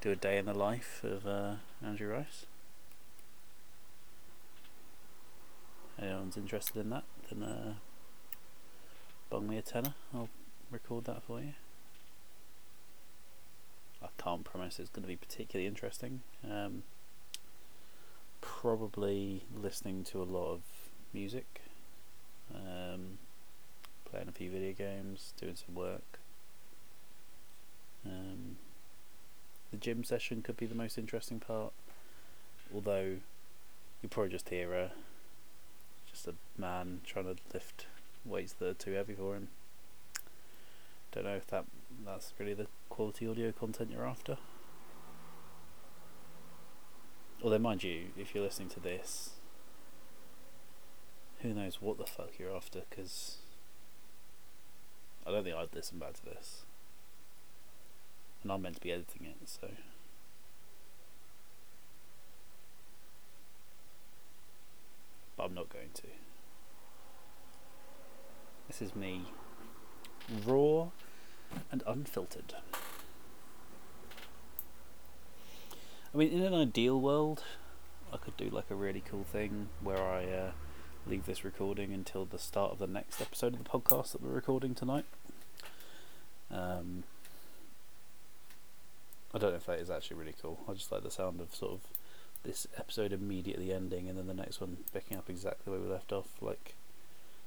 Do 0.00 0.10
a 0.12 0.16
day 0.16 0.38
in 0.38 0.46
the 0.46 0.54
life 0.54 1.02
of 1.02 1.26
uh, 1.26 1.54
Andrew 1.84 2.08
Rice. 2.08 2.46
Anyone's 6.00 6.36
interested 6.36 6.76
in 6.76 6.90
that, 6.90 7.04
then 7.28 7.42
uh, 7.42 7.74
bung 9.30 9.48
me 9.48 9.58
a 9.58 9.62
tenner. 9.62 9.94
I'll 10.14 10.28
record 10.70 11.04
that 11.04 11.22
for 11.22 11.40
you. 11.40 11.54
I 14.02 14.08
can't 14.16 14.44
promise 14.44 14.78
it's 14.78 14.90
going 14.90 15.02
to 15.02 15.08
be 15.08 15.16
particularly 15.16 15.66
interesting. 15.66 16.22
Um, 16.48 16.84
probably 18.40 19.42
listening 19.60 20.04
to 20.04 20.22
a 20.22 20.24
lot 20.24 20.52
of 20.52 20.60
music, 21.12 21.62
um, 22.54 23.18
playing 24.10 24.28
a 24.28 24.32
few 24.32 24.50
video 24.50 24.72
games, 24.72 25.32
doing 25.40 25.56
some 25.56 25.74
work. 25.74 26.18
Um, 28.06 28.56
the 29.70 29.76
gym 29.76 30.04
session 30.04 30.42
could 30.42 30.56
be 30.56 30.66
the 30.66 30.74
most 30.74 30.96
interesting 30.96 31.40
part, 31.40 31.72
although 32.72 33.16
you'll 34.00 34.10
probably 34.10 34.30
just 34.30 34.48
hear 34.48 34.72
a 34.72 34.92
just 36.18 36.26
a 36.28 36.60
man 36.60 37.00
trying 37.04 37.26
to 37.26 37.36
lift 37.52 37.86
weights 38.24 38.52
that 38.54 38.68
are 38.68 38.74
too 38.74 38.92
heavy 38.92 39.14
for 39.14 39.36
him. 39.36 39.48
Don't 41.12 41.24
know 41.24 41.36
if 41.36 41.46
that 41.48 41.64
that's 42.04 42.32
really 42.38 42.54
the 42.54 42.66
quality 42.88 43.28
audio 43.28 43.52
content 43.52 43.90
you're 43.92 44.06
after. 44.06 44.36
Although, 47.42 47.58
mind 47.58 47.84
you, 47.84 48.06
if 48.16 48.34
you're 48.34 48.42
listening 48.42 48.68
to 48.70 48.80
this, 48.80 49.30
who 51.40 51.54
knows 51.54 51.80
what 51.80 51.98
the 51.98 52.06
fuck 52.06 52.30
you're 52.36 52.54
after? 52.54 52.82
Because 52.90 53.36
I 55.24 55.30
don't 55.30 55.44
think 55.44 55.54
I'd 55.54 55.72
listen 55.72 56.00
back 56.00 56.14
to 56.14 56.24
this, 56.24 56.62
and 58.42 58.50
I'm 58.50 58.62
meant 58.62 58.74
to 58.76 58.80
be 58.80 58.90
editing 58.90 59.26
it, 59.26 59.36
so. 59.48 59.68
But 65.38 65.44
I'm 65.44 65.54
not 65.54 65.70
going 65.70 65.90
to. 65.94 66.02
This 68.66 68.82
is 68.82 68.96
me, 68.96 69.26
raw 70.44 70.88
and 71.70 71.82
unfiltered. 71.86 72.54
I 76.12 76.18
mean, 76.18 76.32
in 76.32 76.42
an 76.42 76.54
ideal 76.54 77.00
world, 77.00 77.44
I 78.12 78.16
could 78.16 78.36
do 78.36 78.50
like 78.50 78.70
a 78.70 78.74
really 78.74 79.02
cool 79.08 79.22
thing 79.22 79.68
where 79.80 80.02
I 80.02 80.24
uh, 80.24 80.50
leave 81.06 81.24
this 81.24 81.44
recording 81.44 81.92
until 81.92 82.24
the 82.24 82.38
start 82.38 82.72
of 82.72 82.78
the 82.80 82.88
next 82.88 83.20
episode 83.20 83.54
of 83.54 83.62
the 83.62 83.70
podcast 83.70 84.12
that 84.12 84.22
we're 84.22 84.30
recording 84.30 84.74
tonight. 84.74 85.04
Um, 86.50 87.04
I 89.32 89.38
don't 89.38 89.50
know 89.50 89.56
if 89.56 89.66
that 89.66 89.78
is 89.78 89.88
actually 89.88 90.16
really 90.16 90.34
cool. 90.42 90.58
I 90.68 90.72
just 90.72 90.90
like 90.90 91.04
the 91.04 91.10
sound 91.10 91.40
of 91.40 91.54
sort 91.54 91.72
of 91.72 91.80
this 92.44 92.66
episode 92.76 93.12
immediately 93.12 93.72
ending 93.72 94.08
and 94.08 94.18
then 94.18 94.26
the 94.26 94.34
next 94.34 94.60
one 94.60 94.78
picking 94.92 95.16
up 95.16 95.28
exactly 95.28 95.70
where 95.70 95.80
we 95.80 95.88
left 95.88 96.12
off. 96.12 96.28
Like 96.40 96.74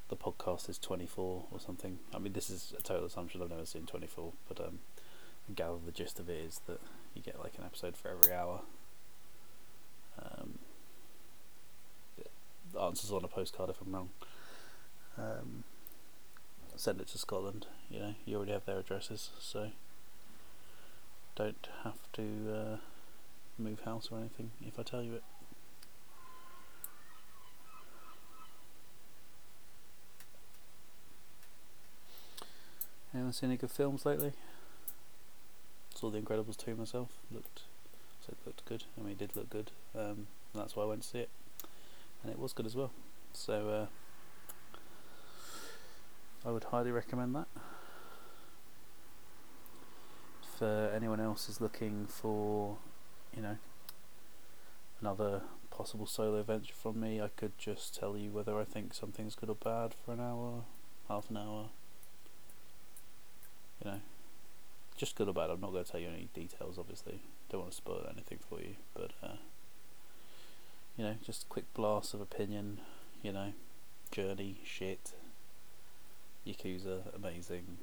the 0.10 0.16
podcast 0.16 0.70
is 0.70 0.78
24 0.78 1.46
or 1.52 1.60
something. 1.60 2.00
I 2.14 2.20
mean, 2.20 2.34
this 2.34 2.50
is 2.50 2.74
a 2.78 2.82
total 2.82 3.06
assumption. 3.06 3.42
I've 3.42 3.50
never 3.50 3.66
seen 3.66 3.86
24, 3.86 4.34
but 4.48 4.60
um, 4.60 4.80
I 5.50 5.54
gather 5.54 5.78
the 5.84 5.92
gist 5.92 6.20
of 6.20 6.30
it 6.30 6.40
is 6.46 6.62
that 6.68 6.80
you 7.16 7.22
get 7.22 7.40
like 7.40 7.54
an 7.58 7.64
episode 7.64 7.96
for 7.96 8.10
every 8.10 8.34
hour. 8.34 8.62
Um, 10.22 10.60
the 12.74 12.80
answers 12.80 13.12
on 13.12 13.24
a 13.24 13.28
postcard 13.28 13.70
if 13.70 13.82
I'm 13.82 13.94
wrong. 13.94 14.10
Um, 15.18 15.64
send 16.76 17.02
it 17.02 17.08
to 17.08 17.18
Scotland. 17.18 17.68
You 17.90 18.00
know, 18.00 18.16
you 18.26 18.38
already 18.38 18.52
have 18.52 18.66
their 18.66 18.80
addresses, 18.80 19.30
so 19.40 19.72
don't 21.36 21.68
have 21.84 21.98
to 22.14 22.24
uh, 22.54 22.78
move 23.62 23.82
house 23.82 24.10
or 24.12 24.18
anything 24.18 24.52
if 24.66 24.78
I 24.80 24.84
tell 24.84 25.02
you 25.02 25.16
it. 25.16 25.24
Anyone 33.14 33.34
seen 33.34 33.50
any 33.50 33.58
good 33.58 33.72
films 33.72 34.06
lately? 34.06 34.32
Saw 35.94 36.10
The 36.10 36.20
Incredibles 36.20 36.56
2 36.58 36.76
myself. 36.76 37.10
Looked, 37.30 37.64
so 38.26 38.34
looked 38.46 38.64
good. 38.66 38.86
I 38.98 39.02
mean, 39.02 39.12
it 39.12 39.18
did 39.18 39.36
look 39.36 39.50
good. 39.50 39.72
Um, 39.98 40.28
that's 40.56 40.76
why 40.76 40.84
I 40.84 40.86
went 40.86 41.02
to 41.02 41.08
see 41.08 41.20
it, 41.20 41.30
and 42.24 42.32
it 42.32 42.40
was 42.40 42.54
good 42.54 42.66
as 42.66 42.76
well. 42.76 42.92
So 43.34 43.70
uh, 43.70 43.86
I 46.48 46.52
would 46.52 46.66
highly 46.66 46.92
recommend 46.92 47.36
that. 47.36 47.48
Uh, 50.62 50.90
anyone 50.96 51.20
else 51.20 51.50
is 51.50 51.60
looking 51.60 52.06
for, 52.06 52.78
you 53.36 53.42
know, 53.42 53.58
another 55.00 55.42
possible 55.70 56.06
solo 56.06 56.44
venture 56.44 56.74
from 56.74 57.00
me, 57.00 57.22
I 57.22 57.30
could 57.36 57.58
just 57.58 57.96
tell 57.96 58.18
you 58.18 58.32
whether 58.32 58.60
I 58.60 58.64
think 58.64 58.94
something's 58.94 59.36
good 59.36 59.50
or 59.50 59.56
bad 59.56 59.94
for 59.94 60.14
an 60.14 60.20
hour, 60.20 60.64
half 61.08 61.30
an 61.30 61.38
hour. 61.38 61.70
You 63.84 63.92
know, 63.92 64.00
just 64.96 65.16
good 65.16 65.28
or 65.28 65.34
bad. 65.34 65.50
I'm 65.50 65.62
not 65.62 65.72
going 65.72 65.84
to 65.84 65.92
tell 65.92 66.00
you 66.00 66.10
any 66.10 66.30
details, 66.34 66.78
obviously. 66.78 67.22
Don't 67.50 67.62
want 67.62 67.72
to 67.72 67.78
spoil 67.78 68.06
anything 68.12 68.40
for 68.48 68.60
you, 68.60 68.76
but 68.94 69.12
uh, 69.24 69.38
you 70.98 71.04
know, 71.04 71.16
just 71.26 71.44
a 71.44 71.48
quick 71.48 71.74
blast 71.74 72.14
of 72.14 72.22
opinion. 72.22 72.80
You 73.24 73.34
know, 73.34 73.54
journey 74.12 74.60
shit. 74.64 75.14
Yakuza 76.46 77.16
amazing. 77.16 77.78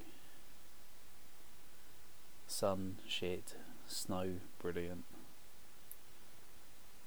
Sun 2.47 2.99
shit. 3.07 3.55
Snow 3.89 4.35
brilliant. 4.61 5.05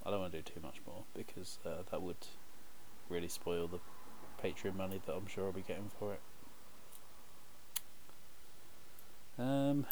I 0.05 0.09
don't 0.09 0.19
want 0.19 0.31
to 0.33 0.41
do 0.41 0.51
too 0.53 0.59
much 0.61 0.81
more 0.85 1.03
because 1.13 1.59
uh, 1.65 1.83
that 1.91 2.01
would 2.01 2.17
really 3.09 3.27
spoil 3.27 3.67
the 3.67 3.79
Patreon 4.43 4.75
money 4.75 5.01
that 5.05 5.13
I'm 5.13 5.27
sure 5.27 5.45
I'll 5.45 5.51
be 5.51 5.61
getting 5.61 5.91
for 5.99 6.13
it. 6.13 6.21
Um, 9.37 9.85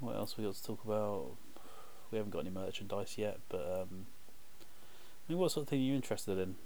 what 0.00 0.16
else 0.16 0.36
we 0.36 0.44
got 0.44 0.54
to 0.54 0.62
talk 0.62 0.84
about? 0.84 1.32
We 2.10 2.18
haven't 2.18 2.32
got 2.32 2.40
any 2.40 2.50
merchandise 2.50 3.16
yet, 3.16 3.38
but 3.48 3.60
um, 3.82 4.06
I 4.60 5.32
mean, 5.32 5.38
what 5.38 5.52
sort 5.52 5.64
of 5.64 5.68
thing 5.68 5.80
are 5.80 5.84
you 5.84 5.94
interested 5.94 6.38
in? 6.38 6.56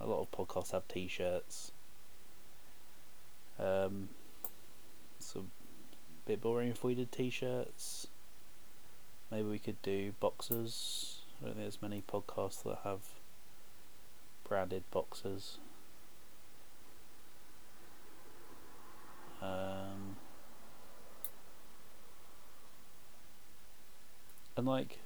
A 0.00 0.06
lot 0.06 0.20
of 0.20 0.30
podcasts 0.30 0.72
have 0.72 0.86
T-shirts. 0.88 1.72
Um, 3.58 4.08
it's 5.16 5.34
a 5.36 5.40
bit 6.26 6.42
boring 6.42 6.68
if 6.68 6.82
we 6.82 6.94
did 6.94 7.12
T-shirts. 7.12 8.08
Maybe 9.30 9.48
we 9.48 9.58
could 9.58 9.80
do 9.82 10.12
boxes. 10.20 11.20
I 11.40 11.46
don't 11.46 11.54
think 11.54 11.64
there's 11.64 11.82
many 11.82 12.02
podcasts 12.02 12.62
that 12.62 12.78
have 12.84 13.00
branded 14.48 14.84
boxes. 14.90 15.58
Um, 19.42 20.16
and 24.56 24.66
like 24.66 24.98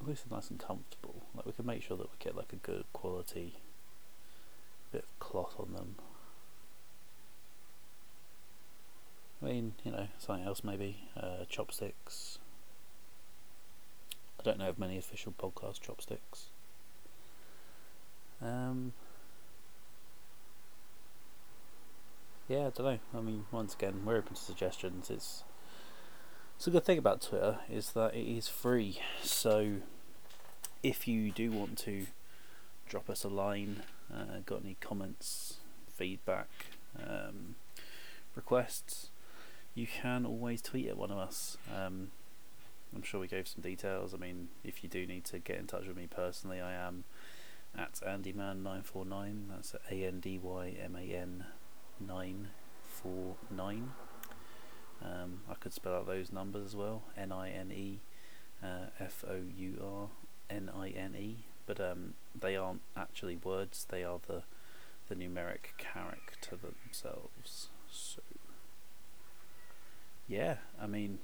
at 0.00 0.08
least 0.08 0.28
they're 0.28 0.36
nice 0.36 0.50
and 0.50 0.58
comfortable. 0.58 1.26
Like 1.34 1.46
we 1.46 1.52
can 1.52 1.64
make 1.64 1.82
sure 1.82 1.96
that 1.96 2.10
we 2.10 2.16
get 2.18 2.36
like 2.36 2.52
a 2.52 2.56
good 2.56 2.84
quality 2.92 3.54
bit 4.90 5.04
of 5.04 5.18
cloth 5.18 5.54
on 5.58 5.72
them. 5.72 5.94
I 9.40 9.46
mean, 9.46 9.74
you 9.84 9.90
know, 9.90 10.08
something 10.18 10.44
else 10.44 10.62
maybe. 10.62 11.08
Uh, 11.16 11.44
chopsticks. 11.48 12.38
I 14.42 14.44
don't 14.44 14.58
know 14.58 14.68
of 14.70 14.78
many 14.78 14.98
official 14.98 15.32
podcast 15.38 15.80
chopsticks. 15.80 16.46
Um, 18.40 18.92
yeah, 22.48 22.66
I 22.66 22.70
don't 22.70 22.78
know. 22.80 22.98
I 23.16 23.20
mean, 23.20 23.44
once 23.52 23.74
again, 23.74 24.02
we're 24.04 24.16
open 24.16 24.34
to 24.34 24.40
suggestions. 24.40 25.10
It's 25.10 25.44
so 26.58 26.72
the 26.72 26.78
good 26.78 26.84
thing 26.84 26.98
about 26.98 27.22
Twitter 27.22 27.58
is 27.70 27.92
that 27.92 28.14
it 28.14 28.26
is 28.26 28.48
free. 28.48 28.98
So 29.22 29.74
if 30.82 31.06
you 31.06 31.30
do 31.30 31.52
want 31.52 31.78
to 31.78 32.06
drop 32.88 33.08
us 33.08 33.22
a 33.22 33.28
line, 33.28 33.84
uh, 34.12 34.40
got 34.44 34.64
any 34.64 34.76
comments, 34.80 35.58
feedback, 35.94 36.48
um, 36.98 37.54
requests, 38.34 39.10
you 39.76 39.86
can 39.86 40.26
always 40.26 40.60
tweet 40.60 40.88
at 40.88 40.96
one 40.96 41.12
of 41.12 41.18
us. 41.18 41.56
Um, 41.72 42.10
I'm 42.94 43.02
sure 43.02 43.20
we 43.20 43.26
gave 43.26 43.48
some 43.48 43.62
details. 43.62 44.14
I 44.14 44.18
mean, 44.18 44.48
if 44.64 44.82
you 44.82 44.88
do 44.88 45.06
need 45.06 45.24
to 45.26 45.38
get 45.38 45.58
in 45.58 45.66
touch 45.66 45.86
with 45.86 45.96
me 45.96 46.06
personally, 46.08 46.60
I 46.60 46.72
am 46.74 47.04
at 47.76 48.00
Andyman949. 48.06 49.48
That's 49.50 49.74
A 49.90 50.04
N 50.04 50.20
D 50.20 50.38
Y 50.42 50.74
M 50.82 50.96
A 50.96 51.14
N 51.14 51.44
949. 52.00 53.92
Um, 55.04 55.40
I 55.50 55.54
could 55.54 55.72
spell 55.72 55.94
out 55.94 56.06
those 56.06 56.30
numbers 56.30 56.66
as 56.66 56.76
well 56.76 57.02
N 57.16 57.32
I 57.32 57.50
N 57.50 57.72
E 57.72 58.00
uh, 58.62 58.86
F 59.00 59.24
O 59.28 59.40
U 59.56 59.78
R 59.82 60.08
N 60.54 60.70
I 60.74 60.90
N 60.90 61.16
E, 61.18 61.36
but 61.66 61.80
um, 61.80 62.14
they 62.38 62.56
aren't 62.56 62.82
actually 62.96 63.36
words, 63.36 63.86
they 63.88 64.04
are 64.04 64.20
the, 64.26 64.42
the 65.08 65.14
numeric 65.14 65.76
character 65.78 66.56
themselves. 66.56 67.68
So, 67.90 68.22
yeah, 70.28 70.56
I 70.80 70.86
mean, 70.86 71.18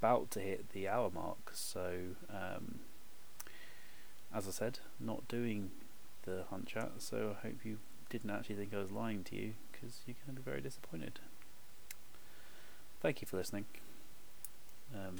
about 0.00 0.30
to 0.32 0.40
hit 0.40 0.70
the 0.72 0.88
hour 0.88 1.10
mark, 1.10 1.50
so 1.52 1.92
um, 2.30 2.80
as 4.34 4.46
I 4.46 4.50
said, 4.50 4.78
not 5.00 5.26
doing 5.28 5.70
the 6.24 6.44
hunt 6.50 6.66
chat, 6.66 6.92
so 6.98 7.36
I 7.36 7.46
hope 7.46 7.64
you 7.64 7.78
didn't 8.10 8.30
actually 8.30 8.56
think 8.56 8.74
I 8.74 8.78
was 8.78 8.90
lying 8.90 9.24
to 9.24 9.36
you 9.36 9.54
because 9.70 10.00
you're 10.06 10.16
going 10.26 10.36
to 10.36 10.42
be 10.42 10.50
very 10.50 10.60
disappointed. 10.60 11.18
Thank 13.00 13.20
you 13.20 13.26
for 13.26 13.36
listening. 13.36 13.66
Um, 14.94 15.16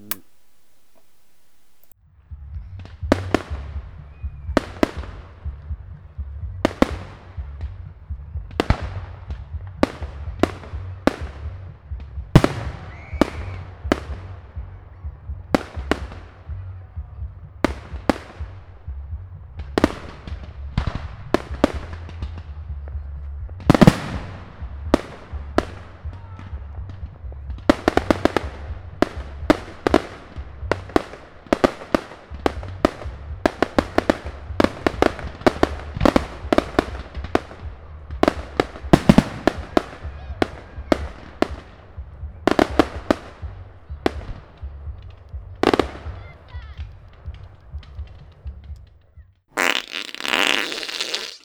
mm. 0.00 0.20